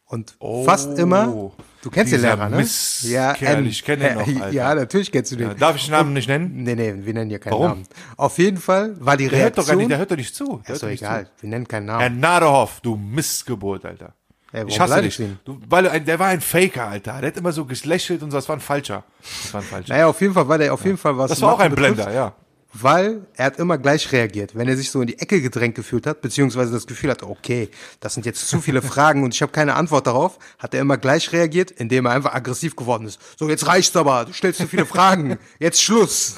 Und 0.10 0.38
fast 0.64 0.98
immer, 0.98 1.52
du 1.82 1.90
kennst 1.90 2.14
den 2.14 2.20
Oh, 2.22 2.24
Lehrer, 2.24 2.48
ne? 2.50 2.58
Mistkerl, 2.58 3.36
N- 3.42 3.66
ich 3.66 3.84
kenn 3.84 4.02
ihn 4.02 4.14
noch, 4.16 4.28
Alter. 4.42 4.50
Ja, 4.52 4.74
natürlich 4.74 5.12
kennst 5.12 5.34
du 5.34 5.36
den. 5.36 5.50
Ja, 5.50 5.54
darf 5.54 5.76
ich 5.76 5.84
den 5.86 5.92
Namen 5.92 6.14
nicht 6.14 6.30
nennen? 6.30 6.64
Nee, 6.64 6.76
nee, 6.76 6.94
wir 7.00 7.14
nennen 7.14 7.30
hier 7.30 7.40
keinen 7.40 7.52
Warum? 7.52 7.68
Namen. 7.68 7.84
Auf 8.16 8.38
jeden 8.38 8.58
Fall 8.58 8.96
war 9.02 9.18
die 9.18 9.28
Der 9.28 9.40
hört 9.44 9.58
doch 9.58 9.66
gar 9.66 9.76
Reaktion. 9.76 9.78
nicht, 9.80 9.90
der 9.92 9.98
hört 9.98 10.12
doch 10.12 10.16
nicht 10.16 10.34
zu. 10.34 10.62
Der 10.66 10.76
ist 10.76 10.84
doch 10.84 10.88
egal, 10.88 11.30
wir 11.42 11.50
nennen 11.50 11.68
keinen 11.68 11.84
Zu. 11.88 11.92
Namen. 11.92 12.00
Herr 12.00 12.10
Nadehoff, 12.10 12.80
du 12.82 12.96
Missgeburt, 12.96 13.84
Alter. 13.86 14.14
Ey, 14.54 14.60
warum 14.60 14.68
ich 14.70 14.80
hasse 14.80 15.02
dich. 15.02 15.18
du 15.44 15.60
weil 15.68 15.90
ein, 15.90 16.06
der 16.06 16.18
war 16.20 16.28
ein 16.28 16.40
Faker, 16.40 16.88
Alter. 16.88 17.20
Der 17.20 17.28
hat 17.32 17.36
immer 17.38 17.52
so 17.52 17.66
gelächelt 17.66 18.24
und 18.24 18.32
so, 18.32 18.38
das 18.38 18.48
war 18.48 18.56
ein 18.56 18.62
Falscher. 18.62 19.04
Das 19.44 19.54
war 19.54 19.60
ein 19.62 19.68
Falscher. 19.68 19.94
Naja, 19.94 20.08
auf 20.08 20.22
jeden 20.22 20.34
Fall 20.34 20.48
war 20.48 20.58
der 20.58 20.74
auf 20.74 20.86
jeden 20.86 20.98
Fall 20.98 21.18
was. 21.18 21.30
das 21.32 21.42
war 21.42 21.52
auch 21.54 21.60
ein 21.60 21.72
betrifft, 21.72 21.96
Blender, 21.96 22.14
ja. 22.14 22.34
Weil 22.74 23.26
er 23.36 23.46
hat 23.46 23.60
immer 23.60 23.78
gleich 23.78 24.12
reagiert. 24.12 24.56
Wenn 24.56 24.68
er 24.68 24.76
sich 24.76 24.92
so 24.92 25.02
in 25.02 25.08
die 25.08 25.20
Ecke 25.20 25.42
gedrängt 25.42 25.76
gefühlt 25.76 26.06
hat, 26.06 26.22
beziehungsweise 26.22 26.72
das 26.72 26.86
Gefühl 26.86 27.10
hatte, 27.10 27.28
okay, 27.28 27.70
das 28.02 28.14
sind 28.14 28.26
jetzt 28.26 28.48
zu 28.48 28.60
viele 28.60 28.82
Fragen 28.82 29.24
und 29.24 29.34
ich 29.34 29.42
habe 29.42 29.52
keine 29.52 29.76
Antwort 29.76 30.06
darauf, 30.06 30.38
hat 30.60 30.74
er 30.74 30.82
immer 30.82 30.98
gleich 30.98 31.32
reagiert, 31.32 31.72
indem 31.72 32.06
er 32.06 32.12
einfach 32.12 32.34
aggressiv 32.34 32.76
geworden 32.76 33.08
ist. 33.08 33.20
So, 33.38 33.50
jetzt 33.50 33.68
reicht's 33.68 33.96
aber, 33.96 34.26
du 34.26 34.34
stellst 34.34 34.60
zu 34.60 34.68
viele 34.68 34.86
Fragen, 34.86 35.40
jetzt 35.60 35.82
Schluss. 35.82 36.36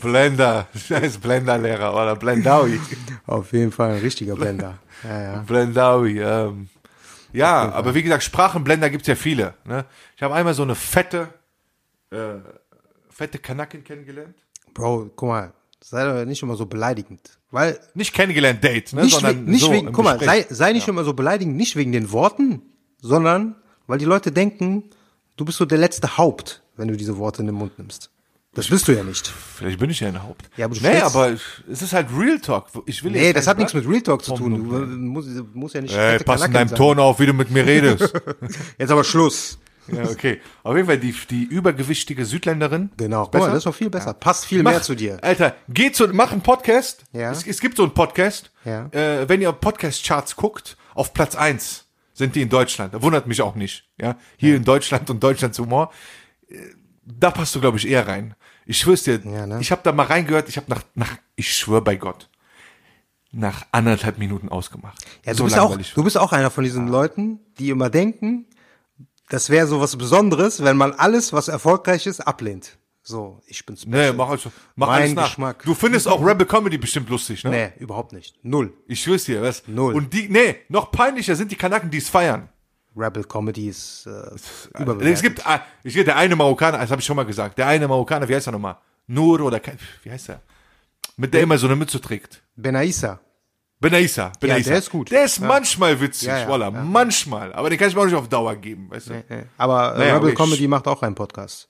Blender. 0.00 0.66
Scheiß 0.74 1.18
Blender-Lehrer 1.18 1.94
oder 1.94 2.16
Blendaui. 2.16 2.80
Auf 3.26 3.52
jeden 3.52 3.70
Fall 3.70 3.92
ein 3.92 4.00
richtiger 4.00 4.36
Blender. 4.36 4.78
Ja, 5.04 5.22
ja. 5.22 5.36
Blendaui, 5.46 6.20
ähm. 6.20 6.68
Ja, 7.32 7.70
aber 7.70 7.94
wie 7.94 8.02
gesagt, 8.02 8.24
Sprachenblender 8.24 8.90
gibt's 8.90 9.06
ja 9.06 9.14
viele. 9.14 9.54
Ne? 9.64 9.84
Ich 10.16 10.22
habe 10.22 10.34
einmal 10.34 10.54
so 10.54 10.62
eine 10.62 10.74
fette, 10.74 11.28
äh, 12.10 12.38
fette 13.08 13.38
Kanakin 13.38 13.84
kennengelernt. 13.84 14.36
Bro, 14.80 15.10
guck 15.16 15.28
mal, 15.28 15.52
sei 15.80 16.04
doch 16.04 16.24
nicht 16.24 16.42
immer 16.42 16.56
so 16.56 16.66
beleidigend. 16.66 17.38
Weil 17.50 17.78
Nicht 17.94 18.14
kennengelernt, 18.14 18.62
Date, 18.62 18.92
ne? 18.92 19.02
nicht, 19.02 19.14
sondern 19.14 19.44
nicht 19.44 19.62
so 19.62 19.72
wegen, 19.72 19.92
guck 19.92 20.04
mal, 20.04 20.20
sei, 20.20 20.46
sei 20.48 20.72
nicht 20.72 20.86
immer 20.86 21.04
so 21.04 21.14
beleidigend, 21.14 21.56
nicht 21.56 21.74
wegen 21.76 21.92
den 21.92 22.12
Worten, 22.12 22.62
sondern 23.00 23.56
weil 23.86 23.98
die 23.98 24.04
Leute 24.04 24.30
denken, 24.30 24.84
du 25.36 25.44
bist 25.44 25.58
so 25.58 25.64
der 25.64 25.78
letzte 25.78 26.16
Haupt, 26.16 26.62
wenn 26.76 26.88
du 26.88 26.96
diese 26.96 27.16
Worte 27.18 27.42
in 27.42 27.46
den 27.46 27.56
Mund 27.56 27.78
nimmst. 27.78 28.10
Das 28.54 28.66
bist 28.68 28.88
du 28.88 28.92
ja 28.92 29.04
nicht. 29.04 29.28
Vielleicht 29.28 29.78
bin 29.78 29.90
ich 29.90 30.00
ja 30.00 30.08
ein 30.08 30.22
Haupt. 30.22 30.50
Ja, 30.56 30.64
aber 30.64 30.74
du 30.74 30.82
nee, 30.82 31.00
aber 31.00 31.30
es 31.70 31.82
ist 31.82 31.92
halt 31.92 32.08
Real 32.16 32.40
Talk. 32.40 32.66
Ich 32.86 33.04
will 33.04 33.12
Nee, 33.12 33.32
das 33.32 33.46
hat 33.46 33.58
nichts 33.58 33.74
mit 33.74 33.86
Real 33.86 34.00
Talk 34.00 34.24
zu 34.24 34.34
tun. 34.34 34.52
Du 34.52 34.58
musst, 34.58 35.28
musst 35.54 35.74
ja 35.76 35.80
nicht 35.80 35.94
Ey, 35.94 36.18
pass 36.18 36.44
in 36.44 36.52
deinem 36.52 36.68
sein. 36.68 36.76
Ton 36.76 36.98
auf, 36.98 37.20
wie 37.20 37.26
du 37.26 37.32
mit 37.32 37.50
mir 37.52 37.64
redest. 37.64 38.12
Jetzt 38.78 38.90
aber 38.90 39.04
Schluss. 39.04 39.58
Ja, 39.88 40.04
okay. 40.04 40.40
Auf 40.62 40.74
jeden 40.76 40.86
Fall 40.86 40.98
die, 40.98 41.14
die 41.30 41.44
übergewichtige 41.44 42.24
Südländerin. 42.24 42.90
Genau. 42.96 43.26
Besser? 43.26 43.44
mal, 43.46 43.50
das 43.50 43.58
ist 43.58 43.66
doch 43.66 43.74
viel 43.74 43.90
besser. 43.90 44.14
Passt 44.14 44.46
viel 44.46 44.62
Mach- 44.62 44.72
mehr 44.72 44.82
zu 44.82 44.94
dir. 44.94 45.18
Alter, 45.22 45.56
geh 45.68 45.90
zu, 45.92 46.08
mach 46.08 46.32
einen 46.32 46.42
Podcast. 46.42 47.04
Ja. 47.12 47.30
Es, 47.32 47.46
es 47.46 47.60
gibt 47.60 47.76
so 47.76 47.82
einen 47.84 47.94
Podcast. 47.94 48.50
Ja. 48.64 48.86
Äh, 48.92 49.28
wenn 49.28 49.40
ihr 49.40 49.52
Podcast-Charts 49.52 50.36
guckt, 50.36 50.76
auf 50.94 51.12
Platz 51.14 51.34
eins 51.34 51.86
sind 52.12 52.34
die 52.36 52.42
in 52.42 52.48
Deutschland. 52.50 52.92
Da 52.94 53.02
wundert 53.02 53.26
mich 53.26 53.40
auch 53.42 53.54
nicht. 53.54 53.88
Ja, 54.00 54.16
hier 54.36 54.56
in 54.56 54.64
Deutschland 54.64 55.08
und 55.10 55.22
Deutschlands 55.22 55.58
Humor. 55.58 55.90
Äh, 56.48 56.56
Da 57.06 57.30
passt 57.30 57.54
du, 57.54 57.60
glaube 57.60 57.78
ich, 57.78 57.88
eher 57.88 58.06
rein. 58.06 58.34
Ich 58.66 58.78
schwör's 58.78 59.02
dir, 59.02 59.20
Ja, 59.24 59.46
ne? 59.46 59.58
ich 59.60 59.72
habe 59.72 59.80
da 59.82 59.90
mal 59.90 60.04
reingehört, 60.06 60.48
ich 60.48 60.56
habe 60.56 60.66
nach, 60.68 60.82
nach, 60.94 61.16
ich 61.34 61.52
schwör 61.56 61.80
bei 61.82 61.96
Gott, 61.96 62.28
nach 63.32 63.66
anderthalb 63.72 64.18
Minuten 64.18 64.48
ausgemacht. 64.48 64.98
Ja, 65.24 65.32
du, 65.32 65.38
so 65.38 65.44
bist 65.44 65.58
auch, 65.58 65.76
du 65.76 66.04
bist 66.04 66.18
auch 66.18 66.32
einer 66.32 66.50
von 66.50 66.62
diesen 66.64 66.86
Leuten, 66.88 67.40
die 67.58 67.70
immer 67.70 67.88
denken, 67.90 68.46
das 69.30 69.48
wäre 69.48 69.66
so 69.66 69.80
was 69.80 69.96
Besonderes, 69.96 70.62
wenn 70.62 70.76
man 70.76 70.92
alles, 70.92 71.32
was 71.32 71.48
erfolgreich 71.48 72.06
ist, 72.06 72.20
ablehnt. 72.20 72.76
So, 73.02 73.40
ich 73.46 73.64
bin 73.64 73.78
Nee, 73.86 74.12
mach, 74.12 74.28
also, 74.28 74.52
mach 74.76 74.88
Mein 74.88 75.02
alles 75.02 75.14
nach. 75.14 75.24
Geschmack. 75.28 75.62
Du 75.64 75.74
findest 75.74 76.06
auch 76.06 76.24
Rebel 76.24 76.46
Comedy 76.46 76.76
bestimmt 76.76 77.08
lustig, 77.08 77.42
ne? 77.44 77.50
Nee, 77.50 77.72
überhaupt 77.82 78.12
nicht. 78.12 78.36
Null. 78.42 78.74
Ich 78.86 79.02
schwör's 79.02 79.24
dir, 79.24 79.40
was? 79.40 79.62
Null. 79.66 79.94
Und 79.94 80.12
die, 80.12 80.28
nee, 80.28 80.56
noch 80.68 80.92
peinlicher 80.92 81.34
sind 81.34 81.50
die 81.50 81.56
Kanaken, 81.56 81.90
die 81.90 81.98
es 81.98 82.08
feiern. 82.10 82.48
Rebel 82.94 83.24
Comedy 83.24 83.68
ist 83.68 84.06
äh, 84.06 84.10
Es 84.34 84.68
überbewertet. 84.78 85.22
gibt, 85.22 85.46
ah, 85.46 85.62
ich 85.84 85.94
der 85.94 86.16
eine 86.16 86.36
Marokkaner, 86.36 86.78
das 86.78 86.90
habe 86.90 87.00
ich 87.00 87.06
schon 87.06 87.16
mal 87.16 87.24
gesagt, 87.24 87.56
der 87.56 87.68
eine 87.68 87.88
Marokkaner, 87.88 88.28
wie 88.28 88.34
heißt 88.34 88.48
er 88.48 88.52
nochmal? 88.52 88.76
Nur 89.06 89.40
oder 89.40 89.60
wie 90.02 90.10
heißt 90.10 90.28
er? 90.28 90.42
Mit 91.16 91.32
der 91.32 91.42
immer 91.42 91.56
so 91.56 91.66
eine 91.66 91.76
Mütze 91.76 92.00
trägt. 92.00 92.42
Benaissa. 92.56 93.20
Benaissa, 93.80 94.30
Benaissa. 94.38 94.70
der 94.70 94.78
ist 94.78 94.90
gut. 94.90 95.10
Der 95.10 95.24
ist 95.24 95.40
manchmal 95.40 95.98
witzig, 96.00 96.28
Ja, 96.28 96.40
ja, 96.40 96.48
voila, 96.48 96.66
ja. 96.66 96.82
manchmal. 96.82 97.52
Aber 97.54 97.70
den 97.70 97.78
kann 97.78 97.88
ich 97.88 97.94
mir 97.94 98.02
auch 98.02 98.06
nicht 98.06 98.14
auf 98.14 98.28
Dauer 98.28 98.54
geben, 98.56 98.90
weißt 98.90 99.08
du? 99.08 99.12
Nee. 99.28 99.44
Aber 99.56 99.94
äh, 99.94 99.98
Naja, 99.98 100.14
Rebel 100.16 100.28
okay, 100.32 100.36
Comedy 100.42 100.68
macht 100.68 100.86
auch 100.86 101.02
einen 101.02 101.14
Podcast. 101.14 101.68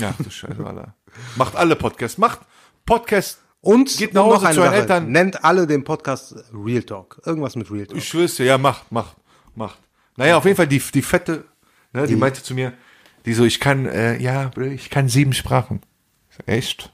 Ja, 0.00 0.14
du 0.18 0.30
Scheiße, 0.30 0.58
voila. 0.58 0.94
Macht 1.36 1.54
alle 1.54 1.76
Podcasts, 1.76 2.16
macht 2.18 2.40
Podcast. 2.86 3.40
Und, 3.60 3.96
Geht 3.98 4.14
nach 4.14 4.22
Hause 4.22 4.44
noch 4.44 4.52
zu 4.52 4.60
euren. 4.62 4.72
Eltern. 4.72 5.10
Nennt 5.12 5.44
alle 5.44 5.66
den 5.66 5.84
Podcast 5.84 6.34
Real 6.54 6.82
Talk. 6.82 7.20
Irgendwas 7.26 7.56
mit 7.56 7.70
Real 7.70 7.86
Talk. 7.86 7.98
Ich 7.98 8.08
schwör's 8.08 8.36
dir, 8.36 8.44
ja, 8.46 8.56
macht, 8.56 8.90
macht, 8.90 9.16
macht. 9.54 9.78
Naja, 10.16 10.38
auf 10.38 10.44
jeden 10.44 10.56
Fall 10.56 10.66
die, 10.68 10.78
die 10.78 11.02
fette, 11.02 11.44
ne, 11.92 12.06
die 12.06 12.16
meinte 12.16 12.42
zu 12.42 12.54
mir, 12.54 12.72
die 13.26 13.34
so, 13.34 13.44
ich 13.44 13.60
kann, 13.60 13.86
äh, 13.86 14.16
ja, 14.18 14.50
ich 14.58 14.88
kann 14.90 15.08
sieben 15.08 15.32
Sprachen. 15.34 15.80
Echt? 16.46 16.92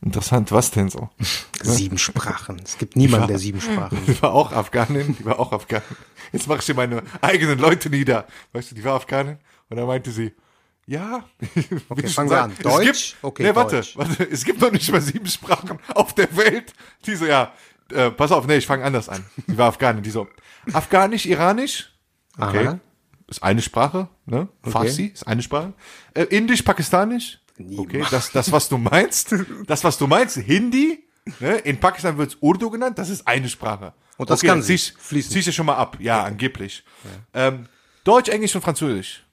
Interessant, 0.00 0.52
was 0.52 0.70
denn 0.70 0.88
so? 0.88 1.10
Sieben 1.62 1.98
Sprachen. 1.98 2.60
Es 2.64 2.78
gibt 2.78 2.94
niemanden, 2.96 3.22
war- 3.22 3.26
der 3.28 3.38
sieben 3.38 3.60
Sprachen. 3.60 3.98
Die 4.06 4.22
war 4.22 4.32
auch 4.32 4.52
Afghanin, 4.52 5.16
die 5.18 5.24
war 5.24 5.38
auch 5.40 5.52
Afghanin. 5.52 5.84
Jetzt 6.32 6.46
mache 6.46 6.60
ich 6.60 6.66
hier 6.66 6.74
meine 6.76 7.02
eigenen 7.20 7.58
Leute 7.58 7.90
nieder. 7.90 8.26
Weißt 8.52 8.70
du, 8.70 8.74
die 8.76 8.84
war 8.84 8.94
Afghanin. 8.94 9.38
Und 9.68 9.76
dann 9.76 9.86
meinte 9.86 10.10
sie, 10.12 10.32
ja. 10.86 11.24
Okay, 11.88 12.06
fangen 12.08 12.30
wir 12.30 12.42
an. 12.42 12.52
Deutsch? 12.62 12.84
gibt, 12.86 13.16
Okay, 13.22 13.42
nee, 13.42 13.54
warte, 13.56 13.76
Deutsch. 13.76 13.96
warte. 13.96 14.22
Es 14.24 14.44
gibt 14.44 14.60
noch 14.60 14.70
nicht 14.70 14.90
mal 14.92 15.00
sieben 15.00 15.26
Sprachen 15.26 15.78
auf 15.94 16.14
der 16.14 16.34
Welt. 16.36 16.72
Die 17.04 17.16
so, 17.16 17.26
ja, 17.26 17.52
äh, 17.92 18.10
pass 18.10 18.30
auf, 18.30 18.46
nee, 18.46 18.56
ich 18.56 18.66
fange 18.66 18.84
anders 18.84 19.08
an. 19.08 19.24
Die 19.48 19.58
war 19.58 19.68
Afghanin, 19.68 20.02
die 20.02 20.10
so, 20.10 20.28
Afghanisch, 20.72 21.26
Iranisch, 21.26 21.92
okay, 22.38 22.66
Aha. 22.68 22.78
ist 23.26 23.42
eine 23.42 23.62
Sprache, 23.62 24.08
ne? 24.26 24.48
Farsi 24.62 25.06
ist 25.06 25.26
eine 25.26 25.42
Sprache. 25.42 25.72
Äh, 26.14 26.24
Indisch, 26.24 26.62
Pakistanisch, 26.62 27.40
okay, 27.76 28.04
das, 28.10 28.30
das, 28.32 28.52
was 28.52 28.68
du 28.68 28.78
meinst, 28.78 29.34
das, 29.66 29.84
was 29.84 29.98
du 29.98 30.06
meinst, 30.06 30.36
Hindi, 30.36 31.04
ne? 31.40 31.56
In 31.58 31.78
Pakistan 31.78 32.16
wird's 32.18 32.36
Urdu 32.40 32.70
genannt, 32.70 32.98
das 32.98 33.08
ist 33.10 33.26
eine 33.26 33.48
Sprache. 33.48 33.92
Und 34.16 34.30
das 34.30 34.40
okay, 34.40 34.48
kann 34.48 34.58
dann 34.58 34.62
sie, 34.62 34.76
zieh 34.76 34.92
ich- 34.96 35.02
fließend. 35.02 35.32
Zieh 35.32 35.38
ich 35.40 35.46
ja 35.46 35.52
schon 35.52 35.66
mal 35.66 35.76
ab, 35.76 35.96
ja, 36.00 36.24
angeblich. 36.24 36.84
Ähm, 37.34 37.66
Deutsch, 38.04 38.28
Englisch 38.28 38.54
und 38.54 38.62
Französisch. 38.62 39.24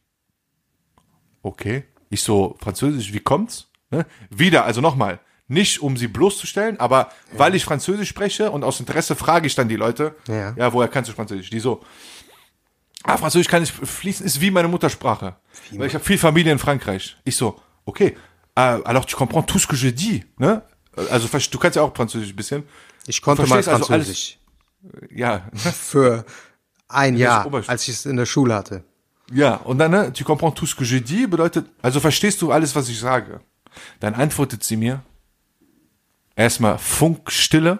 Okay. 1.42 1.84
Ich 2.10 2.22
so, 2.22 2.56
Französisch, 2.60 3.14
wie 3.14 3.20
kommt's? 3.20 3.68
Ne? 3.92 4.06
Wieder, 4.30 4.66
also 4.66 4.82
nochmal. 4.82 5.20
Nicht 5.48 5.82
um 5.82 5.96
sie 5.96 6.08
bloßzustellen, 6.08 6.80
aber 6.80 7.12
weil 7.34 7.54
ich 7.54 7.64
Französisch 7.66 8.10
spreche 8.10 8.50
und 8.50 8.64
aus 8.64 8.80
Interesse 8.80 9.16
frage 9.16 9.46
ich 9.46 9.54
dann 9.54 9.70
die 9.70 9.76
Leute, 9.76 10.16
Ja. 10.28 10.56
ja 10.58 10.74
woher 10.74 10.88
kannst 10.88 11.10
du 11.10 11.14
Französisch? 11.14 11.52
Die 11.52 11.60
so, 11.60 11.84
ah, 13.04 13.18
Französisch 13.18 13.48
kann 13.48 13.62
ich 13.62 13.72
fließen, 13.72 14.26
ist 14.26 14.42
wie 14.42 14.50
meine 14.50 14.68
Muttersprache. 14.68 15.36
Weil 15.74 15.88
ich 15.88 15.94
habe 15.94 16.04
viel 16.04 16.18
Familie 16.18 16.52
in 16.52 16.58
Frankreich. 16.58 17.16
Ich 17.26 17.36
so, 17.36 17.60
okay, 17.86 18.16
ah, 18.56 18.80
alors 18.86 19.06
tu 19.06 19.16
comprends 19.16 19.44
tout 19.44 19.60
ce 19.60 19.68
que 19.68 19.76
je 19.76 19.90
dis, 19.90 20.24
ne? 20.40 20.62
Also 21.12 21.28
du 21.28 21.58
kannst 21.58 21.76
ja 21.76 21.82
auch 21.82 21.94
Französisch 21.96 22.32
ein 22.32 22.36
bisschen. 22.36 22.64
Ich 23.08 23.22
konnte 23.22 23.42
mal 23.44 23.62
verstehst 23.62 23.68
also 23.70 23.94
alles- 23.94 24.06
Französisch. 24.08 24.40
Ja, 25.12 25.50
Für 25.54 26.26
ein 26.88 27.18
Jahr, 27.18 27.50
als 27.68 27.88
ich 27.88 27.96
es 27.96 28.06
in 28.06 28.18
der 28.18 28.26
Schule 28.26 28.54
hatte. 28.54 28.84
Ja, 29.32 29.56
und 29.56 29.80
dann, 29.80 29.92
ne, 29.92 30.14
tu 30.14 30.24
comprends 30.24 30.54
tout 30.54 30.68
ce 30.68 30.76
que 30.76 30.84
je 30.86 31.00
dis, 31.00 31.28
bedeutet, 31.28 31.66
also 31.82 32.00
verstehst 32.00 32.42
du 32.42 32.52
alles, 32.52 32.76
was 32.76 32.90
ich 32.90 33.00
sage. 33.00 33.42
Dann 34.00 34.14
antwortet 34.14 34.64
sie 34.64 34.78
mir, 34.78 35.02
erstmal 36.36 36.78
Funkstille, 36.78 37.80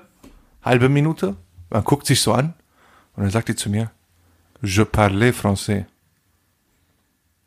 halbe 0.64 0.90
Minute, 0.90 1.36
man 1.70 1.84
guckt 1.84 2.08
sich 2.08 2.20
so 2.20 2.34
an, 2.34 2.54
und 3.16 3.24
dann 3.24 3.32
sagt 3.32 3.48
die 3.50 3.56
zu 3.56 3.70
mir, 3.70 3.92
je 4.62 4.86
parle 4.86 5.32
français. 5.32 5.86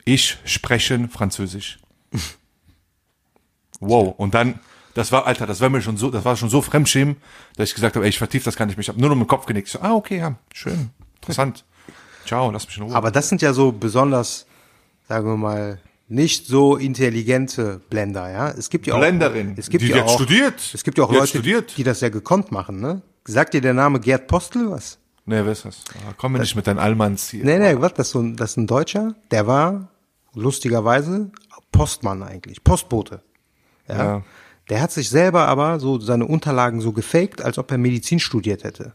Ich 0.04 0.38
spreche 0.44 1.08
Französisch. 1.08 1.78
wow, 3.80 4.14
und 4.16 4.34
dann, 4.34 4.60
das 4.94 5.12
war, 5.12 5.26
Alter, 5.26 5.46
das 5.46 5.60
war 5.60 5.68
mir 5.68 5.82
schon 5.82 5.96
so, 5.96 6.10
das 6.10 6.24
war 6.24 6.36
schon 6.36 6.48
so 6.48 6.62
Fremdschämen, 6.62 7.16
dass 7.56 7.68
ich 7.68 7.74
gesagt 7.74 7.96
habe, 7.96 8.04
ey, 8.04 8.10
ich 8.10 8.18
vertief 8.18 8.44
das 8.44 8.56
kann 8.56 8.68
ich 8.68 8.76
mich, 8.76 8.86
ich 8.86 8.88
hab 8.88 8.96
nur 8.96 9.08
noch 9.08 9.16
mit 9.16 9.26
dem 9.26 9.28
Kopf 9.28 9.46
genickt. 9.46 9.68
So, 9.68 9.80
ah, 9.80 9.94
okay, 9.94 10.18
ja, 10.18 10.34
schön, 10.52 10.90
interessant. 11.16 11.64
Ciao, 12.26 12.50
lass 12.50 12.66
mich 12.66 12.76
in 12.76 12.84
Ruhe. 12.84 12.94
Aber 12.94 13.10
das 13.10 13.28
sind 13.28 13.40
ja 13.40 13.52
so 13.52 13.72
besonders, 13.72 14.46
sagen 15.08 15.26
wir 15.26 15.36
mal, 15.36 15.80
nicht 16.08 16.46
so 16.46 16.76
intelligente 16.76 17.80
Blender, 17.90 18.30
ja. 18.30 18.50
Es 18.50 18.70
gibt 18.70 18.86
ja 18.86 18.94
auch, 18.94 18.98
Blenderin. 18.98 19.54
Es 19.56 19.68
gibt 19.68 19.84
Die 19.84 19.88
ja 19.88 20.04
auch, 20.04 20.14
studiert. 20.14 20.54
Es 20.74 20.82
gibt 20.82 20.98
ja 20.98 21.04
auch 21.04 21.12
Leute, 21.12 21.26
studiert. 21.26 21.76
die 21.76 21.84
das 21.84 22.00
ja 22.00 22.08
gekonnt 22.08 22.50
machen, 22.50 22.80
ne? 22.80 23.02
Sagt 23.26 23.52
dir 23.52 23.60
der 23.60 23.74
Name 23.74 24.00
Gerd 24.00 24.26
Postel 24.26 24.70
was? 24.70 24.98
Nee, 25.26 25.44
wer 25.44 25.52
ist 25.52 25.66
das? 25.66 25.84
Ah, 26.06 26.14
komm 26.16 26.32
mir 26.32 26.38
nicht 26.38 26.56
mit 26.56 26.66
deinen 26.66 26.78
Allmanns 26.78 27.28
hier. 27.28 27.44
Nee, 27.44 27.58
nee, 27.58 27.78
was? 27.78 27.92
Das 27.92 28.06
ist, 28.06 28.12
so 28.12 28.20
ein, 28.20 28.36
das 28.36 28.52
ist 28.52 28.56
ein 28.56 28.66
Deutscher, 28.66 29.14
der 29.30 29.46
war 29.46 29.88
lustigerweise 30.34 31.30
Postmann 31.72 32.22
eigentlich, 32.22 32.64
Postbote. 32.64 33.20
Ja. 33.88 33.96
Ja. 33.96 34.22
Der 34.68 34.80
hat 34.82 34.92
sich 34.92 35.08
selber 35.08 35.46
aber 35.46 35.80
so 35.80 35.98
seine 35.98 36.26
Unterlagen 36.26 36.80
so 36.80 36.92
gefaked, 36.92 37.42
als 37.42 37.58
ob 37.58 37.70
er 37.70 37.78
Medizin 37.78 38.20
studiert 38.20 38.64
hätte. 38.64 38.92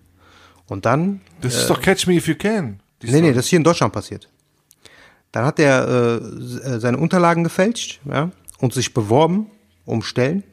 Und 0.68 0.86
dann 0.86 1.22
Das 1.42 1.56
ist 1.56 1.70
doch 1.70 1.82
Catch 1.82 2.08
Me 2.08 2.14
If 2.16 2.28
You 2.28 2.36
Can. 2.36 2.80
Nee, 3.02 3.12
nee, 3.12 3.18
Story. 3.18 3.34
das 3.34 3.46
ist 3.46 3.50
hier 3.50 3.58
in 3.58 3.64
Deutschland 3.64 3.94
passiert. 3.94 4.30
Dann 5.32 5.46
hat 5.46 5.60
er 5.60 5.88
äh, 5.88 6.16
äh, 6.16 6.80
seine 6.80 6.98
Unterlagen 6.98 7.44
gefälscht 7.44 8.00
ja, 8.06 8.30
und 8.60 8.74
sich 8.74 8.94
beworben 8.94 9.48
um 9.86 10.04
Stellen. 10.04 10.44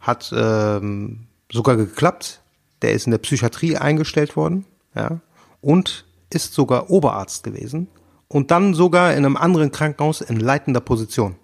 Hat 0.00 0.32
ähm, 0.36 1.26
sogar 1.52 1.76
geklappt. 1.76 2.40
Der 2.82 2.92
ist 2.92 3.06
in 3.06 3.12
der 3.12 3.18
Psychiatrie 3.18 3.76
eingestellt 3.76 4.36
worden 4.36 4.66
ja, 4.94 5.20
und 5.60 6.04
ist 6.30 6.54
sogar 6.54 6.90
Oberarzt 6.90 7.44
gewesen. 7.44 7.88
Und 8.28 8.50
dann 8.50 8.74
sogar 8.74 9.12
in 9.12 9.18
einem 9.18 9.36
anderen 9.36 9.70
Krankenhaus 9.70 10.20
in 10.20 10.40
leitender 10.40 10.80
Position. 10.80 11.36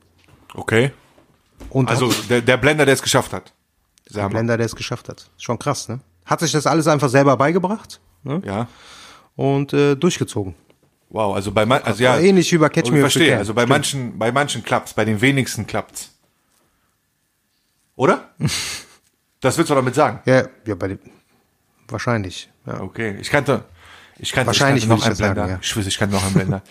Okay. 0.55 0.91
Und 1.69 1.89
Also 1.89 2.13
der, 2.29 2.41
der 2.41 2.57
Blender, 2.57 2.85
der 2.85 2.95
es 2.95 3.03
geschafft 3.03 3.33
hat. 3.33 3.53
mal. 4.13 4.29
Blender, 4.29 4.57
der 4.57 4.67
es 4.67 4.75
geschafft 4.75 5.09
hat. 5.09 5.31
Schon 5.39 5.59
krass, 5.59 5.89
ne? 5.89 6.01
Hat 6.25 6.41
sich 6.41 6.53
das 6.53 6.67
alles 6.67 6.87
einfach 6.87 7.09
selber 7.09 7.37
beigebracht 7.37 8.01
ne? 8.23 8.41
Ja. 8.45 8.69
und 9.37 9.73
äh, 9.73 9.95
durchgezogen. 9.97 10.55
Wow, 11.09 11.35
also 11.35 11.51
bei 11.51 11.67
man, 11.67 11.83
also 11.83 12.03
ja. 12.03 12.19
Ähnlich 12.19 12.53
wie 12.53 12.59
bei 12.59 12.69
Catch 12.69 12.87
ich 12.87 12.93
Me 12.93 12.99
If 12.99 13.03
You 13.03 13.11
verstehe, 13.11 13.37
also 13.37 13.53
bei 13.53 13.63
Stimmt. 13.63 13.71
manchen, 13.71 14.19
bei 14.19 14.31
manchen 14.33 14.63
klappt's, 14.63 14.95
bei 14.95 15.05
den 15.05 15.21
wenigsten 15.21 15.67
klappt's. 15.67 16.11
Oder? 17.97 18.31
das 19.41 19.59
willst 19.59 19.71
du 19.71 19.75
damit 19.75 19.95
sagen? 19.95 20.21
Ja, 20.25 20.45
ja, 20.65 20.75
bei 20.77 20.89
dem, 20.89 21.01
wahrscheinlich. 21.89 22.49
Ja. 22.65 22.81
Okay, 22.81 23.17
ich 23.21 23.29
kannte, 23.29 23.65
ich 24.19 24.33
kannte, 24.33 24.49
Wahrscheinlich 24.49 24.85
ich 24.85 24.89
kannte 24.89 25.01
noch 25.01 25.07
einen 25.07 25.13
ich 25.13 25.19
das 25.19 25.27
sagen, 25.27 25.35
Blender. 25.35 25.53
ja. 25.55 25.59
Ich 25.61 25.67
schwöre, 25.69 25.89
ich 25.89 25.99
kannte 25.99 26.15
noch 26.15 26.25
einen 26.25 26.35
Blender. 26.35 26.63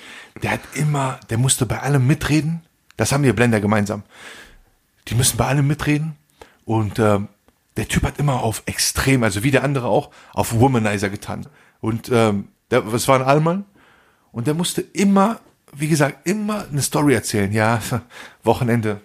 Der 0.42 0.52
hat 0.52 0.62
immer, 0.74 1.20
der 1.30 1.38
musste 1.38 1.66
bei 1.66 1.80
allem 1.80 2.08
mitreden. 2.08 2.64
Das 2.96 3.12
haben 3.12 3.24
wir 3.24 3.34
Blender 3.36 3.60
gemeinsam. 3.60 4.04
Die 5.10 5.16
müssen 5.16 5.38
bei 5.38 5.46
allem 5.46 5.68
mitreden. 5.68 6.16
Und 6.66 7.00
ähm, 7.00 7.28
der 7.78 7.88
Typ 7.88 8.04
hat 8.04 8.20
immer 8.20 8.44
auf 8.44 8.64
extrem, 8.66 9.24
also 9.24 9.44
wie 9.44 9.52
der 9.52 9.64
andere 9.64 9.88
auch, 9.88 10.12
auf 10.34 10.60
Womanizer 10.60 11.10
getan. 11.10 11.46
Und 11.82 12.10
ähm, 12.12 12.50
der, 12.72 12.82
das 12.82 13.08
war 13.08 13.20
ein 13.20 13.26
Allmann. 13.26 13.66
Und 14.32 14.48
der 14.48 14.54
musste 14.54 14.82
immer, 14.82 15.40
wie 15.74 15.88
gesagt, 15.88 16.28
immer 16.28 16.66
eine 16.72 16.82
Story 16.82 17.16
erzählen. 17.16 17.52
Ja, 17.52 17.80
Wochenende. 18.44 19.02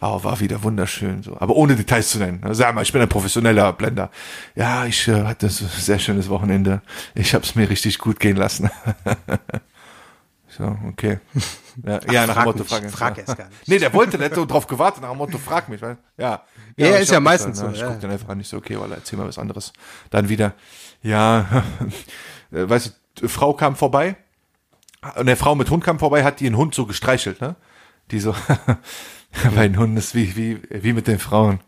Oh, 0.00 0.22
war 0.24 0.40
wieder 0.40 0.62
wunderschön, 0.64 1.22
so. 1.22 1.36
Aber 1.38 1.54
ohne 1.54 1.76
Details 1.76 2.10
zu 2.10 2.18
nennen. 2.18 2.42
Sag 2.54 2.74
mal, 2.74 2.82
ich 2.82 2.92
bin 2.92 3.00
ein 3.00 3.08
professioneller 3.08 3.72
Blender. 3.72 4.10
Ja, 4.56 4.84
ich 4.84 5.06
äh, 5.06 5.22
hatte 5.22 5.46
ein 5.46 5.50
sehr 5.50 6.00
schönes 6.00 6.28
Wochenende. 6.28 6.82
Ich 7.14 7.34
hab's 7.34 7.54
mir 7.54 7.70
richtig 7.70 7.98
gut 7.98 8.18
gehen 8.18 8.36
lassen. 8.36 8.68
so, 10.56 10.76
okay. 10.88 11.18
Ja, 11.82 12.00
ja 12.10 12.26
nach 12.26 12.34
dem 12.34 12.44
Motto, 12.44 12.58
mich, 12.58 12.68
frag, 12.68 12.90
frag 12.90 13.16
ja. 13.16 13.22
erst 13.22 13.38
gar 13.38 13.48
nicht. 13.48 13.66
Nee, 13.66 13.78
der 13.78 13.94
wollte, 13.94 14.18
der 14.18 14.26
hat 14.26 14.34
so 14.34 14.44
drauf 14.44 14.66
gewartet, 14.66 15.00
nach 15.00 15.08
dem 15.08 15.16
Motto, 15.16 15.38
frag 15.38 15.70
mich, 15.70 15.80
weil, 15.80 15.96
ja. 16.18 16.42
Ja, 16.76 16.96
ich 16.96 17.02
ist 17.02 17.12
ja 17.12 17.18
meistens 17.18 17.60
dann, 17.60 17.70
so, 17.70 17.74
Ich 17.74 17.80
ja. 17.80 17.88
guck 17.88 18.00
dann 18.00 18.10
einfach 18.10 18.28
an, 18.28 18.36
nicht 18.36 18.48
so, 18.48 18.58
okay, 18.58 18.78
weil 18.78 18.92
erzähl 18.92 19.18
mal 19.18 19.26
was 19.26 19.38
anderes. 19.38 19.72
Dann 20.10 20.28
wieder, 20.28 20.52
ja, 21.00 21.64
äh, 22.52 22.68
weißt 22.68 22.94
du, 23.14 23.28
Frau 23.28 23.54
kam 23.54 23.74
vorbei, 23.74 24.16
und 25.16 25.26
der 25.26 25.36
Frau 25.38 25.54
mit 25.54 25.70
Hund 25.70 25.82
kam 25.82 25.98
vorbei, 25.98 26.24
hat 26.24 26.40
die 26.40 26.46
einen 26.46 26.58
Hund 26.58 26.74
so 26.74 26.84
gestreichelt, 26.84 27.40
ne? 27.40 27.56
Die 28.10 28.20
so, 28.20 28.34
bei 29.54 29.68
den 29.68 29.78
Hunden 29.78 29.96
ist 29.96 30.14
wie, 30.14 30.36
wie, 30.36 30.60
wie 30.68 30.92
mit 30.92 31.06
den 31.06 31.18
Frauen. 31.18 31.60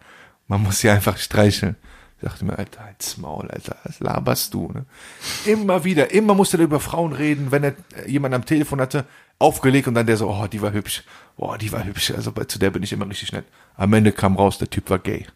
Man 0.47 0.63
muss 0.63 0.81
sie 0.81 0.91
einfach 0.91 1.17
streicheln. 1.17 1.77
Ich 2.17 2.29
dachte 2.29 2.45
mir, 2.45 2.59
Alter, 2.59 2.85
halt's 2.85 3.17
Maul, 3.19 3.51
Alter, 3.51 3.77
was 3.85 4.01
laberst 4.01 4.55
du, 4.55 4.71
ne? 4.73 4.87
Immer 5.45 5.85
wieder, 5.85 6.11
immer 6.13 6.35
musste 6.35 6.57
er 6.57 6.65
über 6.65 6.81
Frauen 6.81 7.13
reden, 7.13 7.51
wenn 7.51 7.65
er 7.65 7.75
äh, 7.97 8.11
jemand 8.11 8.35
am 8.35 8.45
Telefon 8.47 8.81
hatte, 8.81 9.05
aufgelegt 9.39 9.89
und 9.89 9.95
dann 9.95 10.07
der 10.07 10.17
so, 10.17 10.31
oh, 10.31 10.47
die 10.47 10.63
war 10.63 10.73
hübsch, 10.73 11.03
oh, 11.37 11.57
die 11.57 11.71
war 11.73 11.85
hübsch, 11.85 12.13
also 12.13 12.31
zu 12.31 12.59
der 12.59 12.71
bin 12.71 12.83
ich 12.83 12.93
immer 12.93 13.09
richtig 13.09 13.33
nett. 13.33 13.45
Am 13.77 13.93
Ende 13.93 14.13
kam 14.13 14.37
raus, 14.37 14.59
der 14.59 14.71
Typ 14.71 14.89
war 14.91 14.99
gay. 15.01 15.27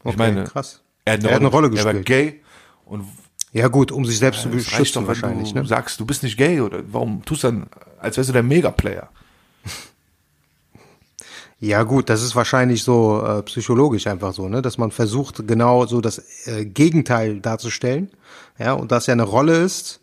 Okay, 0.00 0.10
Ich 0.12 0.16
meine, 0.18 0.44
krass. 0.44 0.82
Er 1.04 1.14
hat 1.14 1.24
Er 1.24 1.30
hat 1.34 1.40
eine 1.40 1.48
Rolle 1.48 1.68
Er 1.74 1.84
war 1.84 1.94
gespielt. 1.94 2.06
gay 2.06 2.42
und 2.84 3.04
Ja 3.52 3.68
gut, 3.68 3.90
um 3.92 4.04
sich 4.04 4.18
selbst 4.18 4.42
zu 4.42 4.48
es 4.50 4.72
reicht 4.72 4.92
beschützen 4.92 4.92
doch, 4.94 5.00
wenn 5.02 5.08
wahrscheinlich. 5.08 5.52
du 5.52 5.60
Ne? 5.60 5.66
sagst, 5.66 5.98
du 6.00 6.04
bist 6.06 6.22
nicht 6.22 6.36
gay 6.36 6.60
oder 6.60 6.80
warum 6.86 7.24
tust 7.24 7.44
du 7.44 7.48
dann, 7.48 7.66
als 7.98 8.16
wärst 8.18 8.28
du 8.28 8.34
der 8.34 8.42
Megaplayer? 8.42 9.08
Ja 11.60 11.82
gut, 11.84 12.10
das 12.10 12.22
ist 12.22 12.36
wahrscheinlich 12.36 12.82
so 12.82 13.24
äh, 13.24 13.42
psychologisch 13.42 14.06
einfach 14.06 14.34
so, 14.34 14.48
ne, 14.48 14.60
dass 14.60 14.76
man 14.76 14.90
versucht 14.90 15.46
genau 15.46 15.86
so 15.86 16.00
das 16.00 16.46
äh, 16.46 16.64
Gegenteil 16.64 17.40
darzustellen, 17.40 18.10
ja, 18.58 18.72
und 18.72 18.92
dass 18.92 19.08
er 19.08 19.12
eine 19.12 19.22
Rolle 19.22 19.56
ist 19.56 20.00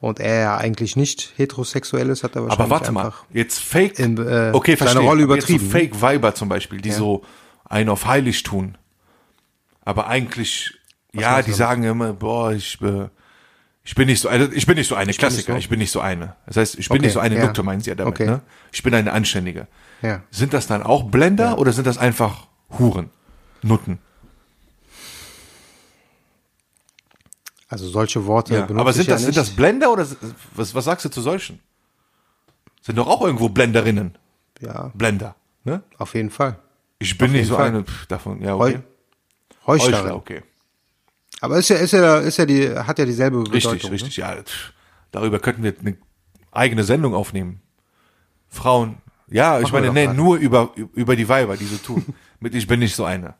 und 0.00 0.20
er 0.20 0.40
ja 0.40 0.56
eigentlich 0.56 0.96
nicht 0.96 1.32
heterosexuell 1.36 2.08
ist, 2.08 2.22
hat 2.24 2.36
er 2.36 2.42
wahrscheinlich 2.42 2.60
Aber 2.60 2.70
warte 2.70 2.92
mal, 2.92 3.12
jetzt 3.32 3.58
Fake, 3.58 3.98
in, 3.98 4.16
äh, 4.18 4.50
okay, 4.52 4.76
verstehe. 4.76 5.02
Rolle 5.02 5.24
aber 5.24 5.34
jetzt 5.34 5.48
übertrieben, 5.48 5.64
So 5.64 5.70
Fake 5.70 6.00
Weiber 6.00 6.34
zum 6.34 6.48
Beispiel, 6.48 6.80
die 6.80 6.92
so 6.92 7.22
einen 7.64 7.88
auf 7.88 8.06
heilig 8.06 8.42
tun. 8.42 8.78
Aber 9.84 10.06
eigentlich, 10.06 10.74
ja, 11.12 11.32
meinst 11.32 11.48
die 11.48 11.52
sagen 11.52 11.82
immer, 11.84 12.12
boah, 12.12 12.52
ich, 12.52 12.80
äh, 12.82 13.08
ich 13.86 13.94
bin 13.94 14.08
nicht 14.08 14.20
so, 14.20 14.28
also 14.28 14.50
ich 14.52 14.66
bin 14.66 14.76
nicht 14.76 14.88
so 14.88 14.96
eine, 14.96 15.12
Klassiker, 15.14 15.52
so. 15.52 15.58
ich 15.58 15.68
bin 15.68 15.78
nicht 15.78 15.92
so 15.92 16.00
eine. 16.00 16.34
Das 16.46 16.56
heißt, 16.56 16.78
ich 16.78 16.88
bin 16.88 16.96
Okay, 16.98 17.06
nicht 17.06 17.12
so 17.14 17.20
eine 17.20 17.36
ja. 17.36 17.44
Nukte, 17.46 17.62
meinen 17.62 17.80
sie 17.80 17.90
ja 17.90 17.94
damit, 17.94 18.14
Okay. 18.14 18.26
ne? 18.26 18.40
Ich 18.72 18.82
bin 18.82 18.92
eine 18.92 19.12
Anständige. 19.12 19.68
Ja. 20.02 20.22
Sind 20.30 20.52
das 20.52 20.66
dann 20.66 20.82
auch 20.82 21.04
Blender 21.04 21.58
oder 21.58 21.72
sind 21.72 21.86
das 21.86 21.96
einfach 21.96 22.48
Huren? 22.78 23.10
Nutten? 23.62 23.98
Also 27.68 27.88
solche 27.88 28.26
Worte 28.26 28.54
Ja, 28.54 28.60
benutze 28.62 28.80
aber 28.80 28.92
sind 28.92 29.02
ich 29.02 29.08
ja 29.08 29.14
das, 29.14 29.22
sind 29.22 29.28
nicht. 29.30 29.38
das 29.38 29.50
Blender 29.50 29.92
oder 29.92 30.06
was, 30.54 30.74
was 30.74 30.84
sagst 30.84 31.04
du 31.04 31.08
zu 31.08 31.20
solchen? 31.20 31.60
Sind 32.82 32.96
doch 32.98 33.08
auch 33.08 33.22
irgendwo 33.22 33.48
Blenderinnen. 33.48 34.16
Ja, 34.60 34.90
Blender, 34.94 35.34
ne? 35.64 35.82
auf 35.98 36.14
jeden 36.14 36.30
Fall. 36.30 36.58
Ich 36.98 37.18
bin 37.18 37.32
nicht 37.32 37.38
jeden 37.40 37.48
so 37.50 37.56
Fall. 37.56 37.68
eine 37.68 37.84
pff, 37.84 38.06
davon, 38.06 38.40
ja, 38.40 38.54
okay. 38.54 38.80
Heuchlerin. 39.66 39.94
Heuchler, 40.04 40.16
okay. 40.16 40.42
Aber 41.40 41.58
ist 41.58 41.68
ja, 41.68 41.76
ist 41.76 41.92
ja, 41.92 42.18
ist 42.18 42.38
ja 42.38 42.46
die, 42.46 42.70
hat 42.70 42.98
ja 42.98 43.04
dieselbe 43.04 43.38
Bedeutung. 43.42 43.72
Richtig, 43.72 43.84
ne? 43.84 43.90
richtig, 43.90 44.16
ja. 44.16 44.36
Darüber 45.10 45.38
könnten 45.38 45.62
wir 45.62 45.74
eine 45.78 45.96
eigene 46.52 46.84
Sendung 46.84 47.14
aufnehmen. 47.14 47.60
Frauen, 48.48 48.98
ja, 49.28 49.58
ich 49.58 49.64
Machen 49.64 49.84
wir 49.84 49.92
meine, 49.92 50.08
nee, 50.08 50.14
nur 50.14 50.36
über, 50.36 50.70
über 50.94 51.16
die 51.16 51.28
Weiber, 51.28 51.56
die 51.56 51.66
so 51.66 51.76
tun. 51.76 52.04
Mit 52.40 52.54
ich 52.54 52.66
bin 52.66 52.80
nicht 52.80 52.94
so 52.94 53.04
eine. 53.04 53.34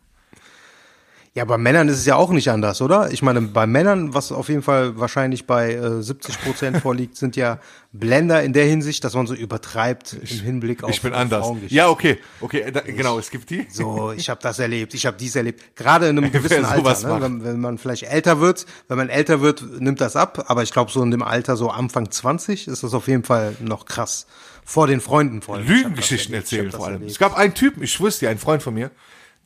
Ja, 1.36 1.44
bei 1.44 1.58
Männern 1.58 1.86
ist 1.88 1.98
es 1.98 2.06
ja 2.06 2.16
auch 2.16 2.30
nicht 2.30 2.48
anders, 2.48 2.80
oder? 2.80 3.12
Ich 3.12 3.20
meine, 3.20 3.42
bei 3.42 3.66
Männern, 3.66 4.14
was 4.14 4.32
auf 4.32 4.48
jeden 4.48 4.62
Fall 4.62 4.98
wahrscheinlich 4.98 5.46
bei 5.46 5.74
äh, 5.74 6.02
70 6.02 6.40
Prozent 6.40 6.76
vorliegt, 6.82 7.14
sind 7.18 7.36
ja 7.36 7.58
Blender 7.92 8.42
in 8.42 8.54
der 8.54 8.64
Hinsicht, 8.64 9.04
dass 9.04 9.12
man 9.12 9.26
so 9.26 9.34
übertreibt 9.34 10.14
im 10.14 10.40
Hinblick 10.40 10.82
auf 10.82 10.88
Ich 10.88 11.02
bin 11.02 11.12
anders. 11.12 11.46
Ja, 11.68 11.90
okay, 11.90 12.16
okay, 12.40 12.70
da, 12.72 12.80
genau, 12.80 13.18
es 13.18 13.30
gibt 13.30 13.50
die. 13.50 13.66
So, 13.70 14.12
ich 14.12 14.30
habe 14.30 14.40
das 14.42 14.58
erlebt, 14.60 14.94
ich 14.94 15.04
habe 15.04 15.18
dies 15.18 15.36
erlebt. 15.36 15.76
Gerade 15.76 16.08
in 16.08 16.16
einem 16.16 16.32
gewissen 16.32 16.64
Alter, 16.64 17.06
ne? 17.06 17.20
wenn, 17.20 17.44
wenn 17.44 17.60
man 17.60 17.76
vielleicht 17.76 18.04
älter 18.04 18.40
wird, 18.40 18.64
wenn 18.88 18.96
man 18.96 19.10
älter 19.10 19.42
wird, 19.42 19.62
nimmt 19.78 20.00
das 20.00 20.16
ab. 20.16 20.46
Aber 20.48 20.62
ich 20.62 20.72
glaube, 20.72 20.90
so 20.90 21.02
in 21.02 21.10
dem 21.10 21.22
Alter, 21.22 21.58
so 21.58 21.68
Anfang 21.68 22.10
20, 22.10 22.66
ist 22.66 22.82
das 22.82 22.94
auf 22.94 23.08
jeden 23.08 23.24
Fall 23.24 23.54
noch 23.60 23.84
krass. 23.84 24.26
Vor 24.64 24.86
den 24.86 25.02
Freunden 25.02 25.42
vor 25.42 25.56
allem. 25.56 25.64
Ich 25.64 25.70
Lügengeschichten 25.70 26.34
ich 26.34 26.40
erzählen 26.40 26.72
vor 26.72 26.86
allem. 26.86 27.02
Es 27.02 27.18
gab 27.18 27.36
einen 27.36 27.52
Typen, 27.52 27.82
ich 27.82 28.00
wusste 28.00 28.24
ja, 28.24 28.30
ein 28.30 28.38
Freund 28.38 28.62
von 28.62 28.72
mir, 28.72 28.90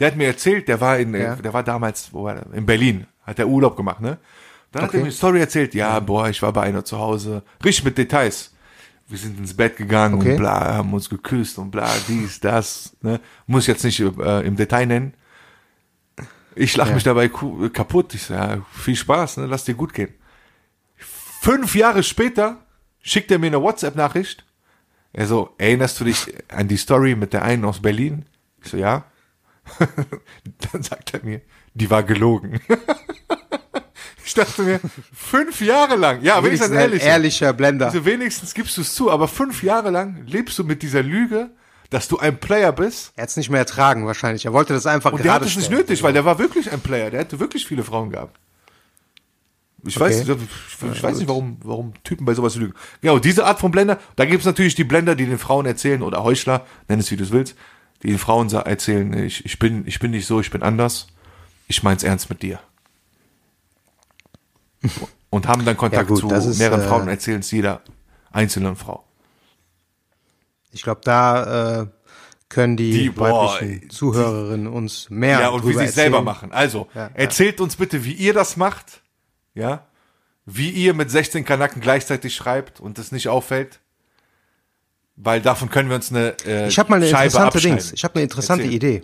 der 0.01 0.09
hat 0.09 0.17
mir 0.17 0.27
erzählt, 0.27 0.67
der 0.69 0.81
war 0.81 0.99
in, 0.99 1.15
Ja. 1.15 1.37
der 1.37 1.53
war 1.53 1.63
damals, 1.63 2.13
wo 2.13 2.25
war 2.25 2.35
der? 2.35 2.53
In 2.55 2.67
Berlin, 2.67 3.07
hat 3.23 3.39
er 3.39 3.47
Urlaub 3.47 3.77
gemacht, 3.77 4.01
ne? 4.01 4.19
Dann 4.73 4.83
hat 4.83 4.89
Okay. 4.91 4.99
er 4.99 5.01
mir 5.01 5.07
eine 5.07 5.13
Story 5.13 5.41
erzählt, 5.41 5.75
ja, 5.75 5.99
boah, 6.01 6.29
ich 6.29 6.41
war 6.43 6.53
bei 6.53 6.63
einer 6.63 6.85
zu 6.85 6.99
Hause, 6.99 7.43
richtig 7.65 7.85
mit 7.85 7.99
Details. 7.99 8.53
Wir 9.09 9.19
sind 9.19 9.39
ins 9.39 9.55
Bett 9.57 9.77
gegangen 9.77 10.15
Okay. 10.21 10.33
und 10.33 10.37
bla, 10.39 10.75
haben 10.75 10.93
uns 10.95 11.09
geküsst 11.11 11.59
und 11.59 11.71
bla, 11.71 11.89
dies, 12.09 12.41
das, 12.41 12.97
ne? 13.03 13.21
Muss 13.47 13.65
ich 13.65 13.69
jetzt 13.69 13.85
nicht 13.85 14.01
äh, 14.01 14.41
im 14.47 14.57
Detail 14.57 14.87
nennen. 14.87 15.15
Ich 16.57 16.77
lach 16.77 16.93
mich 16.93 17.05
dabei 17.05 17.29
kaputt. 17.73 18.13
Ich 18.15 18.25
sag, 18.25 18.51
ja, 18.59 18.63
viel 18.73 18.97
Spaß, 18.97 19.39
ne? 19.39 19.47
Lass 19.47 19.65
dir 19.65 19.75
gut 19.75 19.95
gehen. 19.95 20.13
Fünf 20.97 21.75
Jahre 21.75 22.03
später 22.03 22.59
schickt 23.03 23.31
er 23.31 23.39
mir 23.39 23.47
eine 23.49 23.63
WhatsApp-Nachricht. 23.63 24.45
Er 25.13 25.27
so, 25.27 25.55
erinnerst 25.59 25.99
du 26.01 26.05
dich 26.05 26.33
an 26.49 26.69
die 26.69 26.77
Story 26.77 27.15
mit 27.17 27.33
der 27.33 27.43
einen 27.43 27.65
aus 27.65 27.81
Berlin? 27.81 28.27
Ich 28.63 28.71
so, 28.71 28.77
ja. 28.77 29.05
Dann 30.73 30.83
sagt 30.83 31.15
er 31.15 31.25
mir, 31.25 31.41
die 31.75 31.91
war 31.91 32.03
gelogen. 32.03 32.61
ich 34.25 34.35
dachte 34.35 34.63
mir, 34.63 34.81
fünf 35.13 35.61
Jahre 35.61 35.97
lang, 35.97 36.23
ja, 36.23 36.43
wenigstens 36.43 36.71
Wenigstens 36.71 36.71
ein 36.71 36.81
ehrlich. 36.81 37.03
ehrlicher 37.03 37.53
Blender. 37.53 37.87
Also 37.87 38.05
wenigstens 38.05 38.55
gibst 38.55 38.77
du 38.77 38.81
es 38.83 38.95
zu, 38.95 39.11
aber 39.11 39.29
fünf 39.29 39.63
Jahre 39.63 39.91
lang 39.91 40.25
lebst 40.27 40.59
du 40.59 40.65
mit 40.65 40.83
dieser 40.83 41.03
Lüge, 41.03 41.51
dass 41.91 42.09
du 42.09 42.19
ein 42.19 42.39
Player 42.39 42.73
bist. 42.73 43.13
Er 43.17 43.23
hat 43.23 43.31
es 43.31 43.37
nicht 43.37 43.51
mehr 43.51 43.61
ertragen 43.61 44.07
wahrscheinlich. 44.07 44.45
Er 44.45 44.53
wollte 44.53 44.73
das 44.73 44.87
einfach 44.87 45.13
Und 45.13 45.25
der 45.25 45.33
hat 45.33 45.43
es 45.45 45.57
nicht 45.57 45.71
nötig, 45.71 46.03
weil 46.03 46.13
der 46.13 46.25
war 46.25 46.39
wirklich 46.39 46.71
ein 46.73 46.81
Player. 46.81 47.11
Der 47.11 47.21
hätte 47.21 47.41
wirklich 47.41 47.67
viele 47.67 47.83
Frauen 47.83 48.11
gehabt. 48.11 48.39
Ich 49.85 49.99
weiß, 49.99 50.29
Okay. 50.29 50.37
ich, 50.83 50.93
ich 50.93 51.03
weiß 51.03 51.17
nicht, 51.19 51.29
warum, 51.29 51.57
warum 51.65 51.95
Typen 52.05 52.27
bei 52.27 52.35
sowas 52.35 52.55
lügen. 52.57 52.75
Genau, 53.01 53.19
diese 53.19 53.47
Art 53.47 53.59
von 53.59 53.71
Blender. 53.71 53.99
Da 54.15 54.27
gibt 54.27 54.41
es 54.41 54.47
natürlich 54.47 54.75
die 54.75 54.85
Blender, 54.85 55.15
die 55.17 55.25
den 55.27 55.39
Frauen 55.39 55.65
erzählen, 55.65 56.03
oder 56.03 56.23
Heuchler, 56.23 56.67
nenn 56.89 57.01
es 57.01 57.11
wie 57.11 57.17
du 57.17 57.25
es 57.25 57.33
willst, 57.33 57.57
die 58.03 58.09
den 58.09 58.19
Frauen 58.19 58.51
erzählen, 58.51 59.13
ich, 59.25 59.45
ich, 59.45 59.59
bin, 59.59 59.87
ich 59.87 59.99
bin 59.99 60.11
nicht 60.13 60.27
so, 60.27 60.41
ich 60.41 60.51
bin 60.51 60.63
anders. 60.63 61.09
Ich 61.69 61.83
mein's 61.83 62.03
ernst 62.03 62.31
mit 62.31 62.43
dir. 62.43 62.61
Und 65.31 65.47
haben 65.47 65.65
dann 65.65 65.77
Kontakt 65.77 66.09
gut, 66.09 66.19
zu 66.21 66.29
ist, 66.31 66.59
mehreren 66.59 66.81
äh, 66.81 66.89
Frauen 66.89 67.03
und 67.03 67.09
erzählen 67.09 67.39
es 67.39 67.51
jeder 67.53 67.83
einzelnen 68.33 68.75
Frau. 68.75 69.05
Ich 70.73 70.83
glaube, 70.83 71.03
da 71.05 71.83
äh, 71.83 71.87
können 72.49 72.77
die, 72.77 72.91
Die- 72.91 73.11
boah, 73.11 73.53
weiblichen 73.53 73.83
die- 73.83 73.89
Zuhörerinnen 73.89 74.67
uns 74.67 75.09
mehr 75.09 75.39
Ja, 75.41 75.49
und 75.51 75.65
wie 75.69 75.73
sie 75.75 75.85
es 75.85 75.95
selber 75.95 76.23
machen. 76.23 76.51
Also, 76.51 76.89
Ja, 76.95 77.03
ja. 77.03 77.11
erzählt 77.15 77.61
uns 77.61 77.77
bitte, 77.77 78.05
wie 78.05 78.13
ihr 78.13 78.35
das 78.35 78.57
macht. 78.57 79.03
Ja. 79.55 79.87
Wie 80.47 80.71
ihr 80.71 80.95
mit 80.95 81.13
16 81.13 81.45
Kanaken 81.45 81.81
gleichzeitig 81.81 82.35
schreibt 82.35 82.81
und 82.81 82.99
es 82.99 83.13
nicht 83.13 83.29
auffällt. 83.29 83.79
Weil 85.23 85.41
davon 85.43 85.68
können 85.71 85.89
wir 85.89 85.97
uns 85.97 86.11
eine 86.11 86.35
äh, 86.47 86.68
Ich 86.68 86.79
habe 86.79 86.91
mal 86.91 86.97
eine 86.97 87.07
Scheibe 87.07 87.25
interessante 87.25 87.57
abschneiden. 87.57 87.79
Dings. 87.79 87.93
Ich 87.93 88.05
habe 88.05 88.14
eine 88.14 88.23
interessante 88.23 88.62
Erzähl. 88.62 88.77
Idee. 88.77 89.03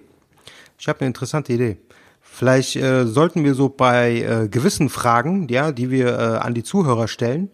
Ich 0.79 0.89
habe 0.89 1.01
eine 1.01 1.09
interessante 1.09 1.53
Idee. 1.53 1.77
Vielleicht 2.21 2.77
äh, 2.77 3.07
sollten 3.07 3.45
wir 3.45 3.55
so 3.55 3.69
bei 3.69 4.21
äh, 4.21 4.49
gewissen 4.49 4.89
Fragen, 4.89 5.49
ja, 5.49 5.73
die 5.73 5.91
wir 5.91 6.09
äh, 6.09 6.23
an 6.39 6.55
die 6.55 6.63
Zuhörer 6.63 7.09
stellen, 7.09 7.51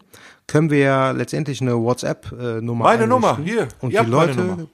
können 0.47 0.69
wir 0.69 0.79
ja 0.79 1.11
letztendlich 1.11 1.61
eine 1.61 1.79
WhatsApp-Nummer 1.79 2.83
Meine 2.83 3.07
Nummer, 3.07 3.39
hier. 3.43 3.67
Und 3.79 3.91
Ihr 3.91 4.03
die 4.03 4.09
Leute. 4.09 4.67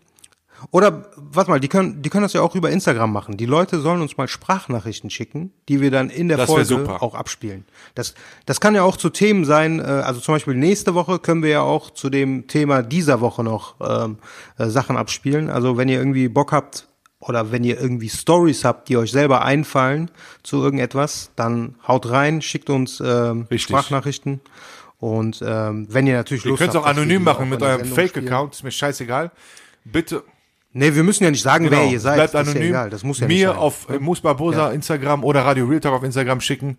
Oder 0.72 1.10
warte 1.16 1.50
mal, 1.50 1.60
die 1.60 1.68
können, 1.68 2.02
die 2.02 2.10
können 2.10 2.24
das 2.24 2.34
ja 2.34 2.42
auch 2.42 2.56
über 2.56 2.70
Instagram 2.70 3.12
machen. 3.12 3.38
Die 3.38 3.46
Leute 3.46 3.80
sollen 3.80 4.02
uns 4.02 4.18
mal 4.18 4.28
Sprachnachrichten 4.28 5.10
schicken, 5.10 5.52
die 5.68 5.82
wir 5.82 5.92
dann 5.92 6.10
in 6.10 6.28
der 6.28 6.38
Das 6.38 6.50
Folge 6.50 7.02
auch 7.02 7.16
abspielen. 7.16 7.66
Das, 7.96 8.14
das 8.46 8.60
kann 8.60 8.76
ja 8.76 8.84
auch 8.84 8.98
zu 8.98 9.10
Themen 9.10 9.46
sein. 9.46 9.80
Äh, 9.80 9.84
also 9.84 10.20
zum 10.20 10.36
Beispiel 10.36 10.56
nächste 10.56 10.94
Woche 10.96 11.20
können 11.20 11.44
wir 11.44 11.50
ja 11.50 11.62
auch 11.62 11.92
zu 11.92 12.10
dem 12.10 12.48
Thema 12.48 12.84
dieser 12.84 13.22
Woche 13.22 13.44
noch 13.44 13.76
ähm, 13.82 14.18
äh, 14.58 14.68
Sachen 14.68 14.98
abspielen. 14.98 15.50
Also 15.50 15.78
wenn 15.78 15.90
ihr 15.90 15.98
irgendwie 15.98 16.28
Bock 16.28 16.52
habt 16.52 16.88
oder 17.20 17.52
wenn 17.52 17.64
ihr 17.64 17.80
irgendwie 17.80 18.10
Stories 18.10 18.64
habt, 18.64 18.90
die 18.90 18.98
euch 18.98 19.12
selber 19.12 19.44
einfallen 19.44 20.10
zu 20.44 20.64
irgendetwas, 20.64 21.32
dann 21.36 21.76
haut 21.88 22.10
rein, 22.10 22.42
schickt 22.42 22.70
uns 22.70 23.00
ähm, 23.00 23.42
Richtig. 23.52 23.64
Sprachnachrichten. 23.64 24.42
Und 25.00 25.42
ähm, 25.46 25.88
wenn 25.90 26.08
ihr 26.08 26.16
natürlich 26.16 26.46
Ihr 26.46 26.52
Lust 26.52 26.60
könnt 26.60 26.72
es 26.72 26.76
habt, 26.76 26.86
auch 26.86 26.90
anonym 26.90 27.24
machen 27.24 27.50
mit 27.50 27.62
eurem. 27.62 27.86
Fake-Account, 27.86 28.56
ist 28.56 28.64
mir 28.64 28.72
scheißegal. 28.72 29.32
Bitte, 29.86 30.24
Nee, 30.72 30.94
wir 30.94 31.04
müssen 31.04 31.24
ja 31.24 31.32
nicht 31.32 31.42
sagen, 31.42 31.66
genau, 31.66 31.78
wer 31.78 31.88
ihr 31.88 32.00
seid. 32.00 32.16
bleibt 32.16 32.34
das 32.34 32.48
anonym. 32.48 32.74
ja. 32.74 32.90
Das 32.90 33.04
muss 33.04 33.20
ja 33.20 33.28
Mir 33.28 33.50
nicht 33.50 33.58
auf 33.58 33.90
äh, 33.90 34.00
Mus 34.00 34.22
Barbosa 34.22 34.72
Instagram 34.72 35.24
oder 35.24 35.44
Radio 35.44 35.66
Real 35.66 35.80
Talk 35.80 35.96
auf 35.96 36.04
Instagram 36.04 36.42
schicken. 36.42 36.78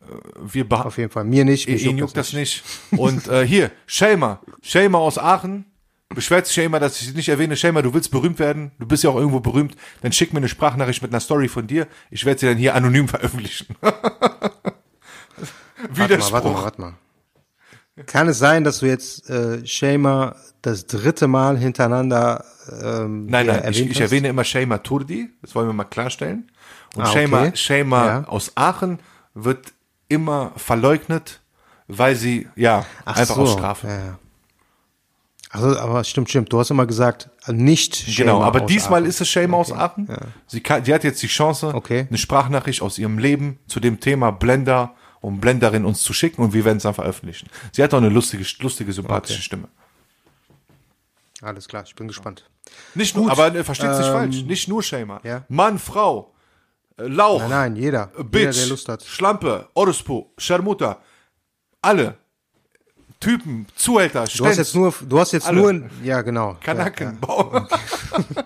Äh, 0.00 0.04
Wir 0.52 0.66
Auf 0.70 0.96
jeden 0.96 1.10
Fall. 1.10 1.24
Mir 1.24 1.44
nicht. 1.44 1.68
Mich 1.68 1.84
Ihn 1.84 1.98
juckt 1.98 2.16
das 2.16 2.32
nicht. 2.32 2.64
Und 2.92 3.28
äh, 3.28 3.46
hier, 3.46 3.70
Shamer. 3.86 4.40
Shamer 4.62 4.98
aus 4.98 5.18
Aachen. 5.18 5.66
Beschwert 6.14 6.46
sich 6.46 6.54
Shamer, 6.54 6.80
dass 6.80 6.98
ich 7.00 7.08
dich 7.08 7.16
nicht 7.16 7.28
erwähne. 7.28 7.54
Shamer, 7.54 7.82
du 7.82 7.92
willst 7.92 8.10
berühmt 8.10 8.38
werden. 8.38 8.72
Du 8.78 8.86
bist 8.86 9.04
ja 9.04 9.10
auch 9.10 9.16
irgendwo 9.16 9.40
berühmt. 9.40 9.76
Dann 10.00 10.12
schick 10.12 10.32
mir 10.32 10.38
eine 10.38 10.48
Sprachnachricht 10.48 11.02
mit 11.02 11.10
einer 11.12 11.20
Story 11.20 11.48
von 11.48 11.66
dir. 11.66 11.86
Ich 12.10 12.24
werde 12.24 12.40
sie 12.40 12.46
dann 12.46 12.56
hier 12.56 12.74
anonym 12.74 13.08
veröffentlichen. 13.08 13.76
Warte 13.80 14.00
mal, 16.00 16.08
Widerspruch. 16.08 16.32
warte 16.32 16.48
mal, 16.48 16.62
warte 16.64 16.80
mal. 16.80 16.94
Kann 18.06 18.28
es 18.28 18.38
sein, 18.38 18.64
dass 18.64 18.80
du 18.80 18.86
jetzt 18.86 19.28
äh, 19.30 19.64
Shamer 19.66 20.36
das 20.62 20.86
dritte 20.86 21.28
Mal 21.28 21.56
hintereinander 21.58 22.44
ähm, 22.82 23.26
Nein, 23.26 23.46
nein, 23.46 23.62
ich, 23.70 23.80
ich 23.88 24.00
erwähne 24.00 24.28
immer 24.28 24.44
Shamer 24.44 24.82
Turdi. 24.82 25.30
Das 25.42 25.54
wollen 25.54 25.66
wir 25.68 25.72
mal 25.72 25.84
klarstellen. 25.84 26.50
Und 26.96 27.02
Ah, 27.02 27.06
Shamer, 27.06 27.40
okay. 27.42 27.56
Shamer 27.56 28.06
Ja. 28.06 28.24
aus 28.24 28.52
Aachen 28.56 28.98
wird 29.34 29.72
immer 30.08 30.52
verleugnet, 30.56 31.40
weil 31.86 32.14
sie, 32.16 32.48
ja, 32.56 32.84
Ach 33.04 33.16
einfach 33.16 33.36
so, 33.36 33.42
aus 33.42 33.52
Strafe. 33.52 33.86
Ja, 33.86 33.94
ja. 33.98 34.18
Also, 35.50 35.78
aber 35.78 36.04
stimmt, 36.04 36.28
stimmt. 36.28 36.52
Du 36.52 36.58
hast 36.58 36.70
immer 36.70 36.84
gesagt, 36.84 37.30
nicht 37.46 37.96
Shamer 37.96 38.16
Genau, 38.32 38.42
aber 38.42 38.60
diesmal 38.60 39.00
Aachen. 39.02 39.08
ist 39.08 39.20
es 39.22 39.28
Shame 39.30 39.54
aus 39.54 39.72
Aachen. 39.72 40.06
Sie, 40.46 40.60
kann, 40.60 40.84
sie 40.84 40.92
hat 40.92 41.04
jetzt 41.04 41.22
die 41.22 41.26
Chance, 41.28 41.72
Okay. 41.74 42.06
eine 42.08 42.18
Sprachnachricht 42.18 42.82
aus 42.82 42.98
ihrem 42.98 43.18
Leben 43.18 43.58
zu 43.66 43.80
dem 43.80 43.98
Thema 44.00 44.30
Blender 44.30 44.94
und 45.20 45.40
Blenderin 45.40 45.84
uns 45.84 46.02
zu 46.02 46.12
schicken 46.12 46.42
und 46.42 46.52
wir 46.52 46.64
werden 46.64 46.76
es 46.78 46.82
dann 46.84 46.94
veröffentlichen. 46.94 47.48
Sie 47.72 47.82
hat 47.82 47.92
auch 47.94 47.98
eine 47.98 48.08
lustige, 48.08 48.44
lustige, 48.60 48.92
sympathische 48.92 49.38
Okay. 49.38 49.42
Stimme. 49.44 49.68
Alles 51.42 51.68
klar, 51.68 51.84
ich 51.86 51.94
bin 51.94 52.08
gespannt. 52.08 52.48
Nicht 52.94 53.16
nur, 53.16 53.30
aber 53.30 53.54
äh, 53.54 53.64
versteht's 53.64 53.98
nicht 53.98 54.08
falsch, 54.08 54.42
nicht 54.42 54.68
nur 54.68 54.82
Shamer. 54.82 55.20
ja. 55.24 55.44
Mann, 55.48 55.78
Frau, 55.78 56.34
äh, 56.98 57.04
Lauch, 57.04 57.40
Nein, 57.40 57.50
nein, 57.50 57.76
jeder. 57.76 58.10
Jeder, 58.16 58.24
Bitch, 58.24 58.56
der 58.58 58.66
Lust 58.66 58.88
hat. 58.88 59.02
Schlampe, 59.04 59.68
Orospo, 59.74 60.32
Scharmuta, 60.36 61.00
alle 61.80 62.18
Typen, 63.20 63.66
Zuhälter, 63.74 64.24
Du 64.36 64.46
hast 64.46 64.58
jetzt 64.58 64.74
nur, 64.76 64.94
du 65.08 65.18
hast 65.18 65.32
jetzt 65.32 65.46
Alle. 65.48 65.72
nur, 65.74 65.90
ja 66.04 66.22
genau. 66.22 66.56
Kanaken, 66.60 67.18
Ja, 67.26 67.50
ja. 67.52 67.68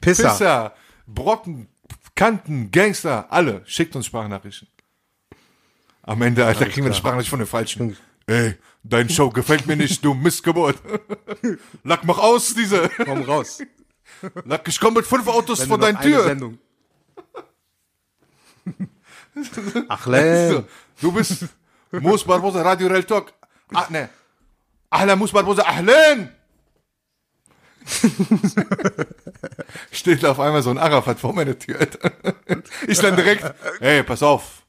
Pisser. 0.00 0.30
Pisser, 0.30 0.74
Brocken, 1.06 1.68
Kanten, 2.14 2.70
Gangster, 2.70 3.26
alle. 3.30 3.62
Schickt 3.64 3.96
uns 3.96 4.06
Sprachnachrichten. 4.06 4.68
Am 6.06 6.22
Ende, 6.22 6.46
Alter, 6.46 6.66
kriegen 6.66 6.82
wir 6.82 6.86
eine 6.86 6.94
Sprachnachricht 6.94 7.30
von 7.30 7.40
den 7.40 7.48
Falschen. 7.48 7.96
Ey, 8.28 8.54
dein 8.84 9.08
Show 9.10 9.30
gefällt 9.30 9.66
mir 9.66 9.76
nicht, 9.76 10.04
du 10.04 10.14
Missgeburt. 10.14 10.76
Lack, 11.84 12.04
mach 12.04 12.18
aus, 12.18 12.54
diese. 12.54 12.88
Komm 13.04 13.22
raus. 13.22 13.58
Lack, 14.44 14.66
ich 14.68 14.78
komm 14.78 14.94
mit 14.94 15.04
fünf 15.04 15.26
Autos 15.26 15.60
Wenn 15.60 15.68
vor 15.68 15.78
du 15.78 15.86
eine 15.86 16.00
Tür. 16.00 16.22
Sendung. 16.24 16.58
Ach, 19.88 20.06
Len. 20.06 20.64
Du 21.00 21.12
bist 21.12 21.46
Mus 21.90 22.24
Barbosa, 22.24 22.62
Radio 22.62 22.86
Real 22.88 23.04
Talk. 23.04 23.32
Ah, 23.74 23.86
ne. 23.90 24.08
Ahla 24.90 25.16
Mus 25.16 25.32
Barbosa, 25.32 25.62
Ahlen! 25.62 26.32
Steht 29.92 30.24
auf 30.24 30.40
einmal 30.40 30.62
so 30.62 30.70
ein 30.70 30.78
Arafat 30.78 31.20
vor 31.20 31.32
meiner 31.32 31.58
Tür, 31.58 31.80
Alter. 31.80 32.12
Ich 32.86 32.98
dann 32.98 33.14
direkt, 33.16 33.44
ey, 33.80 34.02
pass 34.02 34.22
auf. 34.22 34.65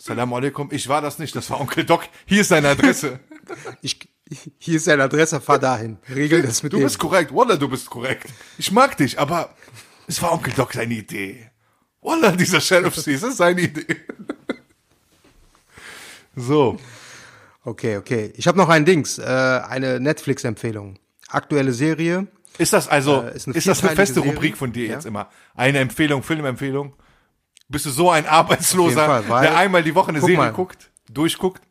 Salam 0.00 0.32
alaikum, 0.32 0.68
ich 0.72 0.88
war 0.88 1.00
das 1.00 1.18
nicht, 1.18 1.34
das 1.36 1.48
war 1.50 1.60
Onkel 1.60 1.84
Doc. 1.84 2.02
Hier 2.26 2.40
ist 2.40 2.50
deine 2.50 2.68
Adresse. 2.70 3.20
Ich, 3.82 4.00
hier 4.58 4.76
ist 4.76 4.86
deine 4.86 5.02
Adresse, 5.02 5.38
fahr 5.38 5.58
dahin. 5.58 5.98
Regel 6.08 6.40
das 6.40 6.62
mit 6.62 6.72
Du 6.72 6.78
dem. 6.78 6.84
bist 6.84 6.98
korrekt, 6.98 7.30
Wallah, 7.34 7.56
du 7.56 7.68
bist 7.68 7.90
korrekt. 7.90 8.26
Ich 8.56 8.72
mag 8.72 8.96
dich, 8.96 9.18
aber 9.18 9.54
es 10.06 10.22
war 10.22 10.32
Onkel 10.32 10.54
Doc 10.54 10.72
seine 10.72 10.94
Idee. 10.94 11.50
Wallah, 12.00 12.32
dieser 12.32 12.62
Sheriff 12.62 12.94
das 12.94 13.06
ist 13.06 13.36
seine 13.36 13.60
Idee. 13.60 13.84
So. 16.36 16.78
Okay, 17.64 17.96
okay. 17.96 18.32
Ich 18.36 18.46
habe 18.46 18.58
noch 18.58 18.68
ein 18.68 18.84
Dings, 18.84 19.18
äh, 19.18 19.22
eine 19.22 20.00
Netflix-Empfehlung. 20.00 20.98
Aktuelle 21.28 21.72
Serie. 21.72 22.26
Ist 22.58 22.72
das 22.72 22.88
also, 22.88 23.22
Äh, 23.22 23.36
ist 23.36 23.46
ist, 23.46 23.48
eine 23.48 23.62
das 23.64 23.82
eine 23.84 23.96
feste 23.96 24.14
Serie. 24.16 24.30
Rubrik 24.32 24.56
von 24.56 24.72
dir 24.72 24.86
Ja. 24.86 24.92
jetzt 24.94 25.06
immer? 25.06 25.30
Eine 25.54 25.78
Empfehlung, 25.78 26.22
Filmempfehlung? 26.22 26.94
Bist 27.68 27.86
du 27.86 27.90
so 27.90 28.10
ein 28.10 28.26
Arbeitsloser, 28.26 29.06
Fall, 29.06 29.28
weil- 29.28 29.42
der 29.46 29.56
einmal 29.56 29.82
die 29.82 29.94
Woche 29.94 30.10
eine 30.10 30.20
Serie 30.20 30.36
mal. 30.36 30.52
guckt, 30.52 30.90
durchguckt? 31.10 31.62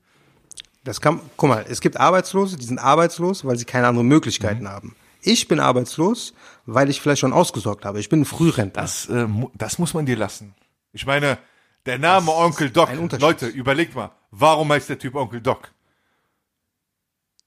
Das 0.84 1.00
kann, 1.00 1.22
guck 1.38 1.50
mal, 1.50 1.66
es 1.70 1.80
gibt 1.80 1.98
Arbeitslose, 1.98 2.58
die 2.58 2.66
sind 2.66 2.78
arbeitslos, 2.80 3.46
weil 3.46 3.58
sie 3.58 3.64
keine 3.66 3.88
anderen 3.88 4.08
Möglichkeiten 4.08 4.68
haben. 4.68 4.96
Ich 5.22 5.48
bin 5.48 5.62
arbeitslos, 5.62 6.34
weil 6.66 6.90
ich 6.90 7.00
vielleicht 7.00 7.22
schon 7.22 7.32
ausgesorgt 7.32 7.86
habe. 7.86 8.00
Ich 8.02 8.10
bin 8.10 8.22
ein 8.22 8.26
Frührentner. 8.26 8.82
Das, 8.82 9.08
äh, 9.08 9.26
das 9.54 9.80
muss 9.80 9.94
man 9.94 10.06
dir 10.06 10.18
lassen. 10.18 10.54
Ich 10.92 11.06
meine, 11.06 11.38
der 11.86 12.00
Name 12.00 12.32
Onkel 12.32 12.70
Doc. 12.70 12.90
Leute, 13.22 13.48
überlegt 13.48 13.96
mal, 13.96 14.12
warum 14.32 14.70
heißt 14.74 14.90
der 14.90 15.00
Typ 15.00 15.16
Onkel 15.16 15.40
Doc? 15.40 15.72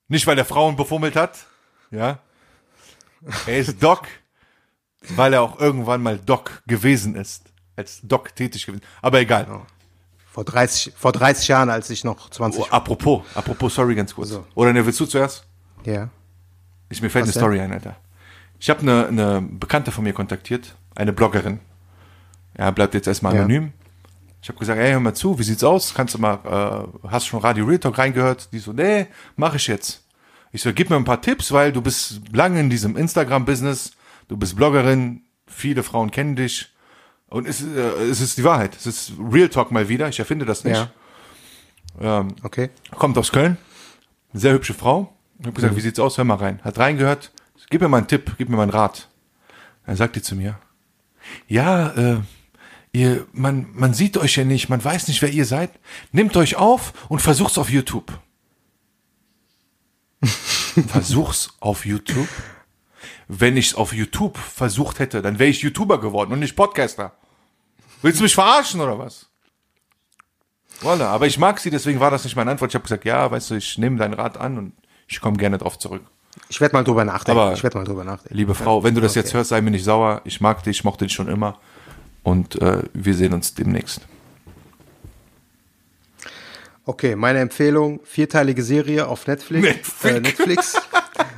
Nicht, 0.09 0.27
weil 0.27 0.39
er 0.39 0.45
Frauen 0.47 0.77
befummelt 0.77 1.17
hat, 1.17 1.47
ja. 1.91 2.21
Er 3.47 3.59
ist 3.59 3.83
Doc, 3.83 4.07
weil 5.11 5.35
er 5.35 5.43
auch 5.43 5.59
irgendwann 5.59 6.03
mal 6.03 6.19
Doc 6.19 6.63
gewesen 6.67 7.17
ist. 7.17 7.43
Als 7.77 8.01
Doc 8.03 8.35
tätig 8.35 8.67
gewesen. 8.67 8.83
Aber 9.03 9.21
egal. 9.21 9.47
Vor 10.33 10.45
30, 10.45 10.95
vor 10.97 11.13
30 11.13 11.49
Jahren, 11.49 11.71
als 11.71 11.89
ich 11.91 12.05
noch 12.05 12.31
20 12.31 12.63
Oh, 12.63 12.67
apropos, 12.71 13.23
apropos, 13.35 13.75
sorry, 13.75 13.95
ganz 13.95 14.15
kurz. 14.15 14.39
Oder 14.55 14.73
ne, 14.73 14.85
willst 14.85 15.01
du 15.01 15.07
zuerst? 15.07 15.45
Ja. 15.85 16.09
Ich, 16.89 17.01
mir 17.03 17.11
fällt 17.11 17.27
Was 17.27 17.37
eine 17.37 17.43
Story 17.43 17.61
ein, 17.61 17.73
Alter. 17.73 17.97
Ich 18.59 18.71
habe 18.71 18.81
eine, 18.81 19.07
eine 19.09 19.43
Bekannte 19.43 19.93
von 19.93 20.05
mir 20.05 20.13
kontaktiert, 20.13 20.75
eine 20.95 21.13
Bloggerin. 21.13 21.61
Ja, 22.59 22.71
bleibt 22.71 22.95
jetzt 22.95 23.07
erstmal 23.07 23.35
Ja. 23.35 23.41
anonym. 23.41 23.73
Ich 24.43 24.49
habe 24.49 24.59
gesagt, 24.59 24.79
ey, 24.79 24.93
hör 24.93 25.01
mal 25.01 25.15
zu, 25.15 25.39
wie 25.39 25.43
sieht's 25.43 25.65
aus? 25.65 25.93
Kannst 25.95 26.15
du 26.15 26.19
mal, 26.19 26.89
äh, 27.05 27.09
hast 27.09 27.27
schon 27.27 27.41
Radio 27.41 27.65
Real 27.65 27.79
Talk 27.79 27.99
reingehört? 27.99 28.53
Die 28.53 28.59
so, 28.59 28.73
nee, 28.73 29.07
mach 29.37 29.55
ich 29.55 29.67
jetzt. 29.67 30.05
Ich 30.53 30.63
so, 30.63 30.73
gib 30.73 30.89
mir 30.89 30.97
ein 30.97 31.05
paar 31.05 31.21
Tipps, 31.21 31.51
weil 31.53 31.73
du 31.73 31.83
bist 31.83 32.21
lange 32.33 32.61
in 32.61 32.71
diesem 32.71 32.97
Instagram-Business, 32.97 33.93
du 34.29 34.37
bist 34.37 34.55
Bloggerin, 34.57 35.23
viele 35.47 35.83
Frauen 35.83 36.11
kennen 36.11 36.37
dich. 36.37 36.73
Und 37.29 37.47
es, 37.49 37.61
ist, 37.61 37.75
äh, 37.77 38.05
es 38.05 38.21
ist 38.21 38.39
die 38.39 38.45
Wahrheit. 38.45 38.77
Es 38.77 38.87
ist 38.87 39.13
Real 39.19 39.49
Talk 39.49 39.71
mal 39.73 39.89
wieder. 39.89 40.09
Ich 40.09 40.19
erfinde 40.19 40.45
das 40.45 40.65
nicht. 40.65 40.77
Ja. 40.77 42.21
Ähm, 42.21 42.35
Okay. 42.43 42.71
kommt 42.93 43.17
aus 43.19 43.33
Köln, 43.33 43.57
sehr 44.33 44.53
hübsche 44.53 44.75
Frau. 44.75 45.13
Ich 45.39 45.47
habe 45.47 45.55
gesagt, 45.55 45.77
wie 45.77 45.81
sieht's 45.81 45.99
aus? 45.99 46.17
Hör 46.19 46.25
mal 46.25 46.35
rein. 46.37 46.61
Hat 46.63 46.79
reingehört. 46.79 47.33
Gib 47.71 47.81
mir 47.81 47.89
mal 47.89 47.99
einen 47.99 48.07
Tipp, 48.07 48.35
gib 48.39 48.49
mir 48.49 48.57
mal 48.57 48.63
einen 48.63 48.71
Rat. 48.73 49.09
Dann 49.87 49.97
sagt 49.97 50.17
die 50.17 50.23
zu 50.23 50.35
mir, 50.37 50.59
ja, 51.49 51.91
äh, 51.91 52.21
ihr, 52.93 53.27
man, 53.33 53.67
man 53.73 53.93
sieht 53.95 54.17
euch 54.17 54.37
ja 54.37 54.45
nicht, 54.45 54.69
man 54.69 54.83
weiß 54.85 55.09
nicht, 55.09 55.21
wer 55.23 55.31
ihr 55.31 55.45
seid. 55.47 55.71
Nehmt 56.13 56.37
euch 56.37 56.57
auf 56.57 56.93
und 57.09 57.21
versucht's 57.21 57.59
auf 57.59 57.71
YouTube. 57.71 58.13
versuch's 60.89 61.51
auf 61.61 61.85
YouTube. 61.87 62.29
Wenn 63.29 63.57
ich's 63.57 63.75
auf 63.75 63.93
YouTube 63.93 64.39
versucht 64.39 64.99
hätte, 65.01 65.21
dann 65.23 65.39
wäre 65.39 65.51
ich 65.51 65.61
YouTuber 65.63 66.01
geworden 66.01 66.33
und 66.33 66.39
nicht 66.39 66.55
Podcaster. 66.57 67.13
Willst 68.03 68.21
du 68.21 68.23
mich 68.25 68.35
verarschen 68.35 68.81
oder 68.81 68.99
was? 68.99 69.27
Voilà, 70.83 71.07
aber 71.07 71.27
ich 71.27 71.39
mag 71.39 71.59
sie, 71.59 71.71
deswegen 71.71 71.99
war 72.01 72.11
das 72.11 72.25
nicht 72.25 72.37
meine 72.37 72.51
Antwort. 72.51 72.71
Ich 72.71 72.75
habe 72.75 72.83
gesagt, 72.83 73.05
ja, 73.05 73.31
weißt 73.31 73.51
du, 73.51 73.55
ich 73.57 73.79
nehme 73.79 73.97
deinen 73.97 74.15
Rat 74.15 74.37
an 74.37 74.59
und 74.59 74.73
ich 75.09 75.21
komme 75.21 75.39
gerne 75.39 75.59
drauf 75.59 75.79
zurück. 75.79 76.03
Ich 76.49 76.61
werde 76.61 76.75
mal 76.77 76.85
drüber 76.85 77.05
nachdenken. 77.05 77.41
Aber- 77.41 77.53
ich 77.55 77.63
werde 77.63 77.79
mal 77.79 77.85
drüber 77.85 78.05
nachdenken. 78.05 78.37
Liebe 78.37 78.55
Frau, 78.55 78.85
wenn 78.85 78.95
du 78.95 79.01
das 79.01 79.15
jetzt 79.15 79.29
Okay. 79.29 79.39
hörst, 79.39 79.51
sei 79.51 79.61
mir 79.63 79.71
nicht 79.71 79.85
sauer. 79.85 80.21
Ich 80.25 80.41
mag 80.41 80.63
dich, 80.63 80.77
ich 80.79 80.85
mochte 80.85 81.07
dich 81.07 81.15
schon 81.15 81.29
immer. 81.29 81.59
Und 82.23 82.61
äh, 82.61 82.83
wir 82.93 83.15
sehen 83.15 83.33
uns 83.33 83.55
demnächst. 83.55 84.03
Okay, 86.85 87.17
meine 87.17 87.41
Empfehlung, 87.41 88.01
vierteilige 88.05 88.63
Serie 88.63 89.09
auf 89.09 89.27
Netflix. 89.27 89.65
Netflix. 89.67 90.05
Äh, 90.05 90.21
Netflix. 90.21 90.75